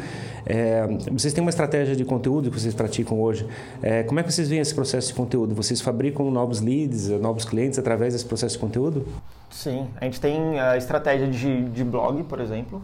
É, 0.45 0.87
vocês 1.11 1.33
têm 1.33 1.41
uma 1.41 1.49
estratégia 1.49 1.95
de 1.95 2.05
conteúdo 2.05 2.49
que 2.49 2.59
vocês 2.59 2.73
praticam 2.73 3.21
hoje. 3.21 3.45
É, 3.81 4.03
como 4.03 4.19
é 4.19 4.23
que 4.23 4.31
vocês 4.31 4.47
veem 4.47 4.61
esse 4.61 4.73
processo 4.73 5.09
de 5.09 5.13
conteúdo? 5.13 5.53
Vocês 5.53 5.81
fabricam 5.81 6.31
novos 6.31 6.61
leads, 6.61 7.09
novos 7.09 7.43
clientes 7.43 7.77
através 7.77 8.13
desse 8.13 8.25
processo 8.25 8.55
de 8.55 8.61
conteúdo? 8.61 9.05
Sim, 9.49 9.89
a 9.99 10.05
gente 10.05 10.21
tem 10.21 10.59
a 10.59 10.77
estratégia 10.77 11.27
de, 11.27 11.63
de 11.69 11.83
blog, 11.83 12.23
por 12.23 12.39
exemplo, 12.39 12.81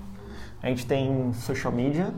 a 0.61 0.67
gente 0.67 0.85
tem 0.85 1.31
social 1.33 1.71
media 1.71 2.11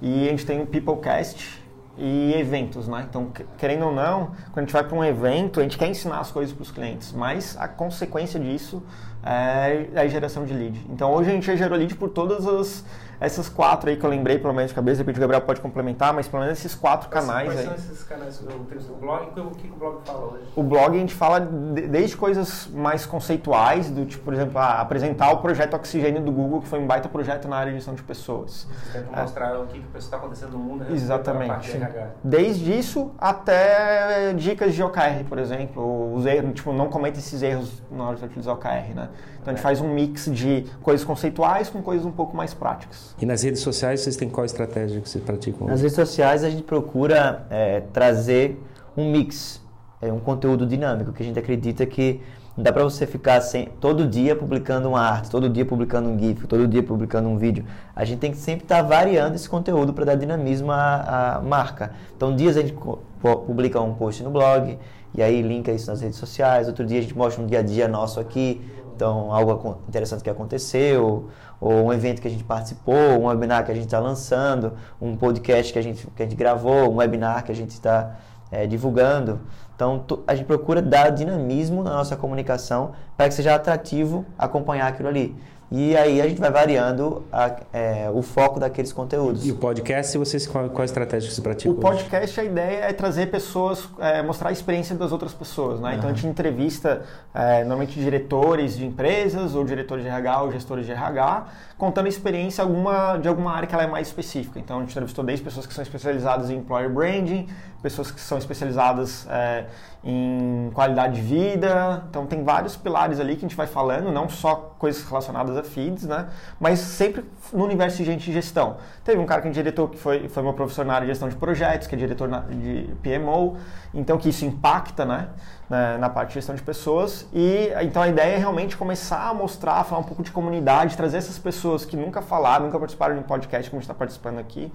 e 0.00 0.26
a 0.26 0.30
gente 0.30 0.44
tem 0.44 0.60
o 0.60 0.66
Peoplecast 0.66 1.62
e 1.96 2.34
eventos, 2.34 2.86
né? 2.86 3.06
Então, 3.08 3.32
querendo 3.56 3.86
ou 3.86 3.92
não, 3.92 4.32
quando 4.52 4.58
a 4.58 4.60
gente 4.60 4.72
vai 4.72 4.84
para 4.84 4.96
um 4.96 5.04
evento, 5.04 5.58
a 5.58 5.62
gente 5.62 5.76
quer 5.76 5.88
ensinar 5.88 6.20
as 6.20 6.30
coisas 6.30 6.54
para 6.54 6.62
os 6.62 6.70
clientes, 6.70 7.12
mas 7.12 7.56
a 7.58 7.66
consequência 7.66 8.38
disso 8.38 8.82
é 9.24 9.88
a 9.98 10.06
geração 10.06 10.44
de 10.44 10.52
lead. 10.52 10.86
Então, 10.90 11.12
hoje 11.12 11.30
a 11.30 11.32
gente 11.32 11.46
já 11.46 11.56
gerou 11.56 11.76
lead 11.76 11.94
por 11.96 12.10
todas 12.10 12.46
as 12.46 12.84
essas 13.20 13.48
quatro 13.48 13.90
aí 13.90 13.96
que 13.96 14.04
eu 14.04 14.10
lembrei, 14.10 14.38
pelo 14.38 14.54
menos 14.54 14.70
de 14.70 14.74
cabeça, 14.74 14.96
de 14.96 15.02
repente 15.02 15.16
o 15.16 15.20
Gabriel 15.20 15.42
pode 15.42 15.60
complementar, 15.60 16.12
mas 16.12 16.28
pelo 16.28 16.42
menos 16.42 16.58
esses 16.58 16.74
quatro 16.74 17.08
canais 17.08 17.48
Quais 17.48 17.60
aí. 17.60 17.66
são 17.66 17.74
esses 17.74 18.02
canais? 18.04 18.40
O 18.40 18.94
blog, 18.94 19.40
o 19.40 19.50
que 19.50 19.68
o 19.68 19.74
blog 19.74 20.00
fala 20.04 20.32
hoje? 20.32 20.44
O 20.54 20.62
blog 20.62 20.96
a 20.96 21.00
gente 21.00 21.14
fala 21.14 21.40
de, 21.40 21.88
desde 21.88 22.16
coisas 22.16 22.68
mais 22.68 23.04
conceituais, 23.04 23.90
do 23.90 24.06
tipo, 24.06 24.24
por 24.24 24.34
exemplo, 24.34 24.58
ah, 24.58 24.80
apresentar 24.80 25.32
o 25.32 25.38
projeto 25.38 25.74
Oxigênio 25.74 26.22
do 26.22 26.30
Google, 26.30 26.60
que 26.60 26.68
foi 26.68 26.78
um 26.78 26.86
baita 26.86 27.08
projeto 27.08 27.48
na 27.48 27.56
área 27.56 27.72
de 27.72 27.78
gestão 27.78 27.94
de 27.94 28.02
pessoas. 28.02 28.66
Você 28.84 28.98
tenta 28.98 29.18
é. 29.18 29.22
mostrar 29.22 29.60
o 29.60 29.66
que 29.66 29.82
está 29.96 30.16
acontecendo 30.16 30.52
no 30.52 30.58
mundo. 30.58 30.84
Né? 30.84 30.92
Exatamente. 30.92 31.80
Desde 32.22 32.78
isso 32.78 33.10
até 33.18 34.32
dicas 34.34 34.74
de 34.74 34.82
OKR, 34.82 35.24
por 35.28 35.38
exemplo, 35.38 36.14
os 36.14 36.24
erros, 36.24 36.54
tipo, 36.54 36.72
não 36.72 36.88
cometa 36.88 37.18
esses 37.18 37.42
erros 37.42 37.82
na 37.90 38.04
hora 38.04 38.16
de 38.16 38.24
utilizar 38.24 38.54
OKR, 38.54 38.94
né? 38.94 39.08
Então 39.48 39.54
a 39.54 39.56
gente 39.56 39.62
faz 39.62 39.80
um 39.80 39.88
mix 39.88 40.30
de 40.30 40.66
coisas 40.82 41.04
conceituais 41.04 41.70
com 41.70 41.80
coisas 41.80 42.04
um 42.04 42.10
pouco 42.10 42.36
mais 42.36 42.52
práticas. 42.52 43.14
E 43.18 43.24
nas 43.24 43.42
redes 43.42 43.62
sociais 43.62 44.00
vocês 44.00 44.14
têm 44.14 44.28
qual 44.28 44.44
estratégia 44.44 45.00
que 45.00 45.08
vocês 45.08 45.24
praticam? 45.24 45.66
Nas 45.66 45.80
redes 45.80 45.96
sociais 45.96 46.44
a 46.44 46.50
gente 46.50 46.62
procura 46.62 47.46
é, 47.48 47.80
trazer 47.92 48.62
um 48.94 49.10
mix, 49.10 49.62
é, 50.02 50.12
um 50.12 50.20
conteúdo 50.20 50.66
dinâmico, 50.66 51.12
que 51.12 51.22
a 51.22 51.26
gente 51.26 51.38
acredita 51.38 51.86
que 51.86 52.20
não 52.54 52.64
dá 52.64 52.72
para 52.72 52.82
você 52.82 53.06
ficar 53.06 53.40
sem, 53.40 53.66
todo 53.80 54.06
dia 54.06 54.34
publicando 54.36 54.88
uma 54.88 55.00
arte, 55.00 55.30
todo 55.30 55.48
dia 55.48 55.64
publicando 55.64 56.08
um 56.08 56.18
GIF, 56.18 56.46
todo 56.46 56.66
dia 56.66 56.82
publicando 56.82 57.28
um 57.28 57.38
vídeo. 57.38 57.64
A 57.94 58.04
gente 58.04 58.18
tem 58.18 58.32
que 58.32 58.36
sempre 58.36 58.64
estar 58.64 58.82
tá 58.82 58.82
variando 58.82 59.34
esse 59.36 59.48
conteúdo 59.48 59.94
para 59.94 60.06
dar 60.06 60.16
dinamismo 60.16 60.72
à, 60.72 61.36
à, 61.36 61.40
marca. 61.40 61.92
Então, 62.16 62.34
dias 62.34 62.56
a 62.56 62.60
gente 62.60 62.74
publica 63.20 63.80
um 63.80 63.94
post 63.94 64.24
no 64.24 64.30
blog, 64.30 64.76
e 65.14 65.22
aí 65.22 65.40
linka 65.40 65.72
isso 65.72 65.88
nas 65.88 66.00
redes 66.00 66.18
sociais. 66.18 66.66
Outro 66.66 66.84
dia 66.84 66.98
a 66.98 67.02
gente 67.02 67.16
mostra 67.16 67.42
um 67.42 67.46
dia 67.46 67.60
a 67.60 67.62
dia 67.62 67.86
nosso 67.88 68.18
aqui, 68.20 68.60
então 68.98 69.32
algo 69.32 69.78
interessante 69.88 70.24
que 70.24 70.28
aconteceu, 70.28 71.28
ou 71.60 71.86
um 71.86 71.92
evento 71.92 72.20
que 72.20 72.26
a 72.26 72.30
gente 72.30 72.42
participou, 72.42 72.94
um 72.94 73.26
webinar 73.26 73.64
que 73.64 73.70
a 73.70 73.74
gente 73.74 73.84
está 73.84 74.00
lançando, 74.00 74.72
um 75.00 75.16
podcast 75.16 75.72
que 75.72 75.78
a 75.78 75.82
gente, 75.82 76.04
que 76.08 76.22
a 76.22 76.26
gente 76.26 76.34
gravou, 76.34 76.92
um 76.92 76.96
webinar 76.96 77.44
que 77.44 77.52
a 77.52 77.54
gente 77.54 77.70
está 77.70 78.16
é, 78.50 78.66
divulgando. 78.66 79.38
Então, 79.76 80.04
a 80.26 80.34
gente 80.34 80.46
procura 80.46 80.82
dar 80.82 81.10
dinamismo 81.10 81.84
na 81.84 81.90
nossa 81.90 82.16
comunicação 82.16 82.90
para 83.16 83.28
que 83.28 83.34
seja 83.34 83.54
atrativo 83.54 84.26
acompanhar 84.36 84.88
aquilo 84.88 85.08
ali. 85.08 85.36
E 85.70 85.94
aí 85.94 86.18
a 86.20 86.26
gente 86.26 86.40
vai 86.40 86.50
variando 86.50 87.24
a, 87.30 87.56
é, 87.74 88.10
o 88.10 88.22
foco 88.22 88.58
daqueles 88.58 88.90
conteúdos. 88.90 89.46
E 89.46 89.52
o 89.52 89.56
podcast, 89.56 90.16
vocês, 90.16 90.46
qual, 90.46 90.70
qual 90.70 90.80
a 90.80 90.84
estratégia 90.86 91.28
que 91.28 91.34
você 91.34 91.42
pratica? 91.42 91.70
O 91.70 91.74
podcast, 91.74 92.40
hoje? 92.40 92.48
a 92.48 92.50
ideia 92.50 92.84
é 92.86 92.92
trazer 92.94 93.26
pessoas, 93.26 93.86
é, 93.98 94.22
mostrar 94.22 94.48
a 94.48 94.52
experiência 94.52 94.96
das 94.96 95.12
outras 95.12 95.34
pessoas. 95.34 95.78
Né? 95.78 95.90
Uhum. 95.90 95.96
Então 95.98 96.10
a 96.10 96.12
gente 96.14 96.26
entrevista 96.26 97.02
é, 97.34 97.58
normalmente 97.60 98.00
diretores 98.00 98.78
de 98.78 98.86
empresas, 98.86 99.54
ou 99.54 99.62
diretores 99.62 100.04
de 100.04 100.08
RH, 100.08 100.42
ou 100.42 100.52
gestores 100.52 100.86
de 100.86 100.92
RH, 100.92 101.46
contando 101.76 102.06
a 102.06 102.08
experiência 102.08 102.64
alguma, 102.64 103.18
de 103.18 103.28
alguma 103.28 103.52
área 103.52 103.68
que 103.68 103.74
ela 103.74 103.84
é 103.84 103.88
mais 103.88 104.08
específica. 104.08 104.58
Então 104.58 104.78
a 104.78 104.80
gente 104.80 104.92
entrevistou 104.92 105.22
10 105.22 105.42
pessoas 105.42 105.66
que 105.66 105.74
são 105.74 105.82
especializadas 105.82 106.48
em 106.48 106.56
employer 106.56 106.88
branding, 106.88 107.46
pessoas 107.82 108.10
que 108.10 108.20
são 108.20 108.38
especializadas 108.38 109.26
é, 109.28 109.66
em 110.02 110.70
qualidade 110.72 111.16
de 111.16 111.20
vida. 111.20 112.04
Então 112.08 112.26
tem 112.26 112.42
vários 112.42 112.74
pilares 112.74 113.20
ali 113.20 113.34
que 113.36 113.44
a 113.44 113.48
gente 113.48 113.56
vai 113.56 113.66
falando, 113.66 114.10
não 114.10 114.28
só 114.30 114.74
coisas 114.78 115.04
relacionadas 115.04 115.57
Feeds, 115.62 116.04
né? 116.04 116.28
Mas 116.58 116.78
sempre 116.78 117.24
no 117.52 117.64
universo 117.64 117.98
de 117.98 118.04
gente 118.04 118.24
de 118.24 118.32
gestão. 118.32 118.76
Teve 119.04 119.18
um 119.18 119.26
cara 119.26 119.42
que 119.42 119.48
é 119.48 119.50
diretor, 119.50 119.88
que 119.90 119.98
foi, 119.98 120.28
foi 120.28 120.42
meu 120.42 120.52
professor 120.52 120.84
na 120.84 120.94
área 120.94 121.06
de 121.06 121.12
gestão 121.12 121.28
de 121.28 121.36
projetos, 121.36 121.86
que 121.86 121.94
é 121.94 121.98
diretor 121.98 122.28
na, 122.28 122.40
de 122.40 122.90
PMO, 123.02 123.56
então 123.94 124.18
que 124.18 124.28
isso 124.28 124.44
impacta, 124.44 125.04
né? 125.04 125.28
Na, 125.68 125.98
na, 125.98 126.08
parte 126.08 126.28
de 126.28 126.34
gestão 126.34 126.54
de 126.54 126.62
pessoas. 126.62 127.26
E 127.32 127.70
então 127.82 128.02
a 128.02 128.08
ideia 128.08 128.34
é 128.34 128.38
realmente 128.38 128.76
começar 128.76 129.28
a 129.28 129.34
mostrar, 129.34 129.84
falar 129.84 130.00
um 130.00 130.04
pouco 130.04 130.22
de 130.22 130.30
comunidade, 130.30 130.96
trazer 130.96 131.18
essas 131.18 131.38
pessoas 131.38 131.84
que 131.84 131.96
nunca 131.96 132.22
falaram, 132.22 132.66
nunca 132.66 132.78
participaram 132.78 133.14
de 133.14 133.20
um 133.20 133.24
podcast 133.24 133.70
como 133.70 133.80
está 133.80 133.92
participando 133.92 134.38
aqui, 134.38 134.72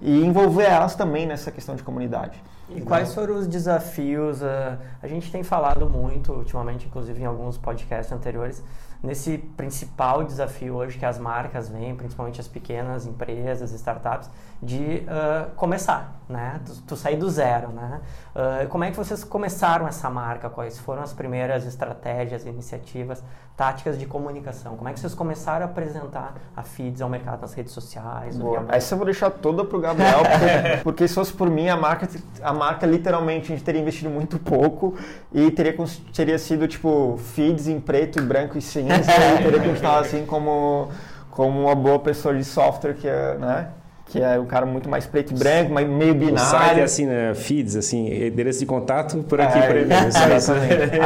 e 0.00 0.24
envolver 0.24 0.64
elas 0.64 0.94
também 0.94 1.26
nessa 1.26 1.50
questão 1.50 1.74
de 1.74 1.82
comunidade. 1.82 2.42
E 2.74 2.80
quais 2.80 3.12
foram 3.12 3.36
os 3.36 3.46
desafios? 3.46 4.40
Uh, 4.40 4.78
a 5.02 5.08
gente 5.08 5.30
tem 5.30 5.42
falado 5.42 5.88
muito 5.88 6.32
ultimamente, 6.32 6.86
inclusive 6.86 7.20
em 7.20 7.26
alguns 7.26 7.58
podcasts 7.58 8.12
anteriores, 8.12 8.62
nesse 9.02 9.38
principal 9.56 10.24
desafio 10.24 10.74
hoje 10.74 10.98
que 10.98 11.06
as 11.06 11.18
marcas 11.18 11.68
vêm, 11.68 11.94
principalmente 11.94 12.40
as 12.40 12.48
pequenas 12.48 13.06
empresas, 13.06 13.72
startups, 13.72 14.30
de 14.62 14.76
uh, 15.06 15.50
começar, 15.56 16.20
né? 16.28 16.60
Tu, 16.66 16.82
tu, 16.82 16.96
sair 16.96 17.16
do 17.16 17.30
zero, 17.30 17.68
né? 17.68 18.00
Uh, 18.34 18.68
como 18.68 18.84
é 18.84 18.90
que 18.90 18.96
vocês 18.96 19.24
começaram 19.24 19.88
essa 19.88 20.10
marca? 20.10 20.50
Quais 20.50 20.78
foram 20.78 21.02
as 21.02 21.14
primeiras 21.14 21.64
estratégias, 21.66 22.44
iniciativas, 22.44 23.24
táticas 23.56 23.98
de 23.98 24.04
comunicação? 24.04 24.76
Como 24.76 24.86
é 24.86 24.92
que 24.92 25.00
vocês 25.00 25.14
começaram 25.14 25.64
a 25.64 25.68
apresentar 25.70 26.34
a 26.54 26.62
Feeds 26.62 27.00
ao 27.00 27.08
mercado 27.08 27.40
nas 27.40 27.54
redes 27.54 27.72
sociais? 27.72 28.36
Boa. 28.36 28.66
Essa 28.68 28.92
eu 28.92 28.98
vou 28.98 29.06
deixar 29.06 29.30
toda 29.30 29.64
pro 29.64 29.80
Gabriel, 29.80 30.18
porque, 30.18 30.76
porque, 30.84 31.08
se 31.08 31.14
fosse 31.14 31.32
por 31.32 31.48
mim, 31.48 31.70
a 31.70 31.76
marca, 31.76 32.06
a 32.42 32.52
marca 32.52 32.86
literalmente 32.86 33.50
a 33.50 33.56
gente 33.56 33.64
teria 33.64 33.80
investido 33.80 34.10
muito 34.10 34.38
pouco 34.38 34.94
e 35.32 35.50
teria, 35.50 35.74
teria 36.14 36.38
sido 36.38 36.68
tipo 36.68 37.16
Feeds 37.16 37.66
em 37.66 37.80
preto 37.80 38.20
branco 38.22 38.58
e 38.58 38.60
cinza 38.60 38.89
e 38.94 39.42
teria 39.42 39.60
continuado 39.60 40.00
assim 40.00 40.24
como, 40.26 40.88
como 41.30 41.60
uma 41.62 41.74
boa 41.74 41.98
pessoa 41.98 42.34
de 42.34 42.44
software 42.44 42.94
que 42.94 43.08
é, 43.08 43.36
né? 43.38 43.68
que 44.10 44.20
é 44.20 44.38
um 44.40 44.44
cara 44.44 44.66
muito 44.66 44.88
mais 44.88 45.06
preto 45.06 45.32
e 45.32 45.38
branco, 45.38 45.72
mas 45.72 45.88
meio 45.88 46.14
binário. 46.14 46.34
O 46.34 46.50
site 46.50 46.80
é 46.80 46.82
assim, 46.82 47.06
né? 47.06 47.32
Feeds, 47.32 47.76
assim, 47.76 48.12
endereço 48.26 48.58
de 48.58 48.66
contato 48.66 49.18
por 49.22 49.40
aqui, 49.40 49.58
é, 49.58 49.66
por 49.66 49.76
ele. 49.76 49.92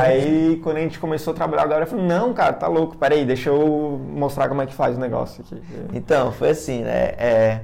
aí, 0.02 0.58
quando 0.62 0.78
a 0.78 0.80
gente 0.80 0.98
começou 0.98 1.32
a 1.32 1.36
trabalhar, 1.36 1.64
a 1.64 1.66
galera 1.66 1.86
falou, 1.86 2.04
não, 2.04 2.32
cara, 2.32 2.54
tá 2.54 2.66
louco, 2.66 2.96
peraí, 2.96 3.26
deixa 3.26 3.50
eu 3.50 4.00
mostrar 4.10 4.48
como 4.48 4.62
é 4.62 4.66
que 4.66 4.74
faz 4.74 4.96
o 4.96 5.00
negócio 5.00 5.44
aqui. 5.44 5.62
Então, 5.92 6.32
foi 6.32 6.50
assim, 6.50 6.82
né? 6.82 7.12
É, 7.18 7.60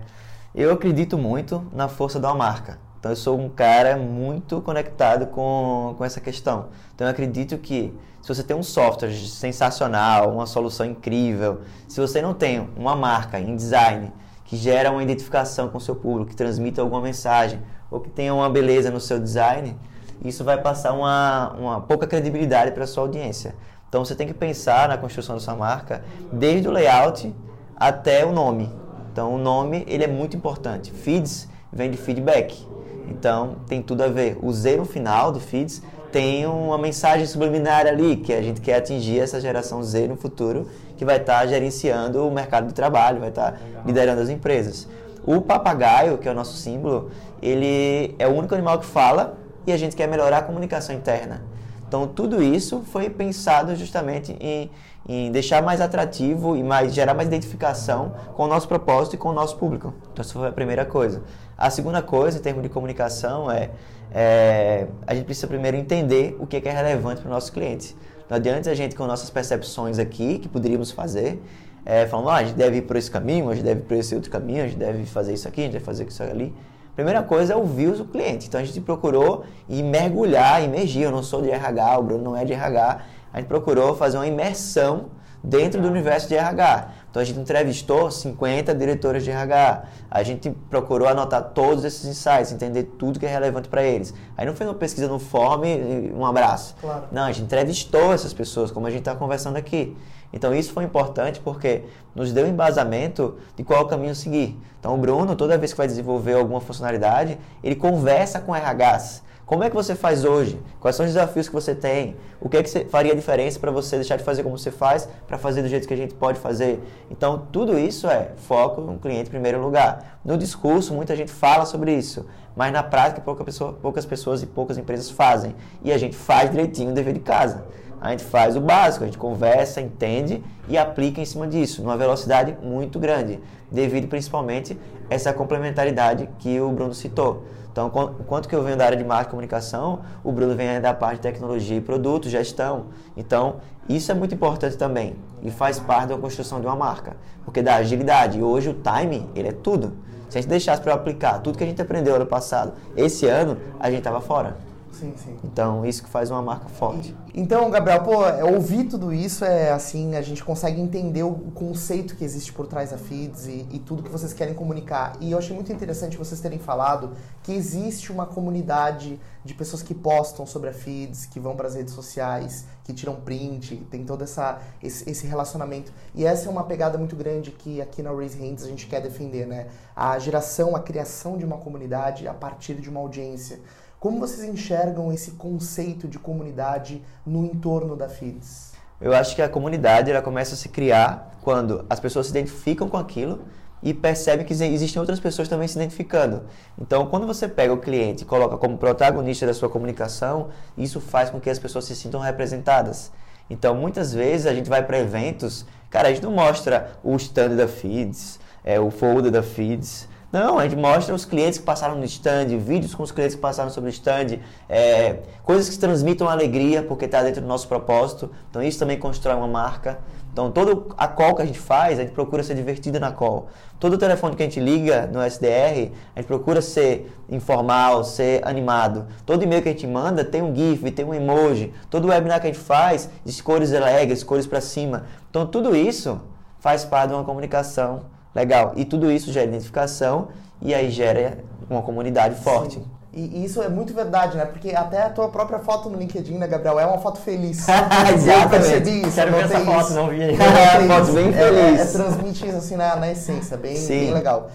eu 0.54 0.72
acredito 0.72 1.16
muito 1.16 1.64
na 1.72 1.88
força 1.88 2.20
da 2.20 2.34
marca. 2.34 2.78
Então, 3.00 3.10
eu 3.10 3.16
sou 3.16 3.36
um 3.40 3.48
cara 3.48 3.96
muito 3.96 4.60
conectado 4.60 5.26
com, 5.26 5.96
com 5.98 6.04
essa 6.04 6.20
questão. 6.20 6.66
Então, 6.94 7.08
eu 7.08 7.10
acredito 7.10 7.58
que 7.58 7.92
se 8.22 8.28
você 8.28 8.42
tem 8.42 8.54
um 8.54 8.62
software 8.62 9.10
sensacional, 9.12 10.30
uma 10.30 10.46
solução 10.46 10.84
incrível, 10.84 11.62
se 11.88 11.98
você 11.98 12.20
não 12.20 12.34
tem 12.34 12.68
uma 12.76 12.94
marca 12.94 13.40
em 13.40 13.56
design 13.56 14.12
que 14.44 14.56
gera 14.56 14.90
uma 14.90 15.02
identificação 15.02 15.68
com 15.68 15.78
o 15.78 15.80
seu 15.80 15.96
público, 15.96 16.30
que 16.30 16.36
transmita 16.36 16.82
alguma 16.82 17.00
mensagem, 17.00 17.60
ou 17.90 18.00
que 18.00 18.10
tenha 18.10 18.34
uma 18.34 18.50
beleza 18.50 18.90
no 18.90 19.00
seu 19.00 19.18
design, 19.18 19.76
isso 20.24 20.44
vai 20.44 20.60
passar 20.60 20.92
uma, 20.92 21.52
uma 21.58 21.80
pouca 21.80 22.06
credibilidade 22.06 22.72
para 22.72 22.84
a 22.84 22.86
sua 22.86 23.04
audiência. 23.04 23.54
Então 23.88 24.04
você 24.04 24.14
tem 24.14 24.26
que 24.26 24.34
pensar 24.34 24.88
na 24.88 24.98
construção 24.98 25.36
da 25.36 25.40
sua 25.40 25.56
marca 25.56 26.04
desde 26.32 26.68
o 26.68 26.70
layout 26.70 27.34
até 27.74 28.24
o 28.24 28.32
nome. 28.32 28.70
Então 29.10 29.34
o 29.34 29.38
nome 29.38 29.84
ele 29.88 30.04
é 30.04 30.06
muito 30.06 30.36
importante. 30.36 30.92
Feeds 30.92 31.48
vem 31.72 31.90
de 31.90 31.96
feedback. 31.96 32.69
Então 33.10 33.56
tem 33.66 33.82
tudo 33.82 34.02
a 34.02 34.08
ver. 34.08 34.38
O 34.40 34.52
Z 34.52 34.76
no 34.76 34.84
final 34.84 35.32
do 35.32 35.40
feeds 35.40 35.82
tem 36.12 36.46
uma 36.46 36.78
mensagem 36.78 37.26
subliminar 37.26 37.86
ali 37.86 38.16
que 38.16 38.32
a 38.32 38.42
gente 38.42 38.60
quer 38.60 38.76
atingir 38.76 39.20
essa 39.20 39.40
geração 39.40 39.82
Z 39.82 40.08
no 40.08 40.16
futuro 40.16 40.68
que 40.96 41.04
vai 41.04 41.16
estar 41.16 41.40
tá 41.40 41.46
gerenciando 41.46 42.26
o 42.26 42.30
mercado 42.30 42.66
de 42.66 42.74
trabalho, 42.74 43.20
vai 43.20 43.30
estar 43.30 43.52
tá 43.52 43.58
liderando 43.86 44.20
as 44.20 44.28
empresas. 44.28 44.86
O 45.24 45.40
papagaio, 45.40 46.18
que 46.18 46.28
é 46.28 46.32
o 46.32 46.34
nosso 46.34 46.56
símbolo, 46.56 47.10
ele 47.42 48.14
é 48.18 48.26
o 48.26 48.30
único 48.30 48.54
animal 48.54 48.78
que 48.78 48.86
fala 48.86 49.38
e 49.66 49.72
a 49.72 49.76
gente 49.76 49.96
quer 49.96 50.08
melhorar 50.08 50.38
a 50.38 50.42
comunicação 50.42 50.94
interna. 50.94 51.42
Então, 51.86 52.06
tudo 52.06 52.42
isso 52.42 52.82
foi 52.92 53.10
pensado 53.10 53.74
justamente 53.74 54.36
em, 54.40 54.70
em 55.12 55.32
deixar 55.32 55.60
mais 55.60 55.80
atrativo 55.80 56.56
e 56.56 56.62
mais, 56.62 56.94
gerar 56.94 57.14
mais 57.14 57.26
identificação 57.26 58.12
com 58.36 58.44
o 58.44 58.46
nosso 58.46 58.68
propósito 58.68 59.14
e 59.14 59.18
com 59.18 59.30
o 59.30 59.32
nosso 59.32 59.56
público. 59.56 59.92
Então, 60.12 60.22
essa 60.22 60.32
foi 60.32 60.46
a 60.46 60.52
primeira 60.52 60.84
coisa. 60.84 61.20
A 61.58 61.68
segunda 61.68 62.00
coisa, 62.00 62.38
em 62.38 62.40
termos 62.40 62.62
de 62.62 62.68
comunicação, 62.68 63.50
é, 63.50 63.70
é 64.12 64.86
a 65.04 65.12
gente 65.12 65.24
precisa 65.24 65.48
primeiro 65.48 65.76
entender 65.76 66.36
o 66.38 66.46
que 66.46 66.56
é, 66.56 66.60
que 66.60 66.68
é 66.68 66.72
relevante 66.72 67.22
para 67.22 67.28
o 67.28 67.32
nosso 67.32 67.52
cliente. 67.52 67.96
Não 68.28 68.36
adianta 68.36 68.70
a 68.70 68.74
gente, 68.74 68.94
com 68.94 69.04
nossas 69.04 69.28
percepções 69.30 69.98
aqui, 69.98 70.38
que 70.38 70.48
poderíamos 70.48 70.92
fazer, 70.92 71.42
é, 71.84 72.06
falando, 72.06 72.28
ah, 72.28 72.36
a 72.36 72.44
gente 72.44 72.54
deve 72.54 72.76
ir 72.76 72.82
por 72.82 72.94
esse 72.94 73.10
caminho, 73.10 73.50
a 73.50 73.54
gente 73.56 73.64
deve 73.64 73.80
ir 73.80 73.84
por 73.84 73.96
esse 73.96 74.14
outro 74.14 74.30
caminho, 74.30 74.62
a 74.62 74.68
gente 74.68 74.78
deve 74.78 75.04
fazer 75.06 75.34
isso 75.34 75.48
aqui, 75.48 75.62
a 75.62 75.64
gente 75.64 75.72
deve 75.72 75.84
fazer 75.84 76.06
isso 76.06 76.22
ali. 76.22 76.54
Primeira 76.94 77.22
coisa 77.22 77.54
é 77.54 77.56
ouvir 77.56 77.88
o 77.88 78.04
cliente. 78.04 78.46
Então 78.46 78.60
a 78.60 78.64
gente 78.64 78.80
procurou 78.80 79.44
e 79.68 79.82
mergulhar, 79.82 80.62
imergir. 80.62 81.02
Eu 81.02 81.10
não 81.10 81.22
sou 81.22 81.40
de 81.40 81.50
RH, 81.50 81.98
o 81.98 82.02
Bruno 82.02 82.22
não 82.22 82.36
é 82.36 82.44
de 82.44 82.52
RH. 82.52 83.00
A 83.32 83.38
gente 83.38 83.48
procurou 83.48 83.94
fazer 83.94 84.16
uma 84.16 84.26
imersão 84.26 85.10
dentro 85.42 85.80
do 85.80 85.88
universo 85.88 86.28
de 86.28 86.34
RH. 86.34 86.88
Então 87.10 87.20
a 87.20 87.24
gente 87.24 87.40
entrevistou 87.40 88.10
50 88.10 88.74
diretores 88.74 89.24
de 89.24 89.30
RH. 89.30 89.84
A 90.10 90.22
gente 90.22 90.50
procurou 90.68 91.08
anotar 91.08 91.42
todos 91.54 91.84
esses 91.84 92.04
insights, 92.04 92.52
entender 92.52 92.84
tudo 92.84 93.18
que 93.18 93.26
é 93.26 93.28
relevante 93.28 93.68
para 93.68 93.82
eles. 93.82 94.14
Aí 94.36 94.46
não 94.46 94.54
foi 94.54 94.66
uma 94.66 94.74
pesquisa 94.74 95.08
no 95.08 95.18
form 95.18 95.64
e 95.64 96.12
um 96.14 96.24
abraço. 96.24 96.76
Claro. 96.80 97.04
Não, 97.10 97.22
a 97.22 97.32
gente 97.32 97.44
entrevistou 97.44 98.12
essas 98.12 98.32
pessoas, 98.32 98.70
como 98.70 98.86
a 98.86 98.90
gente 98.90 99.00
está 99.00 99.14
conversando 99.14 99.56
aqui. 99.56 99.96
Então 100.32 100.54
isso 100.54 100.72
foi 100.72 100.84
importante 100.84 101.40
porque 101.40 101.84
nos 102.14 102.32
deu 102.32 102.46
embasamento 102.46 103.36
de 103.56 103.64
qual 103.64 103.86
caminho 103.86 104.14
seguir. 104.14 104.56
Então 104.78 104.94
o 104.94 104.98
Bruno, 104.98 105.34
toda 105.34 105.58
vez 105.58 105.72
que 105.72 105.78
vai 105.78 105.88
desenvolver 105.88 106.34
alguma 106.34 106.60
funcionalidade, 106.60 107.38
ele 107.64 107.74
conversa 107.74 108.38
com 108.40 108.52
RHs 108.52 109.22
como 109.50 109.64
é 109.64 109.68
que 109.68 109.74
você 109.74 109.96
faz 109.96 110.24
hoje? 110.24 110.62
Quais 110.78 110.94
são 110.94 111.04
os 111.04 111.10
desafios 111.10 111.48
que 111.48 111.52
você 111.52 111.74
tem? 111.74 112.14
O 112.40 112.48
que 112.48 112.56
é 112.56 112.62
que 112.62 112.84
faria 112.84 113.16
diferença 113.16 113.58
para 113.58 113.72
você 113.72 113.96
deixar 113.96 114.14
de 114.16 114.22
fazer 114.22 114.44
como 114.44 114.56
você 114.56 114.70
faz 114.70 115.08
para 115.26 115.36
fazer 115.38 115.60
do 115.60 115.66
jeito 115.66 115.88
que 115.88 115.94
a 115.94 115.96
gente 115.96 116.14
pode 116.14 116.38
fazer? 116.38 116.80
Então, 117.10 117.48
tudo 117.50 117.76
isso 117.76 118.06
é 118.06 118.30
foco 118.36 118.80
no 118.80 118.96
cliente 118.96 119.26
em 119.26 119.30
primeiro 119.32 119.60
lugar. 119.60 120.20
No 120.24 120.38
discurso, 120.38 120.94
muita 120.94 121.16
gente 121.16 121.32
fala 121.32 121.66
sobre 121.66 121.92
isso, 121.92 122.26
mas 122.54 122.72
na 122.72 122.84
prática, 122.84 123.20
pouca 123.20 123.42
pessoa, 123.42 123.72
poucas 123.72 124.06
pessoas 124.06 124.40
e 124.40 124.46
poucas 124.46 124.78
empresas 124.78 125.10
fazem. 125.10 125.56
E 125.82 125.92
a 125.92 125.98
gente 125.98 126.14
faz 126.14 126.48
direitinho 126.48 126.92
o 126.92 126.94
dever 126.94 127.14
de 127.14 127.18
casa. 127.18 127.64
A 128.00 128.12
gente 128.12 128.22
faz 128.22 128.56
o 128.56 128.60
básico, 128.60 129.02
a 129.02 129.08
gente 129.08 129.18
conversa, 129.18 129.80
entende 129.80 130.44
e 130.68 130.78
aplica 130.78 131.20
em 131.20 131.24
cima 131.24 131.48
disso, 131.48 131.82
numa 131.82 131.96
velocidade 131.96 132.56
muito 132.62 133.00
grande, 133.00 133.40
devido 133.68 134.06
principalmente 134.06 134.78
a 135.10 135.14
essa 135.14 135.32
complementaridade 135.32 136.28
que 136.38 136.60
o 136.60 136.70
Bruno 136.70 136.94
citou. 136.94 137.44
Então, 137.72 137.88
quanto 138.26 138.48
que 138.48 138.54
eu 138.54 138.62
venho 138.64 138.76
da 138.76 138.84
área 138.84 138.96
de 138.96 139.04
marketing 139.04 139.28
e 139.28 139.30
comunicação, 139.30 140.00
o 140.24 140.32
Bruno 140.32 140.56
vem 140.56 140.80
da 140.80 140.92
parte 140.92 141.16
de 141.16 141.22
tecnologia 141.22 141.76
e 141.76 141.80
produto, 141.80 142.28
gestão. 142.28 142.86
Então, 143.16 143.56
isso 143.88 144.10
é 144.10 144.14
muito 144.14 144.34
importante 144.34 144.76
também 144.76 145.16
e 145.42 145.50
faz 145.50 145.78
parte 145.78 146.08
da 146.08 146.18
construção 146.18 146.60
de 146.60 146.66
uma 146.66 146.76
marca, 146.76 147.16
porque 147.44 147.62
dá 147.62 147.76
agilidade. 147.76 148.38
E 148.38 148.42
hoje 148.42 148.70
o 148.70 148.74
time, 148.74 149.28
ele 149.34 149.48
é 149.48 149.52
tudo. 149.52 149.92
Se 150.28 150.38
a 150.38 150.40
gente 150.40 150.50
deixasse 150.50 150.80
para 150.82 150.94
aplicar 150.94 151.38
tudo 151.40 151.58
que 151.58 151.64
a 151.64 151.66
gente 151.66 151.80
aprendeu 151.80 152.14
ano 152.14 152.26
passado, 152.26 152.72
esse 152.96 153.26
ano, 153.26 153.56
a 153.78 153.88
gente 153.88 153.98
estava 153.98 154.20
fora. 154.20 154.56
Sim, 155.00 155.14
sim. 155.16 155.38
Então, 155.42 155.86
isso 155.86 156.02
que 156.02 156.10
faz 156.10 156.30
uma 156.30 156.42
marca 156.42 156.68
forte. 156.68 157.16
Então, 157.34 157.70
Gabriel, 157.70 158.02
pô, 158.02 158.26
é, 158.26 158.44
ouvir 158.44 158.84
tudo 158.84 159.14
isso 159.14 159.46
é 159.46 159.70
assim, 159.70 160.14
a 160.14 160.20
gente 160.20 160.44
consegue 160.44 160.78
entender 160.78 161.22
o 161.22 161.32
conceito 161.54 162.14
que 162.14 162.22
existe 162.22 162.52
por 162.52 162.66
trás 162.66 162.90
da 162.90 162.98
Feeds 162.98 163.46
e, 163.46 163.66
e, 163.70 163.78
tudo 163.78 164.02
que 164.02 164.10
vocês 164.10 164.34
querem 164.34 164.52
comunicar. 164.52 165.16
E 165.20 165.32
eu 165.32 165.38
achei 165.38 165.54
muito 165.54 165.72
interessante 165.72 166.18
vocês 166.18 166.38
terem 166.38 166.58
falado 166.58 167.12
que 167.42 167.52
existe 167.52 168.12
uma 168.12 168.26
comunidade 168.26 169.18
de 169.42 169.54
pessoas 169.54 169.82
que 169.82 169.94
postam 169.94 170.44
sobre 170.44 170.68
a 170.68 170.72
Feeds, 170.72 171.24
que 171.24 171.40
vão 171.40 171.56
para 171.56 171.66
as 171.66 171.74
redes 171.74 171.94
sociais, 171.94 172.66
que 172.84 172.92
tiram 172.92 173.16
print, 173.16 173.76
tem 173.90 174.04
todo 174.04 174.22
essa, 174.22 174.60
esse, 174.82 175.08
esse, 175.08 175.26
relacionamento. 175.26 175.90
E 176.14 176.26
essa 176.26 176.46
é 176.46 176.50
uma 176.50 176.64
pegada 176.64 176.98
muito 176.98 177.16
grande 177.16 177.50
que 177.50 177.80
aqui 177.80 178.02
na 178.02 178.10
Raise 178.10 178.38
Hands 178.38 178.62
a 178.62 178.68
gente 178.68 178.86
quer 178.86 179.00
defender, 179.00 179.46
né? 179.46 179.68
A 179.96 180.18
geração, 180.18 180.76
a 180.76 180.80
criação 180.80 181.38
de 181.38 181.44
uma 181.44 181.56
comunidade 181.56 182.28
a 182.28 182.34
partir 182.34 182.74
de 182.74 182.90
uma 182.90 183.00
audiência. 183.00 183.60
Como 184.00 184.18
vocês 184.18 184.48
enxergam 184.48 185.12
esse 185.12 185.32
conceito 185.32 186.08
de 186.08 186.18
comunidade 186.18 187.02
no 187.24 187.44
entorno 187.44 187.94
da 187.94 188.08
FIDS? 188.08 188.72
Eu 188.98 189.12
acho 189.12 189.36
que 189.36 189.42
a 189.42 189.48
comunidade 189.48 190.10
ela 190.10 190.22
começa 190.22 190.54
a 190.54 190.56
se 190.56 190.70
criar 190.70 191.36
quando 191.42 191.84
as 191.88 192.00
pessoas 192.00 192.24
se 192.24 192.32
identificam 192.32 192.88
com 192.88 192.96
aquilo 192.96 193.42
e 193.82 193.92
percebem 193.92 194.46
que 194.46 194.54
existem 194.54 194.98
outras 194.98 195.20
pessoas 195.20 195.48
também 195.48 195.68
se 195.68 195.76
identificando. 195.76 196.44
Então, 196.78 197.08
quando 197.08 197.26
você 197.26 197.46
pega 197.46 197.74
o 197.74 197.76
cliente 197.76 198.22
e 198.22 198.26
coloca 198.26 198.56
como 198.56 198.78
protagonista 198.78 199.44
da 199.44 199.52
sua 199.52 199.68
comunicação, 199.68 200.48
isso 200.78 200.98
faz 200.98 201.28
com 201.28 201.38
que 201.38 201.50
as 201.50 201.58
pessoas 201.58 201.84
se 201.84 201.94
sintam 201.94 202.20
representadas. 202.20 203.12
Então, 203.50 203.74
muitas 203.74 204.14
vezes 204.14 204.46
a 204.46 204.54
gente 204.54 204.70
vai 204.70 204.82
para 204.82 204.98
eventos, 204.98 205.66
cara, 205.90 206.08
a 206.08 206.10
gente 206.10 206.22
não 206.22 206.32
mostra 206.32 206.92
o 207.04 207.14
stand 207.16 207.54
da 207.54 207.68
Feeds, 207.68 208.40
é, 208.64 208.80
o 208.80 208.90
folder 208.90 209.30
da 209.30 209.42
Feeds, 209.42 210.08
não, 210.32 210.60
a 210.60 210.62
gente 210.62 210.76
mostra 210.76 211.12
os 211.12 211.24
clientes 211.24 211.58
que 211.58 211.64
passaram 211.64 211.96
no 211.96 212.04
stand, 212.04 212.56
vídeos 212.58 212.94
com 212.94 213.02
os 213.02 213.10
clientes 213.10 213.34
que 213.34 213.40
passaram 213.40 213.68
sobre 213.68 213.90
o 213.90 213.92
stand, 213.92 214.38
é, 214.68 215.18
coisas 215.42 215.68
que 215.68 215.76
transmitam 215.76 216.28
alegria, 216.28 216.84
porque 216.84 217.06
está 217.06 217.22
dentro 217.22 217.40
do 217.40 217.48
nosso 217.48 217.66
propósito. 217.66 218.30
Então 218.48 218.62
isso 218.62 218.78
também 218.78 218.96
constrói 218.96 219.34
uma 219.34 219.48
marca. 219.48 219.98
Então, 220.32 220.48
toda 220.52 220.94
a 220.96 221.08
call 221.08 221.34
que 221.34 221.42
a 221.42 221.44
gente 221.44 221.58
faz, 221.58 221.98
a 221.98 222.02
gente 222.02 222.12
procura 222.12 222.44
ser 222.44 222.54
divertido 222.54 223.00
na 223.00 223.10
call. 223.10 223.48
Todo 223.80 223.98
telefone 223.98 224.36
que 224.36 224.42
a 224.44 224.46
gente 224.46 224.60
liga 224.60 225.08
no 225.12 225.20
SDR, 225.20 225.90
a 226.14 226.20
gente 226.20 226.28
procura 226.28 226.62
ser 226.62 227.12
informal, 227.28 228.04
ser 228.04 228.46
animado. 228.46 229.08
Todo 229.26 229.42
e-mail 229.42 229.60
que 229.60 229.68
a 229.68 229.72
gente 229.72 229.88
manda 229.88 230.24
tem 230.24 230.40
um 230.40 230.54
GIF, 230.54 230.88
tem 230.92 231.04
um 231.04 231.12
emoji. 231.12 231.74
Todo 231.90 232.06
webinar 232.06 232.40
que 232.40 232.46
a 232.46 232.52
gente 232.52 232.62
faz, 232.62 233.10
cores 233.42 233.72
alegres, 233.72 234.22
cores 234.22 234.46
para 234.46 234.60
cima. 234.60 235.06
Então, 235.28 235.44
tudo 235.44 235.74
isso 235.74 236.20
faz 236.60 236.84
parte 236.84 237.08
de 237.08 237.14
uma 237.14 237.24
comunicação 237.24 238.02
legal. 238.34 238.72
E 238.76 238.84
tudo 238.84 239.10
isso 239.10 239.32
gera 239.32 239.46
identificação 239.46 240.28
e 240.60 240.74
aí 240.74 240.90
gera 240.90 241.38
uma 241.68 241.82
comunidade 241.82 242.34
forte. 242.36 242.74
Sim. 242.74 242.84
E 243.12 243.44
isso 243.44 243.60
é 243.60 243.68
muito 243.68 243.92
verdade, 243.92 244.36
né? 244.36 244.44
Porque 244.44 244.70
até 244.70 245.02
a 245.02 245.10
tua 245.10 245.28
própria 245.28 245.58
foto 245.58 245.90
no 245.90 245.98
LinkedIn, 245.98 246.38
né, 246.38 246.46
Gabriel, 246.46 246.78
é 246.78 246.86
uma 246.86 246.98
foto 246.98 247.18
feliz. 247.18 247.58
Exatamente. 247.58 248.28
Eu 248.44 248.48
percebi 248.48 249.00
isso. 249.02 249.14
Quero 249.16 249.32
ver 249.32 249.44
essa 249.44 249.60
foto, 249.60 249.80
isso. 249.86 249.94
não 249.94 250.08
vi 250.08 250.22
aí. 250.22 250.36
Notei 250.36 250.86
Foto 250.86 251.12
bem 251.12 251.28
É, 251.28 251.32
feliz. 251.32 251.80
É, 251.80 251.86
transmite 251.86 252.46
isso 252.46 252.56
assim 252.56 252.76
na, 252.76 252.94
na 252.94 253.10
essência, 253.10 253.56
bem, 253.56 253.74
bem 253.84 254.14
legal. 254.14 254.48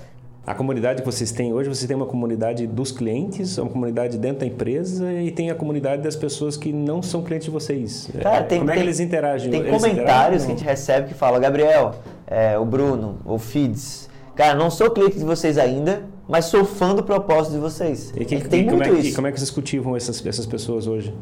A 0.47 0.53
comunidade 0.53 1.01
que 1.01 1.05
vocês 1.05 1.31
têm 1.31 1.51
hoje, 1.53 1.67
você 1.67 1.85
tem 1.87 1.97
uma 1.97 2.05
comunidade 2.05 2.65
dos 2.67 2.91
clientes, 2.91 3.57
uma 3.57 3.69
comunidade 3.69 4.17
dentro 4.17 4.39
da 4.41 4.45
empresa 4.45 5.11
e 5.11 5.31
tem 5.31 5.49
a 5.49 5.55
comunidade 5.55 6.03
das 6.03 6.15
pessoas 6.15 6.55
que 6.55 6.71
não 6.71 7.01
são 7.01 7.23
clientes 7.23 7.45
de 7.45 7.51
vocês. 7.51 8.09
Cara, 8.21 8.37
É, 8.37 8.43
tem, 8.43 8.59
Como 8.59 8.71
é 8.71 8.75
que 8.75 8.79
eles 8.79 8.99
interagem? 8.99 9.49
Tem 9.49 9.61
Eles 9.61 9.71
comentários 9.71 10.43
interagem 10.43 10.45
que 10.45 10.45
a 10.45 10.55
gente 10.55 10.63
recebe 10.63 11.07
que 11.09 11.13
fala, 11.15 11.39
Gabriel, 11.39 11.95
é, 12.27 12.57
o 12.57 12.65
Bruno, 12.65 13.19
o 13.25 13.37
Fides, 13.37 14.09
cara, 14.35 14.53
não 14.55 14.69
sou 14.69 14.89
cliente 14.91 15.17
de 15.17 15.25
vocês 15.25 15.57
ainda, 15.57 16.03
mas 16.27 16.45
sou 16.45 16.65
fã 16.65 16.93
do 16.95 17.03
propósito 17.03 17.53
de 17.53 17.59
vocês. 17.59 18.11
E, 18.15 18.25
que- 18.25 18.35
A 18.35 18.37
gente 18.39 18.49
tem 18.49 18.61
e 18.61 18.65
como 18.65 18.77
muito 18.77 18.89
é, 18.89 18.95
que- 19.01 19.07
isso. 19.07 19.15
como 19.15 19.27
é 19.27 19.31
que 19.31 19.39
vocês 19.39 19.51
cultivam 19.51 19.95
essas, 19.95 20.25
essas 20.25 20.45
pessoas 20.45 20.87
hoje? 20.87 21.13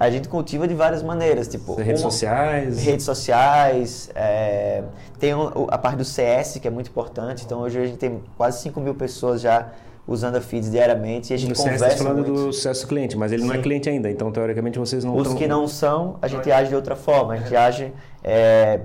A 0.00 0.10
gente 0.10 0.28
cultiva 0.28 0.66
de 0.66 0.74
várias 0.74 1.02
maneiras, 1.04 1.46
tipo 1.46 1.74
Redes 1.76 2.02
uma- 2.02 2.10
sociais? 2.10 2.82
redes 2.82 3.04
sociais, 3.04 4.10
é, 4.14 4.82
tem 5.20 5.32
o- 5.34 5.46
o- 5.54 5.66
a 5.70 5.78
parte 5.78 5.98
do 5.98 6.04
CS 6.04 6.58
que 6.58 6.66
é 6.66 6.70
muito 6.70 6.88
importante. 6.90 7.44
Então 7.44 7.60
hoje 7.60 7.78
a 7.78 7.86
gente 7.86 7.98
tem 7.98 8.20
quase 8.36 8.60
5 8.60 8.80
mil 8.80 8.94
pessoas 8.94 9.40
já 9.40 9.68
usando 10.06 10.34
a 10.36 10.40
Feeds 10.40 10.70
diariamente 10.70 11.32
e 11.32 11.34
a 11.34 11.36
gente 11.38 11.50
No 11.50 11.54
CS, 11.56 11.70
conversa 11.74 11.96
tá 11.96 12.02
falando 12.02 12.26
muito. 12.26 12.32
do 12.46 12.52
sucesso 12.52 12.86
cliente, 12.88 13.16
mas 13.16 13.30
ele 13.30 13.44
não 13.44 13.52
é 13.54 13.56
Sim. 13.58 13.62
cliente 13.62 13.88
ainda, 13.88 14.10
então 14.10 14.30
teoricamente 14.32 14.78
vocês 14.78 15.04
não 15.04 15.14
Os 15.14 15.22
estão... 15.22 15.36
que 15.36 15.46
não 15.46 15.66
são, 15.68 16.16
a 16.20 16.26
gente 16.28 16.50
age 16.50 16.70
de 16.70 16.74
outra 16.74 16.96
forma. 16.96 17.34
A 17.34 17.36
gente 17.36 17.54
age. 17.54 17.92
é, 18.22 18.80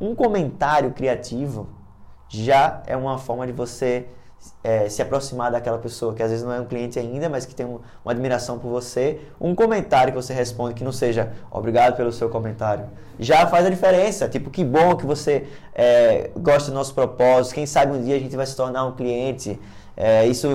um 0.00 0.14
comentário 0.14 0.90
criativo 0.92 1.68
já 2.28 2.82
é 2.86 2.96
uma 2.96 3.18
forma 3.18 3.46
de 3.46 3.52
você 3.52 4.06
é, 4.62 4.88
se 4.88 5.02
aproximar 5.02 5.50
daquela 5.50 5.78
pessoa 5.78 6.14
que 6.14 6.22
às 6.22 6.30
vezes 6.30 6.44
não 6.44 6.52
é 6.52 6.60
um 6.60 6.64
cliente 6.64 6.96
ainda, 6.96 7.28
mas 7.28 7.44
que 7.44 7.54
tem 7.54 7.66
um- 7.66 7.80
uma 8.04 8.12
admiração 8.12 8.56
por 8.56 8.68
você. 8.70 9.20
Um 9.40 9.52
comentário 9.52 10.12
que 10.12 10.16
você 10.22 10.32
responde 10.32 10.74
que 10.74 10.84
não 10.84 10.92
seja 10.92 11.32
obrigado 11.50 11.96
pelo 11.96 12.12
seu 12.12 12.28
comentário 12.28 12.86
já 13.18 13.46
faz 13.48 13.66
a 13.66 13.70
diferença. 13.70 14.28
Tipo, 14.28 14.48
que 14.48 14.64
bom 14.64 14.94
que 14.96 15.04
você 15.04 15.48
é, 15.74 16.30
gosta 16.36 16.70
do 16.70 16.74
nosso 16.74 16.94
propósito. 16.94 17.54
Quem 17.54 17.66
sabe 17.66 17.96
um 17.96 18.02
dia 18.02 18.14
a 18.14 18.18
gente 18.20 18.36
vai 18.36 18.46
se 18.46 18.54
tornar 18.54 18.84
um 18.84 18.92
cliente. 18.92 19.58
É, 19.96 20.24
isso 20.26 20.48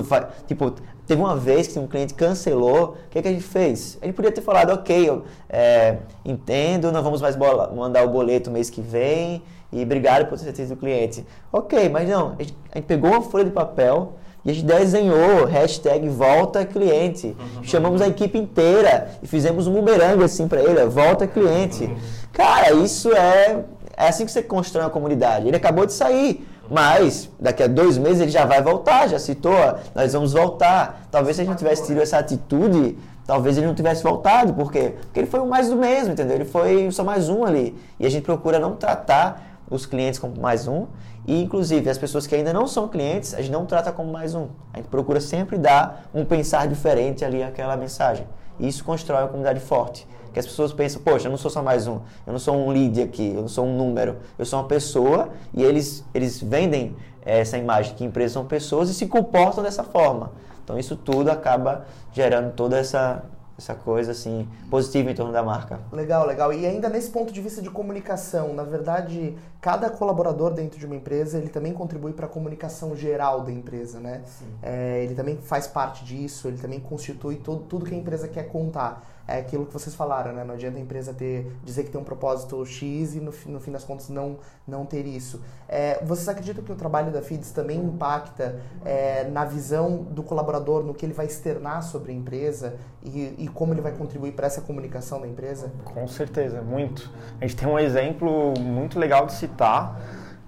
tipo 0.47 0.73
teve 1.05 1.21
uma 1.21 1.35
vez 1.35 1.67
que 1.67 1.77
um 1.79 1.87
cliente 1.87 2.13
cancelou. 2.13 2.95
O 3.07 3.09
que, 3.09 3.21
que 3.21 3.27
a 3.27 3.31
gente 3.31 3.43
fez? 3.43 3.97
A 4.01 4.05
gente 4.05 4.15
podia 4.15 4.31
ter 4.31 4.41
falado 4.41 4.71
ok 4.71 5.09
eu 5.09 5.23
é, 5.49 5.97
entendo 6.25 6.91
não 6.91 7.03
vamos 7.03 7.21
mais 7.21 7.35
bola- 7.35 7.71
mandar 7.75 8.03
o 8.05 8.09
boleto 8.09 8.49
mês 8.51 8.69
que 8.69 8.81
vem 8.81 9.41
e 9.71 9.81
obrigado 9.83 10.27
por 10.27 10.37
ter 10.39 10.53
sido 10.55 10.75
cliente. 10.77 11.25
Ok 11.51 11.89
mas 11.89 12.07
não 12.07 12.35
a 12.39 12.43
gente, 12.43 12.55
a 12.71 12.77
gente 12.77 12.85
pegou 12.85 13.09
uma 13.11 13.21
folha 13.21 13.45
de 13.45 13.51
papel 13.51 14.13
e 14.45 14.51
a 14.51 14.53
gente 14.53 14.65
desenhou 14.65 15.45
hashtag 15.45 16.09
volta 16.09 16.65
cliente. 16.65 17.35
Chamamos 17.61 18.01
a 18.01 18.07
equipe 18.07 18.37
inteira 18.37 19.09
e 19.21 19.27
fizemos 19.27 19.67
um 19.67 19.73
bumerangue 19.73 20.23
assim 20.23 20.47
para 20.47 20.61
ele 20.61 20.83
volta 20.85 21.25
cliente. 21.25 21.89
Cara 22.31 22.71
isso 22.73 23.11
é 23.13 23.63
é 23.95 24.07
assim 24.07 24.25
que 24.25 24.31
você 24.31 24.41
constrói 24.41 24.83
uma 24.85 24.89
comunidade. 24.89 25.47
Ele 25.47 25.55
acabou 25.55 25.85
de 25.85 25.93
sair 25.93 26.47
mas 26.69 27.29
daqui 27.39 27.63
a 27.63 27.67
dois 27.67 27.97
meses 27.97 28.21
ele 28.21 28.31
já 28.31 28.45
vai 28.45 28.61
voltar, 28.61 29.07
já 29.07 29.19
citou, 29.19 29.53
nós 29.93 30.13
vamos 30.13 30.33
voltar. 30.33 31.07
Talvez 31.11 31.35
se 31.35 31.41
a 31.41 31.45
gente 31.45 31.57
tivesse 31.57 31.85
tido 31.85 32.01
essa 32.01 32.17
atitude, 32.17 32.97
talvez 33.25 33.57
ele 33.57 33.67
não 33.67 33.75
tivesse 33.75 34.03
voltado. 34.03 34.53
Por 34.53 34.71
quê? 34.71 34.95
Porque 35.01 35.19
ele 35.19 35.27
foi 35.27 35.39
o 35.39 35.45
mais 35.45 35.69
do 35.69 35.75
mesmo, 35.75 36.13
entendeu? 36.13 36.35
Ele 36.35 36.45
foi 36.45 36.89
só 36.91 37.03
mais 37.03 37.29
um 37.29 37.43
ali. 37.43 37.77
E 37.99 38.05
a 38.05 38.09
gente 38.09 38.23
procura 38.23 38.59
não 38.59 38.75
tratar 38.75 39.59
os 39.69 39.85
clientes 39.85 40.19
como 40.19 40.39
mais 40.39 40.67
um. 40.67 40.87
E, 41.25 41.41
inclusive, 41.41 41.89
as 41.89 41.97
pessoas 41.97 42.27
que 42.27 42.35
ainda 42.35 42.51
não 42.51 42.67
são 42.67 42.87
clientes, 42.87 43.33
a 43.33 43.41
gente 43.41 43.51
não 43.51 43.65
trata 43.65 43.91
como 43.91 44.11
mais 44.11 44.35
um. 44.35 44.47
A 44.73 44.77
gente 44.77 44.89
procura 44.89 45.21
sempre 45.21 45.57
dar 45.57 46.09
um 46.13 46.25
pensar 46.25 46.67
diferente 46.67 47.23
ali 47.23 47.41
àquela 47.41 47.77
mensagem. 47.77 48.27
E 48.59 48.67
isso 48.67 48.83
constrói 48.83 49.21
uma 49.21 49.27
comunidade 49.27 49.59
forte. 49.61 50.07
Que 50.33 50.39
as 50.39 50.45
pessoas 50.47 50.73
pensam, 50.73 51.01
poxa, 51.01 51.27
eu 51.27 51.29
não 51.29 51.37
sou 51.37 51.51
só 51.51 51.61
mais 51.61 51.87
um, 51.87 51.99
eu 52.25 52.33
não 52.33 52.39
sou 52.39 52.55
um 52.55 52.71
lead 52.71 53.01
aqui, 53.01 53.33
eu 53.35 53.41
não 53.41 53.47
sou 53.47 53.65
um 53.65 53.77
número, 53.77 54.17
eu 54.37 54.45
sou 54.45 54.59
uma 54.59 54.67
pessoa 54.67 55.29
e 55.53 55.63
eles, 55.63 56.03
eles 56.13 56.41
vendem 56.41 56.95
eh, 57.23 57.39
essa 57.39 57.57
imagem 57.57 57.95
que 57.95 58.03
empresas 58.03 58.33
são 58.33 58.45
pessoas 58.45 58.89
e 58.89 58.93
se 58.93 59.05
comportam 59.05 59.63
dessa 59.63 59.83
forma. 59.83 60.31
Então 60.63 60.79
isso 60.79 60.95
tudo 60.95 61.29
acaba 61.29 61.85
gerando 62.11 62.53
toda 62.53 62.77
essa, 62.77 63.23
essa 63.57 63.75
coisa 63.75 64.11
assim 64.11 64.47
positiva 64.69 65.11
em 65.11 65.15
torno 65.15 65.31
da 65.31 65.43
marca. 65.43 65.79
Legal, 65.91 66.25
legal. 66.25 66.51
E 66.51 66.65
ainda 66.65 66.89
nesse 66.89 67.11
ponto 67.11 67.31
de 67.31 67.41
vista 67.41 67.61
de 67.61 67.69
comunicação, 67.69 68.53
na 68.53 68.63
verdade, 68.63 69.35
cada 69.61 69.89
colaborador 69.89 70.51
dentro 70.51 70.79
de 70.79 70.85
uma 70.85 70.95
empresa, 70.95 71.37
ele 71.37 71.49
também 71.49 71.73
contribui 71.73 72.13
para 72.13 72.25
a 72.25 72.29
comunicação 72.29 72.95
geral 72.95 73.41
da 73.41 73.51
empresa, 73.51 73.99
né? 73.99 74.21
É, 74.61 75.03
ele 75.03 75.15
também 75.15 75.37
faz 75.37 75.67
parte 75.67 76.03
disso, 76.03 76.47
ele 76.47 76.57
também 76.57 76.79
constitui 76.79 77.35
tudo, 77.35 77.63
tudo 77.63 77.85
que 77.85 77.93
a 77.93 77.97
empresa 77.97 78.27
quer 78.27 78.47
contar. 78.47 79.12
É 79.27 79.39
aquilo 79.39 79.65
que 79.65 79.71
vocês 79.71 79.95
falaram, 79.95 80.33
né? 80.33 80.43
Não 80.43 80.53
adianta 80.53 80.77
a 80.77 80.81
empresa 80.81 81.13
ter, 81.13 81.55
dizer 81.63 81.83
que 81.83 81.91
tem 81.91 81.99
um 81.99 82.03
propósito 82.03 82.65
X 82.65 83.15
e 83.15 83.19
no, 83.19 83.33
no 83.45 83.59
fim 83.59 83.71
das 83.71 83.83
contas 83.83 84.09
não, 84.09 84.37
não 84.67 84.85
ter 84.85 85.05
isso. 85.05 85.41
É, 85.67 86.03
vocês 86.03 86.27
acreditam 86.27 86.63
que 86.63 86.71
o 86.71 86.75
trabalho 86.75 87.11
da 87.11 87.21
FIDS 87.21 87.51
também 87.51 87.79
impacta 87.79 88.59
é, 88.83 89.23
na 89.25 89.45
visão 89.45 89.97
do 89.97 90.23
colaborador, 90.23 90.83
no 90.83 90.93
que 90.93 91.05
ele 91.05 91.13
vai 91.13 91.25
externar 91.25 91.83
sobre 91.83 92.11
a 92.11 92.15
empresa 92.15 92.75
e, 93.01 93.33
e 93.37 93.47
como 93.47 93.73
ele 93.73 93.81
vai 93.81 93.93
contribuir 93.93 94.33
para 94.33 94.47
essa 94.47 94.61
comunicação 94.61 95.21
da 95.21 95.27
empresa? 95.27 95.71
Com 95.85 96.07
certeza, 96.07 96.61
muito. 96.61 97.09
A 97.39 97.47
gente 97.47 97.55
tem 97.55 97.67
um 97.67 97.79
exemplo 97.79 98.53
muito 98.59 98.99
legal 98.99 99.25
de 99.25 99.33
citar 99.33 100.01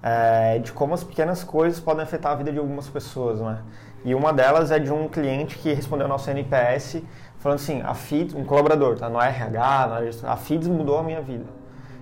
é, 0.05 0.59
de 0.59 0.71
como 0.71 0.93
as 0.93 1.03
pequenas 1.03 1.43
coisas 1.43 1.80
podem 1.80 2.03
afetar 2.03 2.34
a 2.34 2.36
vida 2.36 2.51
de 2.51 2.59
algumas 2.59 2.88
pessoas, 2.88 3.41
né? 3.41 3.63
E 4.03 4.13
uma 4.13 4.32
delas 4.32 4.69
é 4.69 4.78
de 4.78 4.93
um 4.93 5.07
cliente 5.09 5.57
que 5.57 5.73
respondeu 5.73 6.05
ao 6.05 6.09
nosso 6.09 6.30
NPS 6.30 7.01
falando 7.45 7.59
assim, 7.59 7.79
a 7.83 7.93
FIDS, 7.93 8.33
um 8.33 8.43
colaborador, 8.43 8.97
tá? 8.97 9.07
No 9.07 9.21
RH, 9.21 9.87
na 9.87 10.01
gestão, 10.03 10.27
a 10.27 10.35
FIDS 10.35 10.67
mudou 10.67 10.97
a 10.97 11.03
minha 11.03 11.21
vida. 11.21 11.45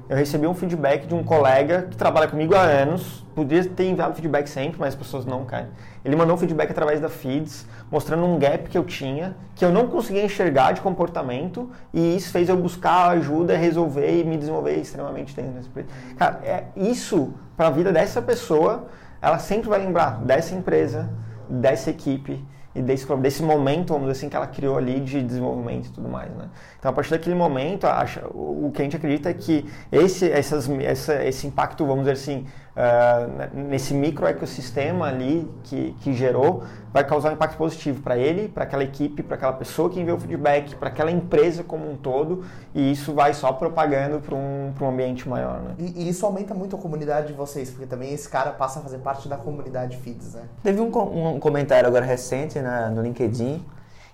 Eu 0.08 0.16
recebi 0.16 0.48
um 0.48 0.54
feedback 0.54 1.06
de 1.06 1.14
um 1.14 1.22
colega 1.22 1.82
que 1.92 1.98
trabalha 1.98 2.30
comigo 2.30 2.56
há 2.56 2.62
anos, 2.62 3.26
podia 3.36 3.62
ter 3.66 3.90
enviado 3.90 4.16
feedback 4.16 4.48
sempre, 4.48 4.80
mas 4.80 4.94
as 4.94 4.96
pessoas 4.96 5.26
não 5.26 5.44
caem. 5.44 5.68
Ele 6.06 6.16
mandou 6.16 6.36
um 6.36 6.38
feedback 6.38 6.72
através 6.72 7.02
da 7.02 7.10
Feeds, 7.10 7.68
mostrando 7.92 8.24
um 8.26 8.40
gap 8.40 8.70
que 8.70 8.78
eu 8.78 8.86
tinha, 8.86 9.36
que 9.54 9.66
eu 9.66 9.70
não 9.70 9.86
conseguia 9.88 10.24
enxergar 10.24 10.72
de 10.72 10.80
comportamento, 10.80 11.70
e 11.94 12.16
isso 12.16 12.32
fez 12.32 12.48
eu 12.48 12.56
buscar 12.56 13.10
ajuda, 13.10 13.58
resolver 13.58 14.22
e 14.22 14.24
me 14.24 14.38
desenvolver 14.38 14.78
extremamente 14.78 15.36
dentro 15.36 15.52
desse 15.52 15.68
projeto. 15.68 15.94
Cara, 16.16 16.40
é 16.46 16.68
isso 16.74 17.34
para 17.58 17.68
a 17.68 17.70
vida 17.70 17.92
dessa 17.92 18.22
pessoa, 18.22 18.86
ela 19.22 19.40
sempre 19.40 19.68
vai 19.68 19.80
lembrar 19.80 20.24
dessa 20.24 20.56
empresa, 20.56 21.10
dessa 21.50 21.90
equipe 21.90 22.42
e 22.76 22.82
desse, 22.82 23.06
desse 23.18 23.44
momento, 23.44 23.94
vamos 23.94 24.08
dizer 24.08 24.20
assim, 24.20 24.30
que 24.30 24.36
ela 24.36 24.48
criou 24.48 24.78
ali 24.78 25.00
de 25.00 25.22
desenvolvimento 25.22 25.88
e 25.88 25.92
tudo 25.92 26.10
mais, 26.10 26.32
né? 26.36 26.50
Então, 26.84 26.92
a 26.92 26.94
partir 26.94 27.12
daquele 27.12 27.34
momento, 27.34 27.88
acha, 27.88 28.28
o 28.34 28.70
que 28.74 28.82
a 28.82 28.84
gente 28.84 28.98
acredita 28.98 29.30
é 29.30 29.34
que 29.34 29.66
esse, 29.90 30.30
essas, 30.30 30.70
essa, 30.70 31.24
esse 31.24 31.48
impacto, 31.48 31.86
vamos 31.86 32.02
dizer 32.02 32.12
assim, 32.12 32.46
uh, 32.76 33.58
nesse 33.58 33.94
micro 33.94 34.28
ecossistema 34.28 35.08
ali 35.08 35.50
que, 35.64 35.96
que 36.02 36.14
gerou, 36.14 36.66
vai 36.92 37.06
causar 37.06 37.30
um 37.30 37.36
impacto 37.36 37.56
positivo 37.56 38.02
para 38.02 38.18
ele, 38.18 38.50
para 38.50 38.66
aquela 38.66 38.84
equipe, 38.84 39.24
para 39.24 39.38
aquela 39.38 39.54
pessoa 39.54 39.90
que 39.90 39.98
enviou 39.98 40.18
o 40.18 40.20
feedback, 40.20 40.76
para 40.76 40.90
aquela 40.90 41.10
empresa 41.10 41.64
como 41.64 41.90
um 41.90 41.96
todo, 41.96 42.44
e 42.76 42.92
isso 42.92 43.14
vai 43.14 43.34
só 43.34 43.54
propagando 43.54 44.20
para 44.20 44.36
um, 44.36 44.74
um 44.82 44.86
ambiente 44.90 45.30
maior, 45.30 45.62
né? 45.62 45.76
E, 45.80 46.04
e 46.04 46.10
isso 46.10 46.26
aumenta 46.26 46.54
muito 46.54 46.76
a 46.76 46.80
comunidade 46.80 47.28
de 47.28 47.34
vocês, 47.34 47.70
porque 47.70 47.86
também 47.86 48.14
esse 48.14 48.28
cara 48.28 48.52
passa 48.52 48.80
a 48.80 48.84
fazer 48.84 48.98
parte 48.98 49.30
da 49.30 49.38
comunidade 49.38 49.96
Feeds, 49.96 50.34
né? 50.34 50.42
Teve 50.62 50.82
um, 50.82 51.36
um 51.36 51.40
comentário 51.40 51.88
agora 51.88 52.04
recente 52.04 52.60
na- 52.60 52.90
no 52.90 53.02
LinkedIn 53.02 53.64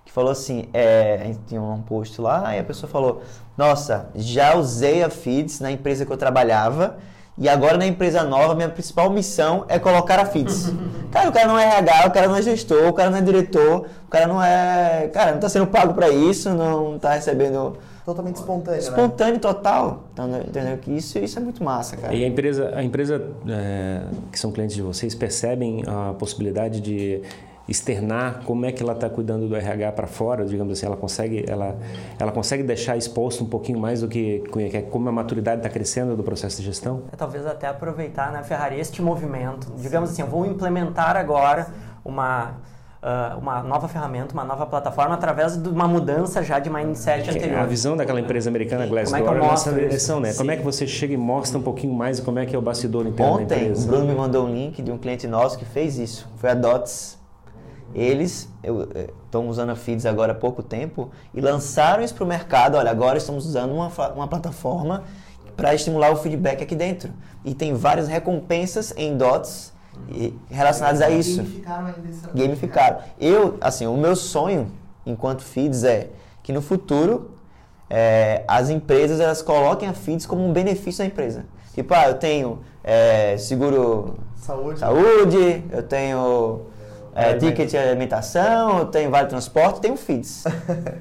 que 0.10 0.14
falou 0.14 0.32
assim, 0.32 0.66
é, 0.74 1.20
a 1.22 1.26
gente 1.26 1.40
tinha 1.48 1.62
um 1.62 1.84
post 1.84 2.20
lá 2.20 2.56
e 2.56 2.60
a 2.60 2.64
pessoa 2.64 2.90
falou, 2.90 3.22
nossa, 3.56 4.10
já 4.16 4.56
usei 4.56 5.04
a 5.04 5.10
Feeds 5.10 5.60
na 5.60 5.72
empresa 5.72 6.04
que 6.04 6.12
eu 6.12 6.18
trabalhava 6.18 6.98
e 7.38 7.48
agora 7.48 7.78
na 7.78 7.86
empresa 7.86 8.24
nova 8.24 8.56
minha 8.56 8.70
principal 8.70 9.12
missão 9.12 9.66
é 9.70 9.78
colocar 9.78 10.20
a 10.20 10.26
Feeds. 10.26 10.74
cara, 11.12 11.30
o 11.30 11.32
cara 11.32 11.48
não 11.48 11.60
é 11.60 11.64
RH, 11.64 12.08
o 12.08 12.12
cara 12.12 12.28
não 12.28 12.36
é 12.36 12.42
gestor, 12.42 12.88
o 12.88 12.94
cara 12.94 13.12
não 13.12 13.20
é 13.20 13.22
diretor, 13.22 13.86
o 14.08 14.10
cara 14.10 14.26
não 14.26 14.44
é... 14.44 15.12
Cara, 15.14 15.34
não 15.34 15.40
tá 15.40 15.48
sendo 15.48 15.68
pago 15.68 15.94
para 15.94 16.10
isso, 16.10 16.50
não 16.50 16.98
tá 16.98 17.14
recebendo... 17.14 17.78
Totalmente 18.04 18.38
espontâneo, 18.38 18.82
né? 18.82 18.88
Espontâneo 18.88 19.40
total, 19.40 20.06
então, 20.12 20.28
entendeu? 20.40 20.76
Que 20.78 20.90
isso, 20.90 21.20
isso 21.20 21.38
é 21.38 21.42
muito 21.42 21.64
massa, 21.64 21.96
cara. 21.96 22.16
E 22.16 22.24
a 22.24 22.28
empresa, 22.28 22.72
a 22.76 22.84
empresa 22.84 23.28
é, 23.48 24.02
que 24.32 24.40
são 24.40 24.52
clientes 24.52 24.76
de 24.76 24.82
vocês 24.82 25.14
percebem 25.14 25.84
a 25.86 26.14
possibilidade 26.14 26.82
de 26.82 27.22
externar 27.70 28.42
como 28.46 28.66
é 28.66 28.72
que 28.72 28.82
ela 28.82 28.94
está 28.94 29.10
cuidando 29.10 29.48
do 29.48 29.56
RH 29.56 29.92
para 29.92 30.08
fora, 30.08 30.46
digamos 30.46 30.74
assim, 30.74 30.86
ela 30.86 30.98
consegue, 30.98 31.46
ela, 31.48 31.78
ela 32.18 32.32
consegue 32.32 32.64
deixar 32.64 32.98
exposto 32.98 33.44
um 33.44 33.48
pouquinho 33.48 33.80
mais 33.80 34.02
do 34.02 34.08
que 34.08 34.44
como 34.90 35.08
a 35.08 35.12
maturidade 35.12 35.60
está 35.60 35.70
crescendo 35.70 36.16
do 36.16 36.24
processo 36.24 36.58
de 36.58 36.64
gestão? 36.64 37.04
É, 37.12 37.16
talvez 37.16 37.46
até 37.46 37.68
aproveitar, 37.68 38.32
né, 38.32 38.44
Ferrari, 38.44 38.80
este 38.80 39.02
movimento. 39.02 39.72
Digamos 39.78 40.12
assim, 40.12 40.22
eu 40.22 40.28
vou 40.28 40.46
implementar 40.46 41.16
agora 41.16 41.68
uma 42.04 42.56
Uh, 43.02 43.40
uma 43.40 43.64
nova 43.64 43.88
ferramenta, 43.88 44.34
uma 44.34 44.44
nova 44.44 44.66
plataforma 44.66 45.16
através 45.16 45.56
de 45.56 45.70
uma 45.70 45.88
mudança 45.88 46.44
já 46.44 46.60
de 46.60 46.70
mindset 46.70 47.30
anterior. 47.30 47.60
A 47.60 47.66
visão 47.66 47.96
daquela 47.96 48.20
empresa 48.20 48.50
americana 48.50 48.86
Glassdoor 48.86 49.24
como 49.24 49.42
é, 49.42 49.48
é 49.48 49.52
nessa 49.52 49.72
direção, 49.72 50.20
né? 50.20 50.34
Sim. 50.34 50.38
Como 50.40 50.52
é 50.52 50.58
que 50.58 50.64
você 50.64 50.86
chega 50.86 51.14
e 51.14 51.18
mostra 51.18 51.58
um 51.58 51.62
pouquinho 51.62 51.94
mais 51.94 52.20
como 52.20 52.40
é 52.40 52.46
que 52.46 52.54
é 52.54 52.60
o 52.60 52.62
bastidor 52.62 53.08
interno 53.08 53.36
Ontem, 53.36 53.46
da 53.46 53.56
empresa? 53.56 53.86
o 53.86 53.88
Bruno 53.88 54.06
me 54.06 54.14
mandou 54.14 54.46
um 54.46 54.54
link 54.54 54.82
de 54.82 54.92
um 54.92 54.98
cliente 54.98 55.28
nosso 55.28 55.58
que 55.58 55.64
fez 55.64 55.98
isso. 55.98 56.28
Foi 56.36 56.50
a 56.50 56.54
Dots. 56.54 57.19
Eles 57.94 58.50
estão 59.26 59.50
usando 59.50 59.72
a 59.72 59.76
Feeds 59.76 60.06
agora 60.06 60.34
há 60.34 60.36
pouco 60.36 60.62
tempo 60.62 61.10
e 61.34 61.42
lançaram 61.42 62.04
isso 62.04 62.14
para 62.14 62.24
o 62.24 62.28
mercado. 62.28 62.76
Olha, 62.76 62.92
agora 62.92 63.18
estamos 63.18 63.46
usando 63.46 63.72
uma, 63.72 63.88
uma 64.14 64.28
plataforma 64.28 65.04
para 65.56 65.74
estimular 65.74 66.12
o 66.12 66.16
feedback 66.16 66.64
aqui 66.64 66.76
dentro. 66.76 67.12
E 67.44 67.54
tem 67.54 67.74
várias 67.74 68.08
recompensas 68.08 68.94
em 68.96 69.18
Dots 69.18 69.74
relacionados 70.50 71.02
a 71.02 71.10
isso. 71.10 71.38
Gamificaram 71.38 71.94
Gamificaram. 72.34 72.98
Eu, 73.20 73.58
assim, 73.60 73.86
o 73.86 73.98
meu 73.98 74.16
sonho 74.16 74.72
enquanto 75.06 75.42
feeds 75.42 75.84
é 75.84 76.10
que 76.44 76.54
no 76.54 76.62
futuro 76.62 77.32
é, 77.90 78.44
as 78.48 78.70
empresas 78.70 79.20
elas 79.20 79.42
coloquem 79.42 79.90
a 79.90 79.94
feeds 79.94 80.26
como 80.26 80.46
um 80.46 80.54
benefício 80.54 81.00
da 81.04 81.06
empresa. 81.06 81.46
Tipo, 81.74 81.94
ah, 81.94 82.08
eu 82.08 82.16
tenho 82.16 82.60
é, 82.84 83.38
seguro 83.38 84.16
saúde. 84.36 84.80
saúde, 84.80 85.64
eu 85.72 85.84
tenho 85.84 86.62
é, 87.20 87.34
ticket 87.36 87.70
de 87.70 87.78
alimentação, 87.78 88.86
tem 88.86 89.10
vale 89.10 89.28
transporte, 89.28 89.80
tem 89.82 89.92
o 89.92 89.98
FIDS. 89.98 90.44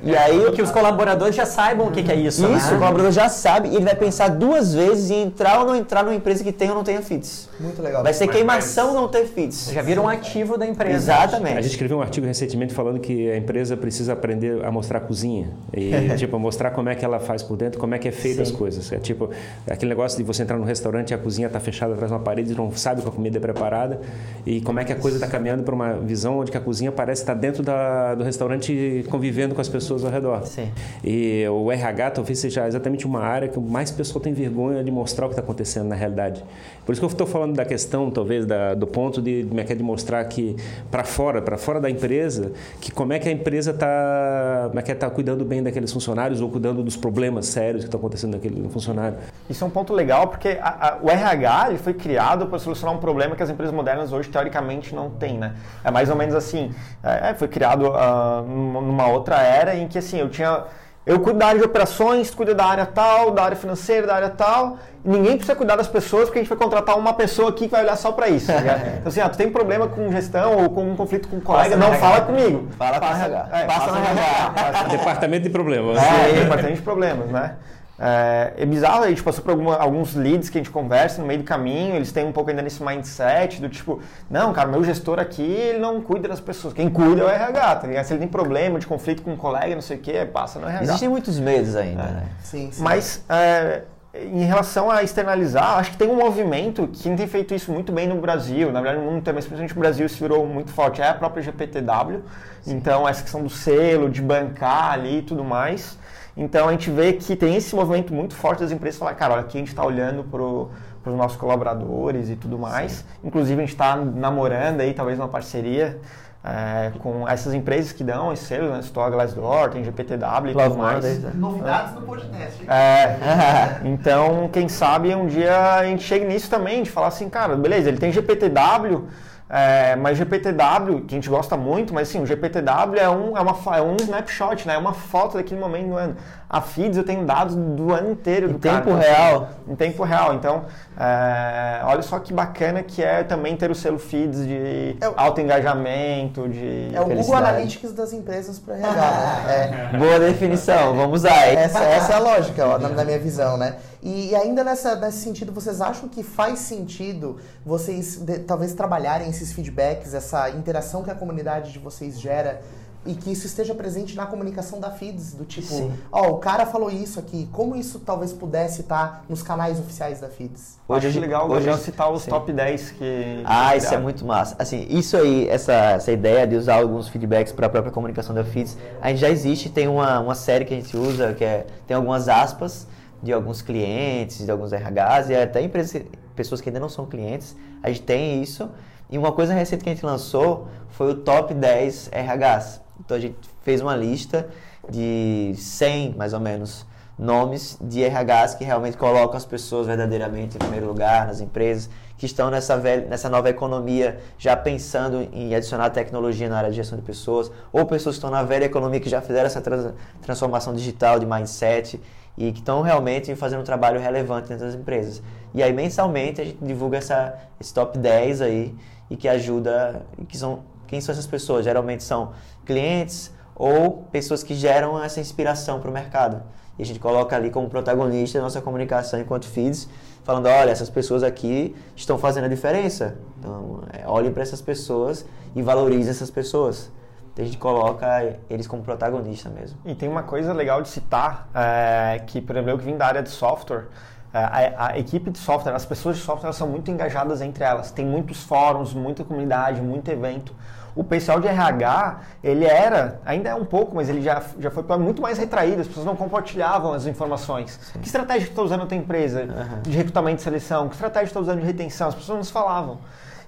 E 0.02 0.16
aí 0.16 0.52
que 0.52 0.62
os 0.62 0.70
colaboradores 0.70 1.34
já 1.34 1.44
saibam 1.44 1.88
o 1.88 1.90
que, 1.90 2.02
que 2.02 2.10
é 2.10 2.14
isso. 2.14 2.46
Isso, 2.46 2.70
né? 2.70 2.76
o 2.76 2.78
colaborador 2.78 3.10
já 3.10 3.28
sabe 3.28 3.68
e 3.68 3.76
ele 3.76 3.84
vai 3.84 3.94
pensar 3.94 4.28
duas 4.28 4.72
vezes 4.72 5.10
em 5.10 5.22
entrar 5.22 5.60
ou 5.60 5.66
não 5.66 5.76
entrar 5.76 6.02
numa 6.02 6.14
empresa 6.14 6.42
que 6.42 6.52
tem 6.52 6.68
ou 6.68 6.74
não 6.74 6.84
tenha 6.84 7.02
FIDS. 7.02 7.48
Muito 7.60 7.82
legal. 7.82 8.02
Vai 8.02 8.14
ser 8.14 8.28
queimação 8.28 8.94
não 8.94 9.08
ter 9.08 9.26
FIDS. 9.26 9.70
Já 9.72 9.82
vira 9.82 10.00
um 10.00 10.08
ativo 10.08 10.56
da 10.56 10.66
empresa. 10.66 10.96
Exatamente. 10.96 11.58
A 11.58 11.60
gente 11.60 11.72
escreveu 11.72 11.98
um 11.98 12.00
artigo 12.02 12.26
recentemente 12.26 12.72
falando 12.72 13.00
que 13.00 13.30
a 13.30 13.36
empresa 13.36 13.76
precisa 13.76 14.12
aprender 14.12 14.64
a 14.64 14.70
mostrar 14.70 14.98
a 14.98 15.00
cozinha. 15.00 15.50
E, 15.72 15.90
tipo, 16.16 16.38
mostrar 16.38 16.70
como 16.70 16.88
é 16.88 16.94
que 16.94 17.04
ela 17.04 17.18
faz 17.18 17.42
por 17.42 17.56
dentro, 17.56 17.78
como 17.78 17.94
é 17.94 17.98
que 17.98 18.08
é 18.08 18.12
feita 18.12 18.42
as 18.42 18.50
coisas. 18.50 18.90
É 18.92 18.98
tipo, 18.98 19.30
aquele 19.66 19.90
negócio 19.90 20.16
de 20.16 20.24
você 20.24 20.42
entrar 20.42 20.56
no 20.56 20.64
restaurante 20.64 21.10
e 21.10 21.14
a 21.14 21.18
cozinha 21.18 21.46
está 21.46 21.60
fechada 21.60 21.94
atrás 21.94 22.10
de 22.10 22.16
uma 22.16 22.22
parede 22.22 22.52
e 22.52 22.54
não 22.54 22.70
sabe 22.72 23.00
como 23.02 23.12
a 23.12 23.16
comida 23.16 23.38
é 23.38 23.40
preparada. 23.40 24.00
E 24.46 24.60
como 24.60 24.80
é 24.80 24.84
que 24.84 24.92
a 24.92 24.96
coisa 24.96 25.16
está 25.16 25.26
caminhando 25.26 25.62
para 25.62 25.74
uma 25.74 25.94
visão 26.08 26.38
onde 26.38 26.56
a 26.56 26.60
cozinha 26.60 26.90
parece 26.90 27.22
estar 27.22 27.34
dentro 27.34 27.62
da, 27.62 28.16
do 28.16 28.24
restaurante 28.24 29.04
convivendo 29.08 29.54
com 29.54 29.60
as 29.60 29.68
pessoas 29.68 30.04
ao 30.04 30.10
redor. 30.10 30.44
Sim. 30.44 30.68
E 31.04 31.46
o 31.48 31.70
RH 31.70 32.10
talvez 32.12 32.40
seja 32.40 32.66
exatamente 32.66 33.06
uma 33.06 33.20
área 33.20 33.48
que 33.48 33.60
mais 33.60 33.92
pessoa 33.92 34.20
tem 34.20 34.32
vergonha 34.32 34.82
de 34.82 34.90
mostrar 34.90 35.26
o 35.26 35.28
que 35.28 35.34
está 35.34 35.42
acontecendo 35.42 35.86
na 35.86 35.94
realidade. 35.94 36.44
Por 36.84 36.92
isso 36.92 37.00
que 37.00 37.04
eu 37.04 37.10
estou 37.10 37.26
falando 37.26 37.54
da 37.54 37.64
questão, 37.64 38.10
talvez, 38.10 38.44
da, 38.46 38.74
do 38.74 38.86
ponto 38.86 39.22
de, 39.22 39.46
é 39.56 39.72
é, 39.72 39.74
de 39.74 39.82
mostrar 39.82 40.24
que 40.24 40.56
para 40.90 41.04
fora, 41.04 41.42
para 41.42 41.58
fora 41.58 41.80
da 41.80 41.90
empresa, 41.90 42.52
que 42.80 42.90
como 42.90 43.12
é 43.12 43.18
que 43.18 43.28
a 43.28 43.32
empresa 43.32 43.70
está 43.72 44.70
é 44.74 44.94
tá 44.94 45.10
cuidando 45.10 45.44
bem 45.44 45.62
daqueles 45.62 45.92
funcionários 45.92 46.40
ou 46.40 46.48
cuidando 46.48 46.82
dos 46.82 46.96
problemas 46.96 47.46
sérios 47.46 47.82
que 47.82 47.88
estão 47.88 47.98
acontecendo 47.98 48.32
naquele 48.32 48.68
funcionário. 48.70 49.18
Isso 49.48 49.62
é 49.62 49.66
um 49.66 49.70
ponto 49.70 49.92
legal 49.92 50.28
porque 50.28 50.58
a, 50.60 50.94
a, 50.94 50.98
o 51.02 51.10
RH 51.10 51.68
ele 51.68 51.78
foi 51.78 51.92
criado 51.92 52.46
para 52.46 52.58
solucionar 52.58 52.94
um 52.94 52.98
problema 52.98 53.36
que 53.36 53.42
as 53.42 53.50
empresas 53.50 53.74
modernas 53.74 54.12
hoje 54.12 54.28
teoricamente 54.30 54.94
não 54.94 55.10
têm, 55.10 55.36
né? 55.38 55.54
É 55.88 55.90
mais 55.90 56.10
ou 56.10 56.16
menos 56.16 56.34
assim, 56.34 56.74
é, 57.02 57.34
foi 57.34 57.48
criado 57.48 57.88
uh, 57.88 58.42
numa 58.42 59.08
outra 59.08 59.36
era 59.42 59.74
em 59.74 59.88
que 59.88 59.98
assim 59.98 60.18
eu 60.18 60.28
tinha 60.28 60.64
eu 61.08 61.18
cuido 61.20 61.38
da 61.38 61.46
área 61.46 61.58
de 61.58 61.64
operações, 61.64 62.34
cuido 62.34 62.54
da 62.54 62.66
área 62.66 62.84
tal, 62.84 63.30
da 63.30 63.42
área 63.42 63.56
financeira, 63.56 64.06
da 64.06 64.14
área 64.14 64.28
tal. 64.28 64.76
ninguém 65.02 65.38
precisa 65.38 65.56
cuidar 65.56 65.74
das 65.74 65.88
pessoas 65.88 66.24
porque 66.24 66.38
a 66.38 66.42
gente 66.42 66.50
vai 66.50 66.58
contratar 66.58 66.98
uma 66.98 67.14
pessoa 67.14 67.48
aqui 67.48 67.64
que 67.64 67.70
vai 67.70 67.82
olhar 67.82 67.96
só 67.96 68.12
para 68.12 68.28
isso. 68.28 68.48
Tá 68.48 68.58
então, 69.00 69.06
assim, 69.06 69.20
ah, 69.20 69.28
tu 69.30 69.38
tem 69.38 69.50
problema 69.50 69.88
com 69.88 70.12
gestão 70.12 70.58
ou 70.58 70.68
com 70.68 70.82
um 70.82 70.94
conflito 70.94 71.26
com 71.26 71.36
um 71.36 71.40
colega, 71.40 71.78
não 71.78 71.86
RH. 71.86 71.98
fala 71.98 72.20
comigo. 72.20 72.68
Fala 72.76 73.00
com 73.00 73.06
o 73.06 73.08
RH. 73.08 73.48
É, 73.52 73.64
passa, 73.64 73.80
passa 73.80 73.92
no 73.92 74.04
RH. 74.04 74.82
Departamento 74.90 75.42
de 75.44 75.50
problemas. 75.50 75.96
É, 75.96 76.32
departamento 76.40 76.76
de 76.76 76.82
problemas, 76.82 77.30
né? 77.30 77.54
É, 78.00 78.52
é, 78.58 78.66
bizarro, 78.66 79.02
a 79.02 79.08
gente 79.08 79.22
passou 79.24 79.42
por 79.42 79.50
alguma, 79.50 79.76
alguns 79.76 80.14
leads 80.14 80.48
que 80.48 80.58
a 80.58 80.60
gente 80.60 80.70
conversa 80.70 81.20
no 81.20 81.26
meio 81.26 81.40
do 81.40 81.44
caminho, 81.44 81.96
eles 81.96 82.12
têm 82.12 82.24
um 82.24 82.30
pouco 82.30 82.48
ainda 82.48 82.62
nesse 82.62 82.80
mindset 82.80 83.60
do 83.60 83.68
tipo, 83.68 84.00
não, 84.30 84.52
cara, 84.52 84.68
meu 84.68 84.84
gestor 84.84 85.18
aqui, 85.18 85.42
ele 85.42 85.80
não 85.80 86.00
cuida 86.00 86.28
das 86.28 86.38
pessoas, 86.38 86.72
quem 86.72 86.88
cuida 86.88 87.22
é 87.22 87.24
o 87.24 87.28
RH, 87.28 87.76
tá 87.76 87.86
ligado? 87.88 88.04
Se 88.04 88.12
ele 88.12 88.20
tem 88.20 88.28
problema 88.28 88.78
de 88.78 88.86
conflito 88.86 89.22
com 89.22 89.32
um 89.32 89.36
colega, 89.36 89.74
não 89.74 89.82
sei 89.82 89.96
o 89.96 90.00
que, 90.00 90.24
passa 90.26 90.60
no 90.60 90.68
RH. 90.68 90.84
Existem 90.84 91.08
muitos 91.08 91.40
medos 91.40 91.74
ainda, 91.74 92.02
é. 92.02 92.10
né? 92.12 92.26
Sim, 92.40 92.70
sim. 92.70 92.80
Mas, 92.80 93.24
é, 93.28 93.82
em 94.14 94.44
relação 94.44 94.88
a 94.88 95.02
externalizar, 95.02 95.78
acho 95.78 95.90
que 95.90 95.96
tem 95.96 96.08
um 96.08 96.16
movimento, 96.16 96.88
quem 97.02 97.16
tem 97.16 97.26
feito 97.26 97.52
isso 97.52 97.72
muito 97.72 97.90
bem 97.90 98.06
no 98.06 98.20
Brasil, 98.20 98.70
na 98.70 98.80
verdade 98.80 99.04
no 99.04 99.10
mundo 99.10 99.18
inteiro, 99.18 99.36
mas 99.36 99.44
principalmente 99.44 99.74
no 99.74 99.80
Brasil 99.80 100.08
se 100.08 100.20
virou 100.20 100.46
muito 100.46 100.70
forte, 100.70 101.02
é 101.02 101.08
a 101.08 101.14
própria 101.14 101.42
GPTW, 101.42 102.22
sim. 102.62 102.74
então 102.74 103.08
essa 103.08 103.22
questão 103.22 103.42
do 103.42 103.50
selo, 103.50 104.08
de 104.08 104.22
bancar 104.22 104.92
ali 104.92 105.18
e 105.18 105.22
tudo 105.22 105.42
mais, 105.42 105.98
então 106.38 106.68
a 106.68 106.72
gente 106.72 106.88
vê 106.88 107.12
que 107.12 107.34
tem 107.34 107.56
esse 107.56 107.74
movimento 107.74 108.14
muito 108.14 108.34
forte 108.34 108.60
das 108.60 108.70
empresas 108.70 108.98
falar, 108.98 109.14
cara, 109.14 109.34
olha, 109.34 109.42
aqui 109.42 109.58
a 109.58 109.60
gente 109.60 109.68
está 109.68 109.84
olhando 109.84 110.22
para 110.22 111.10
os 111.10 111.18
nossos 111.18 111.36
colaboradores 111.36 112.30
e 112.30 112.36
tudo 112.36 112.56
mais. 112.56 112.92
Sim. 112.92 113.04
Inclusive 113.24 113.60
a 113.60 113.64
gente 113.64 113.74
está 113.74 113.96
namorando 113.96 114.80
aí 114.80 114.94
talvez 114.94 115.18
uma 115.18 115.26
parceria 115.26 116.00
é, 116.44 116.92
com 117.00 117.28
essas 117.28 117.52
empresas 117.52 117.90
que 117.90 118.04
dão 118.04 118.32
esse 118.32 118.44
selo, 118.44 118.70
né? 118.70 118.78
Store 118.80 119.10
Glassdoor, 119.10 119.70
tem 119.70 119.82
GPTW 119.82 120.50
e 120.50 120.54
tudo 120.54 120.78
mais. 120.78 121.22
Né? 121.22 121.32
Novidades 121.34 121.94
no 121.94 122.02
podcast. 122.02 122.70
É, 122.70 123.80
então, 123.84 124.48
quem 124.52 124.68
sabe 124.68 125.12
um 125.14 125.26
dia 125.26 125.74
a 125.74 125.84
gente 125.84 126.04
chegue 126.04 126.24
nisso 126.24 126.48
também, 126.48 126.84
de 126.84 126.90
falar 126.90 127.08
assim, 127.08 127.28
cara, 127.28 127.56
beleza, 127.56 127.88
ele 127.88 127.98
tem 127.98 128.12
GPTW, 128.12 129.08
é, 129.48 129.96
mas 129.96 130.18
GPTW, 130.18 131.02
que 131.06 131.14
a 131.14 131.16
gente 131.16 131.28
gosta 131.28 131.56
muito, 131.56 131.94
mas 131.94 132.08
sim, 132.08 132.22
o 132.22 132.26
GPTW 132.26 132.98
é 132.98 133.08
um, 133.08 133.36
é, 133.36 133.40
uma, 133.40 133.76
é 133.76 133.82
um 133.82 133.96
snapshot, 133.96 134.66
né? 134.66 134.74
É 134.74 134.78
uma 134.78 134.92
foto 134.92 135.38
daquele 135.38 135.60
momento 135.60 135.88
do 135.88 135.96
ano. 135.96 136.16
A 136.50 136.62
Feeds 136.62 136.96
eu 136.96 137.04
tenho 137.04 137.26
dados 137.26 137.54
do 137.54 137.92
ano 137.92 138.10
inteiro 138.10 138.48
em 138.48 138.52
do 138.54 138.58
tempo 138.58 138.90
cara, 138.90 139.00
real. 139.00 139.48
Em 139.68 139.76
tempo 139.76 140.02
real. 140.02 140.34
Então, 140.34 140.64
é, 140.98 141.82
olha 141.84 142.00
só 142.00 142.18
que 142.18 142.32
bacana 142.32 142.82
que 142.82 143.02
é 143.02 143.22
também 143.22 143.54
ter 143.54 143.70
o 143.70 143.74
selo 143.74 143.98
Feeds 143.98 144.46
de 144.46 144.96
é 144.98 145.08
o, 145.08 145.12
alto 145.14 145.42
engajamento, 145.42 146.48
de 146.48 146.90
É 146.94 147.00
o 147.02 147.04
Google 147.04 147.34
Analytics 147.34 147.92
das 147.92 148.14
empresas 148.14 148.58
para 148.58 148.76
RH, 148.76 148.92
né? 148.92 149.90
É. 149.94 149.98
Boa 149.98 150.18
definição, 150.18 150.94
vamos 150.94 151.20
usar. 151.20 151.48
Essa, 151.48 151.80
essa 151.80 152.12
é 152.12 152.16
a 152.16 152.18
lógica, 152.18 152.66
ó, 152.66 152.78
na, 152.78 152.88
na 152.88 153.04
minha 153.04 153.18
visão, 153.18 153.58
né? 153.58 153.76
E 154.02 154.34
ainda 154.34 154.62
nessa, 154.62 154.94
nesse 154.96 155.18
sentido, 155.18 155.52
vocês 155.52 155.80
acham 155.80 156.08
que 156.08 156.22
faz 156.22 156.60
sentido 156.60 157.36
vocês 157.64 158.16
de, 158.16 158.38
talvez 158.38 158.72
trabalharem 158.72 159.28
esses 159.28 159.52
feedbacks, 159.52 160.14
essa 160.14 160.48
interação 160.50 161.02
que 161.02 161.10
a 161.10 161.14
comunidade 161.14 161.72
de 161.72 161.78
vocês 161.78 162.18
gera 162.18 162.60
e 163.06 163.14
que 163.14 163.30
isso 163.30 163.46
esteja 163.46 163.74
presente 163.74 164.14
na 164.16 164.26
comunicação 164.26 164.80
da 164.80 164.90
Feeds, 164.90 165.34
do 165.34 165.44
tipo, 165.44 165.92
ó, 166.10 166.26
oh, 166.26 166.32
o 166.32 166.38
cara 166.38 166.66
falou 166.66 166.90
isso 166.90 167.18
aqui, 167.18 167.48
como 167.52 167.76
isso 167.76 168.00
talvez 168.00 168.32
pudesse 168.32 168.82
estar 168.82 169.24
nos 169.28 169.42
canais 169.42 169.78
oficiais 169.78 170.20
da 170.20 170.28
Feeds? 170.28 170.78
Hoje 170.86 171.08
Acho 171.08 171.20
legal 171.20 171.50
hoje 171.50 171.68
eu 171.68 171.78
citar 171.78 172.12
os 172.12 172.22
sim. 172.22 172.30
top 172.30 172.52
10 172.52 172.90
que... 172.92 173.42
Ah, 173.44 173.76
isso 173.76 173.94
é 173.94 173.98
muito 173.98 174.24
massa. 174.24 174.56
Assim, 174.58 174.86
isso 174.90 175.16
aí, 175.16 175.48
essa, 175.48 175.72
essa 175.72 176.12
ideia 176.12 176.46
de 176.46 176.56
usar 176.56 176.76
alguns 176.76 177.08
feedbacks 177.08 177.52
para 177.52 177.66
a 177.66 177.70
própria 177.70 177.92
comunicação 177.92 178.34
da 178.34 178.44
Feeds, 178.44 178.76
a 179.00 179.08
gente 179.08 179.20
já 179.20 179.30
existe, 179.30 179.70
tem 179.70 179.88
uma, 179.88 180.20
uma 180.20 180.34
série 180.34 180.64
que 180.64 180.74
a 180.74 180.76
gente 180.76 180.96
usa, 180.96 181.32
que 181.34 181.44
é, 181.44 181.66
tem 181.86 181.96
algumas 181.96 182.28
aspas, 182.28 182.86
de 183.22 183.32
alguns 183.32 183.62
clientes, 183.62 184.44
de 184.44 184.50
alguns 184.50 184.72
RHs 184.72 185.30
e 185.30 185.34
até 185.34 185.60
empresas, 185.62 186.02
pessoas 186.36 186.60
que 186.60 186.68
ainda 186.68 186.80
não 186.80 186.88
são 186.88 187.06
clientes. 187.06 187.56
A 187.82 187.88
gente 187.88 188.02
tem 188.02 188.42
isso. 188.42 188.70
E 189.10 189.16
uma 189.16 189.32
coisa 189.32 189.54
recente 189.54 189.82
que 189.82 189.90
a 189.90 189.94
gente 189.94 190.04
lançou 190.04 190.68
foi 190.90 191.12
o 191.12 191.14
top 191.14 191.54
10 191.54 192.10
RHs. 192.12 192.80
Então 193.08 193.16
a 193.16 193.20
gente 193.20 193.38
fez 193.62 193.80
uma 193.80 193.96
lista 193.96 194.46
de 194.86 195.54
100, 195.56 196.14
mais 196.14 196.34
ou 196.34 196.40
menos, 196.40 196.84
nomes 197.18 197.78
de 197.80 198.04
RHs 198.04 198.54
que 198.54 198.64
realmente 198.64 198.98
colocam 198.98 199.34
as 199.34 199.46
pessoas 199.46 199.86
verdadeiramente 199.86 200.56
em 200.56 200.58
primeiro 200.58 200.86
lugar 200.86 201.26
nas 201.26 201.40
empresas, 201.40 201.88
que 202.18 202.26
estão 202.26 202.50
nessa, 202.50 202.76
velha, 202.76 203.06
nessa 203.08 203.30
nova 203.30 203.48
economia 203.48 204.20
já 204.36 204.54
pensando 204.54 205.26
em 205.32 205.54
adicionar 205.54 205.88
tecnologia 205.88 206.50
na 206.50 206.58
área 206.58 206.68
de 206.68 206.76
gestão 206.76 206.98
de 206.98 207.04
pessoas, 207.04 207.50
ou 207.72 207.86
pessoas 207.86 208.16
que 208.16 208.18
estão 208.18 208.30
na 208.30 208.42
velha 208.42 208.66
economia 208.66 209.00
que 209.00 209.08
já 209.08 209.22
fizeram 209.22 209.46
essa 209.46 209.62
trans, 209.62 209.94
transformação 210.20 210.74
digital 210.74 211.18
de 211.18 211.24
mindset 211.24 211.98
e 212.36 212.52
que 212.52 212.58
estão 212.58 212.82
realmente 212.82 213.34
fazendo 213.36 213.60
um 213.60 213.64
trabalho 213.64 213.98
relevante 213.98 214.50
dentro 214.50 214.66
das 214.66 214.74
empresas. 214.74 215.22
E 215.54 215.62
aí 215.62 215.72
mensalmente 215.72 216.42
a 216.42 216.44
gente 216.44 216.62
divulga 216.62 216.98
essa, 216.98 217.38
esse 217.58 217.72
top 217.72 217.96
10 217.96 218.42
aí 218.42 218.76
e 219.08 219.16
que 219.16 219.26
ajuda, 219.26 220.02
que 220.28 220.36
são 220.36 220.62
quem 220.88 221.02
são 221.02 221.12
essas 221.12 221.26
pessoas? 221.26 221.64
Geralmente 221.64 222.02
são 222.02 222.32
clientes 222.68 223.32
ou 223.56 224.04
pessoas 224.12 224.42
que 224.44 224.54
geram 224.54 225.02
essa 225.02 225.18
inspiração 225.18 225.80
para 225.80 225.90
o 225.90 225.92
mercado. 225.92 226.42
E 226.78 226.82
a 226.82 226.86
gente 226.86 227.00
coloca 227.00 227.34
ali 227.34 227.50
como 227.50 227.68
protagonista 227.68 228.38
a 228.38 228.42
nossa 228.42 228.60
comunicação 228.60 229.18
enquanto 229.18 229.46
feeds, 229.46 229.88
falando, 230.22 230.46
olha, 230.46 230.70
essas 230.70 230.88
pessoas 230.88 231.24
aqui 231.24 231.74
estão 231.96 232.18
fazendo 232.18 232.44
a 232.44 232.48
diferença. 232.48 233.16
Então, 233.38 233.80
é, 233.92 234.06
olhem 234.06 234.30
para 234.30 234.42
essas 234.42 234.62
pessoas 234.62 235.26
e 235.56 235.62
valorizem 235.62 236.10
essas 236.10 236.30
pessoas. 236.30 236.92
Então, 237.32 237.44
a 237.44 237.46
gente 237.46 237.58
coloca 237.58 238.36
eles 238.48 238.68
como 238.68 238.82
protagonista 238.82 239.48
mesmo. 239.48 239.76
E 239.84 239.94
tem 239.94 240.08
uma 240.08 240.22
coisa 240.22 240.52
legal 240.52 240.80
de 240.80 240.88
citar, 240.88 241.48
é, 241.52 242.20
que, 242.24 242.40
por 242.40 242.54
exemplo, 242.54 242.70
eu 242.70 242.78
que 242.78 242.84
vim 242.84 242.96
da 242.96 243.06
área 243.06 243.22
de 243.22 243.30
software, 243.30 243.86
é, 244.32 244.38
a, 244.38 244.86
a, 244.88 244.98
equipe 244.98 245.30
de 245.30 245.38
software, 245.38 245.74
as 245.74 245.86
pessoas 245.86 246.18
de 246.18 246.22
software 246.22 246.52
são 246.52 246.68
muito 246.68 246.90
engajadas 246.90 247.40
entre 247.40 247.64
elas. 247.64 247.90
Tem 247.90 248.06
muitos 248.06 248.42
fóruns, 248.44 248.94
muita 248.94 249.24
comunidade, 249.24 249.80
muito 249.80 250.08
evento. 250.10 250.54
O 250.98 251.04
pessoal 251.04 251.38
de 251.38 251.46
RH, 251.46 252.22
ele 252.42 252.64
era, 252.64 253.20
ainda 253.24 253.50
é 253.50 253.54
um 253.54 253.64
pouco, 253.64 253.94
mas 253.94 254.08
ele 254.08 254.20
já, 254.20 254.42
já 254.58 254.68
foi 254.68 254.82
muito 254.98 255.22
mais 255.22 255.38
retraído, 255.38 255.80
as 255.80 255.86
pessoas 255.86 256.04
não 256.04 256.16
compartilhavam 256.16 256.92
as 256.92 257.06
informações. 257.06 257.78
Sim. 257.80 258.00
Que 258.00 258.06
estratégia 258.06 258.46
que 258.46 258.52
está 258.52 258.62
usando 258.62 258.82
a 258.82 258.86
tua 258.86 258.96
empresa 258.96 259.42
uhum. 259.42 259.82
de 259.82 259.96
recrutamento 259.96 260.40
e 260.40 260.42
seleção? 260.42 260.88
Que 260.88 260.96
estratégia 260.96 261.26
está 261.26 261.38
usando 261.38 261.60
de 261.60 261.66
retenção? 261.66 262.08
As 262.08 262.16
pessoas 262.16 262.38
não 262.38 262.42
se 262.42 262.50
falavam. 262.50 262.98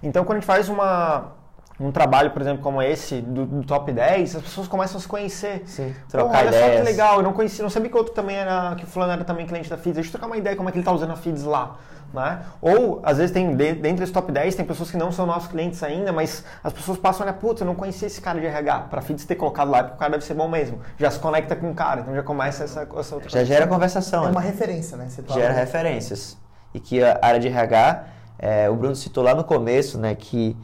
Então, 0.01 0.25
quando 0.25 0.37
a 0.37 0.41
gente 0.43 0.47
faz 0.47 0.69
uma, 0.69 1.33
um 1.81 1.91
trabalho, 1.91 2.31
por 2.31 2.43
exemplo, 2.43 2.63
como 2.63 2.83
esse, 2.83 3.23
do, 3.23 3.47
do, 3.47 3.67
top 3.67 3.91
10, 3.91 4.37
as 4.37 4.43
pessoas 4.43 4.69
começam 4.69 4.99
a 4.99 5.01
se 5.01 5.09
conhecer. 5.09 5.63
Sim, 5.65 5.95
trocar 6.11 6.41
olha 6.41 6.49
ideias. 6.49 6.73
só 6.73 6.77
que 6.77 6.83
legal, 6.83 7.17
eu 7.17 7.23
não 7.23 7.33
conhecia, 7.33 7.63
não 7.63 7.71
sabia 7.71 7.89
que 7.89 7.95
o 7.95 7.99
outro 7.99 8.13
também 8.13 8.37
era, 8.37 8.75
que 8.77 8.85
o 8.85 8.87
fulano 8.87 9.13
era 9.13 9.25
também 9.25 9.47
cliente 9.47 9.71
da 9.71 9.79
Feeds. 9.79 9.95
Deixa 9.95 10.09
eu 10.09 10.13
trocar 10.13 10.27
uma 10.27 10.37
ideia 10.37 10.55
como 10.55 10.69
é 10.69 10.73
que 10.73 10.77
ele 10.77 10.83
está 10.83 10.93
usando 10.93 11.13
a 11.13 11.17
Feeds 11.17 11.45
lá. 11.45 11.79
Né? 12.13 12.41
Ou, 12.61 13.01
às 13.03 13.19
vezes, 13.19 13.33
tem 13.33 13.55
dentro 13.55 13.99
desse 13.99 14.13
top 14.13 14.31
10, 14.31 14.57
tem 14.57 14.65
pessoas 14.67 14.91
que 14.91 14.97
não 14.97 15.11
são 15.11 15.25
nossos 15.25 15.49
clientes 15.49 15.83
ainda, 15.83 16.13
mas 16.13 16.45
as 16.63 16.73
pessoas 16.73 16.99
passam, 16.99 17.25
olha, 17.25 17.33
putz, 17.33 17.61
eu 17.61 17.67
não 17.67 17.75
conhecia 17.75 18.09
esse 18.09 18.21
cara 18.21 18.39
de 18.39 18.47
RH. 18.47 18.81
Para 18.91 19.01
Feeds 19.01 19.25
ter 19.25 19.37
colocado 19.37 19.71
lá, 19.71 19.85
porque 19.85 19.97
o 19.97 19.99
cara 19.99 20.13
deve 20.13 20.25
ser 20.25 20.35
bom 20.35 20.49
mesmo. 20.49 20.81
Já 20.99 21.11
se 21.11 21.19
conecta 21.19 21.57
com 21.57 21.71
o 21.71 21.75
cara, 21.75 22.03
então 22.03 22.15
já 22.15 22.23
começa 22.23 22.65
essa, 22.65 22.87
essa 22.99 23.15
outra 23.15 23.31
Já 23.31 23.45
gera 23.45 23.67
conversação. 23.67 24.25
É 24.25 24.27
né? 24.27 24.33
uma 24.33 24.41
referência, 24.41 24.97
né? 24.97 25.09
Você 25.09 25.23
gera 25.33 25.55
referências. 25.55 26.37
E 26.75 26.81
que 26.81 27.03
a 27.03 27.19
área 27.23 27.41
de 27.41 27.49
RH, 27.49 28.05
é, 28.39 28.69
o 28.69 28.77
Bruno 28.77 28.95
citou 28.97 29.25
lá 29.25 29.35
no 29.35 29.45
começo, 29.45 29.99
né, 29.99 30.15
que 30.15 30.57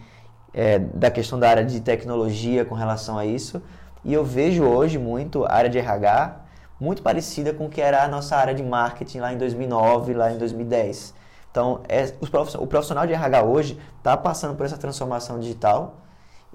é, 0.57 0.79
da 0.79 1.11
questão 1.11 1.39
da 1.39 1.51
área 1.51 1.65
de 1.65 1.79
tecnologia 1.81 2.65
com 2.65 2.75
relação 2.75 3.19
a 3.19 3.27
isso. 3.27 3.63
E 4.03 4.15
eu 4.15 4.25
vejo 4.25 4.65
hoje 4.65 4.99
muito 4.99 5.45
a 5.45 5.53
área 5.53 5.69
de 5.69 5.79
RH 5.79 6.37
muito 6.81 7.03
parecida 7.03 7.53
com 7.53 7.67
o 7.67 7.69
que 7.69 7.81
era 7.81 8.03
a 8.03 8.09
nossa 8.09 8.37
área 8.37 8.55
de 8.55 8.63
marketing 8.63 9.19
lá 9.19 9.33
em 9.33 9.39
2009, 9.39 10.15
lá 10.15 10.33
em 10.33 10.39
2010. 10.39 11.15
Então, 11.51 11.81
é, 11.89 12.13
o 12.59 12.67
profissional 12.67 13.07
de 13.07 13.13
RH 13.13 13.43
hoje 13.43 13.79
está 13.99 14.17
passando 14.17 14.55
por 14.57 14.65
essa 14.65 14.77
transformação 14.77 15.39
digital, 15.39 15.97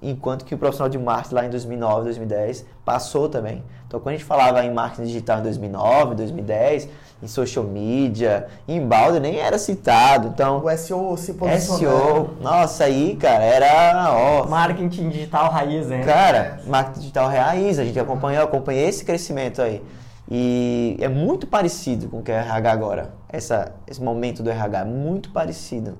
enquanto 0.00 0.44
que 0.44 0.54
o 0.54 0.58
profissional 0.58 0.88
de 0.88 0.98
marketing 0.98 1.34
lá 1.34 1.46
em 1.46 1.50
2009, 1.50 2.04
2010 2.04 2.66
passou 2.84 3.28
também. 3.28 3.64
Então, 3.86 4.00
quando 4.00 4.14
a 4.14 4.18
gente 4.18 4.26
falava 4.26 4.64
em 4.64 4.72
marketing 4.72 5.04
digital 5.04 5.40
em 5.40 5.42
2009, 5.42 6.14
2010, 6.16 6.88
em 7.22 7.28
social 7.28 7.64
media, 7.64 8.48
em 8.66 8.84
balde 8.84 9.20
nem 9.20 9.38
era 9.38 9.56
citado. 9.58 10.28
Então, 10.28 10.64
o 10.64 10.76
SEO 10.76 11.16
se 11.16 11.34
posicionou. 11.34 11.78
SEO, 11.78 12.30
nossa, 12.40 12.84
aí, 12.84 13.16
cara, 13.16 13.44
era 13.44 14.12
ó, 14.12 14.48
marketing 14.48 15.08
digital 15.08 15.50
raiz, 15.50 15.90
hein? 15.90 16.02
Cara, 16.02 16.60
marketing 16.66 17.00
digital 17.00 17.28
raiz, 17.28 17.78
a 17.78 17.84
gente 17.84 17.98
acompanhou, 18.00 18.42
acompanhei 18.42 18.88
esse 18.88 19.04
crescimento 19.04 19.62
aí. 19.62 19.82
E 20.28 20.96
é 21.00 21.08
muito 21.08 21.46
parecido 21.46 22.08
com 22.08 22.18
o 22.18 22.22
que 22.22 22.32
é 22.32 22.36
RH 22.36 22.72
agora. 22.72 23.14
Essa, 23.28 23.72
esse 23.86 24.02
momento 24.02 24.42
do 24.42 24.50
RH 24.50 24.80
é 24.80 24.84
muito 24.84 25.30
parecido. 25.30 25.98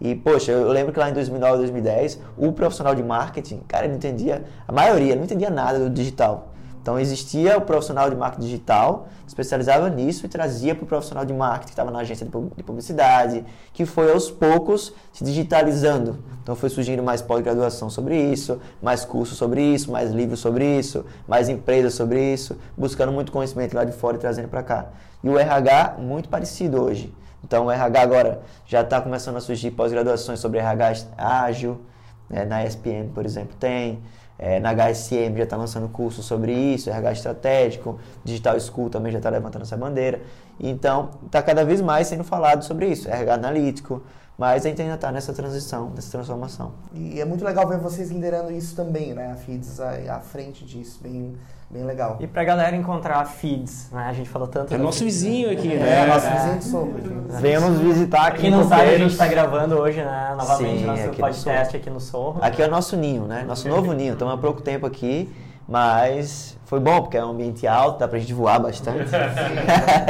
E, 0.00 0.14
poxa, 0.14 0.50
eu 0.50 0.70
lembro 0.72 0.92
que 0.92 0.98
lá 0.98 1.08
em 1.08 1.12
2009, 1.12 1.58
2010, 1.58 2.20
o 2.36 2.52
profissional 2.52 2.94
de 2.94 3.02
marketing, 3.02 3.60
cara, 3.68 3.84
ele 3.84 3.92
não 3.92 3.98
entendia, 3.98 4.44
a 4.66 4.72
maioria 4.72 5.14
não 5.14 5.24
entendia 5.24 5.50
nada 5.50 5.78
do 5.78 5.88
digital. 5.88 6.53
Então 6.84 7.00
existia 7.00 7.56
o 7.56 7.62
profissional 7.62 8.10
de 8.10 8.14
marketing 8.14 8.42
digital, 8.42 9.08
que 9.22 9.28
especializava 9.28 9.88
nisso 9.88 10.26
e 10.26 10.28
trazia 10.28 10.74
para 10.74 10.84
o 10.84 10.86
profissional 10.86 11.24
de 11.24 11.32
marketing 11.32 11.64
que 11.64 11.70
estava 11.70 11.90
na 11.90 12.00
agência 12.00 12.26
de 12.26 12.62
publicidade, 12.62 13.42
que 13.72 13.86
foi 13.86 14.12
aos 14.12 14.30
poucos 14.30 14.92
se 15.10 15.24
digitalizando. 15.24 16.18
Então 16.42 16.54
foi 16.54 16.68
surgindo 16.68 17.02
mais 17.02 17.22
pós-graduação 17.22 17.88
sobre 17.88 18.20
isso, 18.20 18.60
mais 18.82 19.02
cursos 19.02 19.38
sobre 19.38 19.62
isso, 19.62 19.90
mais 19.90 20.10
livros 20.10 20.40
sobre 20.40 20.78
isso, 20.78 21.06
mais 21.26 21.48
empresas 21.48 21.94
sobre 21.94 22.34
isso, 22.34 22.54
buscando 22.76 23.12
muito 23.12 23.32
conhecimento 23.32 23.74
lá 23.74 23.84
de 23.84 23.92
fora 23.92 24.18
e 24.18 24.20
trazendo 24.20 24.48
para 24.48 24.62
cá. 24.62 24.88
E 25.22 25.28
o 25.30 25.38
RH 25.38 25.96
muito 25.98 26.28
parecido 26.28 26.82
hoje. 26.82 27.10
Então 27.42 27.64
o 27.64 27.70
RH 27.70 28.02
agora 28.02 28.42
já 28.66 28.82
está 28.82 29.00
começando 29.00 29.36
a 29.36 29.40
surgir 29.40 29.70
pós-graduações 29.70 30.38
sobre 30.38 30.58
RH 30.58 31.06
ágil, 31.16 31.80
né? 32.28 32.44
na 32.44 32.62
ESPN, 32.62 33.08
por 33.14 33.24
exemplo, 33.24 33.56
tem. 33.58 34.02
É, 34.38 34.58
na 34.58 34.72
HSM 34.74 35.36
já 35.36 35.44
está 35.44 35.56
lançando 35.56 35.88
curso 35.88 36.22
sobre 36.22 36.52
isso, 36.52 36.90
RH 36.90 37.12
estratégico, 37.12 37.98
Digital 38.24 38.58
School 38.58 38.90
também 38.90 39.12
já 39.12 39.18
está 39.18 39.30
levantando 39.30 39.62
essa 39.62 39.76
bandeira. 39.76 40.20
Então, 40.58 41.10
está 41.26 41.42
cada 41.42 41.64
vez 41.64 41.80
mais 41.80 42.08
sendo 42.08 42.24
falado 42.24 42.64
sobre 42.64 42.88
isso, 42.88 43.08
RH 43.08 43.34
analítico, 43.34 44.02
mas 44.36 44.66
a 44.66 44.68
gente 44.68 44.82
ainda 44.82 44.94
está 44.94 45.12
nessa 45.12 45.32
transição, 45.32 45.90
nessa 45.94 46.10
transformação. 46.10 46.72
E 46.92 47.20
é 47.20 47.24
muito 47.24 47.44
legal 47.44 47.68
ver 47.68 47.78
vocês 47.78 48.10
liderando 48.10 48.50
isso 48.50 48.74
também, 48.74 49.14
né? 49.14 49.30
A 49.30 49.36
FIDS 49.36 49.78
à, 49.80 50.20
frente 50.20 50.64
disso, 50.64 50.98
bem, 51.02 51.36
bem 51.74 51.82
legal. 51.82 52.16
E 52.20 52.26
pra 52.28 52.44
galera 52.44 52.76
encontrar 52.76 53.24
FIDS, 53.24 53.90
né? 53.90 54.06
A 54.08 54.12
gente 54.12 54.28
falou 54.28 54.46
tanto... 54.46 54.72
É 54.72 54.78
nosso 54.78 55.02
vizinho 55.02 55.50
aqui, 55.50 55.72
é, 55.72 55.76
né? 55.76 56.02
É, 56.02 56.06
nosso 56.06 56.30
vizinho 56.30 56.58
de 56.58 56.64
sombra. 56.64 57.02
Venha 57.40 57.60
nos 57.60 57.80
visitar 57.80 58.28
aqui 58.28 58.42
Quem 58.42 58.50
não 58.52 58.68
sabe, 58.68 58.94
a 58.94 58.98
gente 58.98 59.10
está 59.10 59.26
gravando 59.26 59.76
hoje, 59.76 60.00
né? 60.00 60.34
Novamente, 60.38 60.78
Sim, 60.78 60.86
nosso 60.86 61.02
aqui 61.02 61.08
no 61.08 61.16
podcast 61.16 61.64
Sorro. 61.64 61.76
aqui 61.76 61.90
no 61.90 62.00
Sorro. 62.00 62.38
Aqui 62.40 62.62
é 62.62 62.66
o 62.66 62.70
nosso 62.70 62.96
ninho, 62.96 63.24
né? 63.24 63.42
Nosso 63.42 63.68
novo 63.68 63.92
ninho. 63.92 64.12
Estamos 64.12 64.32
há 64.32 64.36
pouco 64.36 64.62
tempo 64.62 64.86
aqui, 64.86 65.28
mas 65.68 66.56
foi 66.64 66.78
bom, 66.78 67.02
porque 67.02 67.16
é 67.16 67.24
um 67.24 67.30
ambiente 67.30 67.66
alto, 67.66 67.98
dá 67.98 68.06
pra 68.06 68.20
gente 68.20 68.32
voar 68.32 68.60
bastante. 68.60 69.10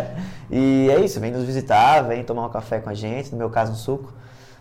e 0.51 0.91
é 0.91 1.01
isso, 1.01 1.19
vem 1.19 1.31
nos 1.31 1.45
visitar, 1.45 2.03
vem 2.03 2.23
tomar 2.23 2.45
um 2.45 2.51
café 2.51 2.79
com 2.79 2.91
a 2.91 2.95
gente, 2.95 3.33
no 3.33 3.39
meu 3.39 3.49
caso 3.49 3.73
um 3.73 3.77
suco, 3.77 4.13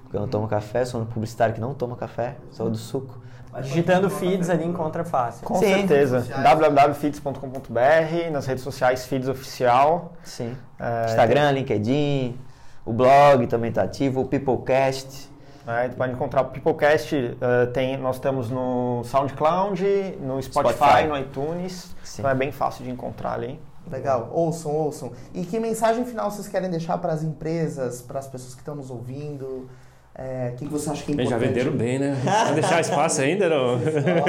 porque 0.03 0.15
eu 0.15 0.21
não 0.21 0.29
tomo 0.29 0.47
café, 0.47 0.85
sou 0.85 1.01
um 1.01 1.05
publicitário 1.05 1.53
que 1.53 1.59
não 1.59 1.73
toma 1.73 1.97
café, 1.97 2.37
sou 2.49 2.69
do 2.69 2.77
suco. 2.77 3.22
Digitando 3.61 4.09
feeds 4.09 4.49
ali 4.49 4.65
encontra 4.65 5.03
fácil. 5.03 5.45
Com 5.45 5.55
Sim. 5.55 5.87
certeza. 5.87 6.21
www.feeds.com.br, 6.41 8.31
nas 8.31 8.45
redes 8.45 8.63
sociais 8.63 9.05
Feeds 9.05 9.27
Oficial. 9.27 10.13
Sim. 10.23 10.55
É, 10.79 11.05
Instagram, 11.05 11.51
LinkedIn, 11.51 12.37
o 12.85 12.91
blog 12.91 13.47
também 13.47 13.69
está 13.69 13.83
ativo, 13.83 14.21
o 14.21 14.25
Peoplecast. 14.25 15.31
É, 15.65 15.87
tu 15.87 15.95
pode 15.95 16.11
encontrar 16.11 16.41
o 16.41 16.45
Peoplecast, 16.45 17.15
eh, 17.15 17.65
tem, 17.67 17.95
nós 17.95 18.17
estamos 18.17 18.49
no 18.49 19.01
SoundCloud, 19.05 19.81
no 20.19 20.41
Spotify, 20.43 20.75
Spotify. 20.75 21.07
no 21.07 21.17
iTunes, 21.17 21.95
Sim. 22.03 22.21
então 22.21 22.31
é 22.31 22.35
bem 22.35 22.51
fácil 22.51 22.83
de 22.83 22.91
encontrar 22.91 23.35
ali. 23.35 23.57
Legal, 23.89 24.29
ouçam, 24.33 24.73
ouçam. 24.73 25.11
E 25.33 25.45
que 25.45 25.59
mensagem 25.59 26.03
final 26.05 26.29
vocês 26.29 26.49
querem 26.49 26.69
deixar 26.69 26.97
para 26.97 27.13
as 27.13 27.23
empresas, 27.23 28.01
para 28.01 28.19
as 28.19 28.27
pessoas 28.27 28.53
que 28.53 28.61
estão 28.61 28.75
nos 28.75 28.89
ouvindo? 28.89 29.69
É, 30.15 30.51
O 30.53 30.57
que, 30.57 30.65
que 30.67 30.71
você 30.71 30.91
acha 30.91 31.03
que 31.03 31.11
é 31.11 31.15
Bem, 31.15 31.25
importante? 31.25 31.41
já 31.43 31.53
venderam 31.53 31.71
bem, 31.75 31.97
né? 31.97 32.15
Vai 32.23 32.53
deixar 32.53 32.79
espaço 32.79 33.19
ainda, 33.21 33.49
não? 33.49 33.79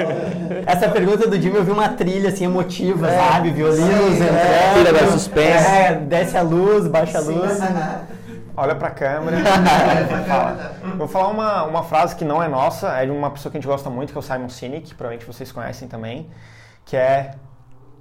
Essa 0.66 0.88
pergunta 0.88 1.28
do 1.28 1.40
Jimmy, 1.40 1.56
eu 1.56 1.64
vi 1.64 1.70
uma 1.72 1.90
trilha 1.90 2.30
assim 2.30 2.46
emotiva, 2.46 3.06
sabe? 3.10 3.50
Violinos 3.50 3.86
Sim, 3.88 4.22
entrando. 4.24 4.34
é. 4.38 4.74
Tira 4.74 4.92
da 4.94 5.06
suspense. 5.12 5.66
É, 5.66 5.94
desce 5.96 6.36
a 6.38 6.42
luz, 6.42 6.86
baixa 6.88 7.18
a 7.18 7.20
luz. 7.20 7.58
Olha 8.56 8.74
pra 8.76 8.88
câmera. 8.90 9.36
Fala. 10.26 10.72
Vou 10.96 11.08
falar 11.08 11.28
uma, 11.28 11.64
uma 11.64 11.82
frase 11.82 12.16
que 12.16 12.24
não 12.24 12.42
é 12.42 12.48
nossa, 12.48 12.88
é 12.92 13.04
de 13.04 13.10
uma 13.10 13.30
pessoa 13.30 13.50
que 13.52 13.58
a 13.58 13.60
gente 13.60 13.68
gosta 13.68 13.90
muito, 13.90 14.10
que 14.12 14.16
é 14.16 14.20
o 14.20 14.22
Simon 14.22 14.48
Sinek, 14.48 14.86
que 14.88 14.94
provavelmente 14.94 15.26
vocês 15.26 15.52
conhecem 15.52 15.86
também, 15.88 16.28
que 16.86 16.96
é 16.96 17.32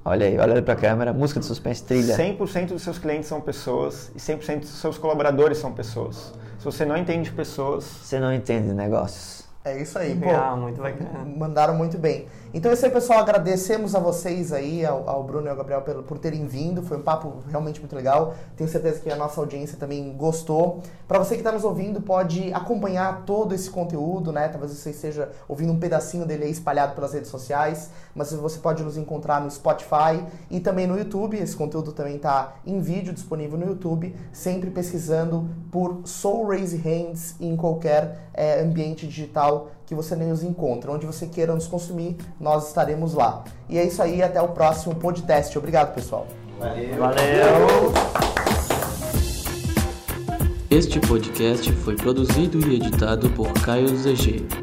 Olha 0.06 0.26
aí, 0.26 0.38
olha 0.38 0.62
pra 0.62 0.76
câmera, 0.76 1.14
música 1.14 1.40
de 1.40 1.46
suspense, 1.46 1.82
trilha. 1.84 2.18
100% 2.18 2.68
dos 2.68 2.82
seus 2.82 2.98
clientes 2.98 3.28
são 3.28 3.40
pessoas 3.40 4.12
e 4.14 4.20
100% 4.20 4.60
dos 4.60 4.70
seus 4.70 4.98
colaboradores 4.98 5.58
são 5.58 5.72
pessoas. 5.72 6.34
Se 6.60 6.66
você 6.66 6.86
não 6.86 6.98
entende 6.98 7.32
pessoas, 7.32 7.86
Você 8.04 8.20
não 8.20 8.34
entende 8.34 8.74
negócios. 8.74 9.43
É 9.66 9.82
isso 9.82 9.98
aí, 9.98 10.14
pô. 10.14 10.30
Ah, 10.30 10.58
muito 10.58 10.82
bacana. 10.82 11.24
Mandaram 11.24 11.74
muito 11.74 11.98
bem. 11.98 12.28
Então 12.54 12.70
é 12.70 12.74
isso 12.74 12.86
aí, 12.86 12.92
pessoal. 12.92 13.20
Agradecemos 13.20 13.96
a 13.96 14.00
vocês 14.00 14.52
aí, 14.52 14.86
ao, 14.86 15.10
ao 15.10 15.24
Bruno 15.24 15.48
e 15.48 15.50
ao 15.50 15.56
Gabriel, 15.56 15.82
pelo, 15.84 16.04
por 16.04 16.20
terem 16.20 16.46
vindo. 16.46 16.84
Foi 16.84 16.98
um 16.98 17.02
papo 17.02 17.42
realmente 17.50 17.80
muito 17.80 17.96
legal. 17.96 18.36
Tenho 18.58 18.70
certeza 18.70 19.00
que 19.00 19.10
a 19.10 19.16
nossa 19.16 19.40
audiência 19.40 19.78
também 19.78 20.12
gostou. 20.18 20.82
Para 21.08 21.18
você 21.18 21.36
que 21.36 21.40
está 21.40 21.52
nos 21.54 21.64
ouvindo, 21.64 22.02
pode 22.02 22.54
acompanhar 22.54 23.24
todo 23.26 23.56
esse 23.56 23.70
conteúdo, 23.70 24.34
né? 24.34 24.50
Talvez 24.50 24.74
você 24.74 24.90
esteja 24.90 25.32
ouvindo 25.48 25.72
um 25.72 25.80
pedacinho 25.80 26.26
dele 26.26 26.44
aí 26.44 26.52
espalhado 26.52 26.94
pelas 26.94 27.14
redes 27.14 27.30
sociais. 27.30 27.90
Mas 28.14 28.34
você 28.34 28.60
pode 28.60 28.84
nos 28.84 28.98
encontrar 28.98 29.40
no 29.40 29.50
Spotify 29.50 30.26
e 30.52 30.60
também 30.60 30.86
no 30.86 30.98
YouTube. 30.98 31.38
Esse 31.38 31.56
conteúdo 31.56 31.94
também 31.94 32.18
está 32.18 32.56
em 32.66 32.82
vídeo 32.82 33.14
disponível 33.14 33.58
no 33.58 33.66
YouTube. 33.66 34.14
Sempre 34.34 34.70
pesquisando 34.70 35.50
por 35.72 36.02
Soul 36.04 36.50
Raise 36.50 36.76
Hands 36.76 37.36
em 37.40 37.56
qualquer 37.56 38.30
eh, 38.34 38.62
ambiente 38.62 39.08
digital 39.08 39.72
que 39.86 39.96
você 39.96 40.16
nem 40.16 40.32
os 40.32 40.44
encontra. 40.44 40.92
Onde 40.92 41.06
você 41.06 41.28
queira 41.28 41.54
nos 41.54 41.68
consumir, 41.68 42.18
nós 42.40 42.68
estaremos 42.68 43.14
lá. 43.14 43.44
E 43.70 43.78
é 43.78 43.84
isso 43.84 44.02
aí, 44.02 44.22
até 44.22 44.42
o 44.42 44.50
próximo 44.50 44.96
podcast. 44.96 45.58
Obrigado, 45.58 45.94
pessoal. 45.94 46.28
Valeu. 46.60 47.94
Este 50.70 51.00
podcast 51.00 51.72
foi 51.72 51.96
produzido 51.96 52.60
e 52.68 52.76
editado 52.76 53.30
por 53.32 53.52
Caio 53.54 53.90
ZG. 53.96 54.63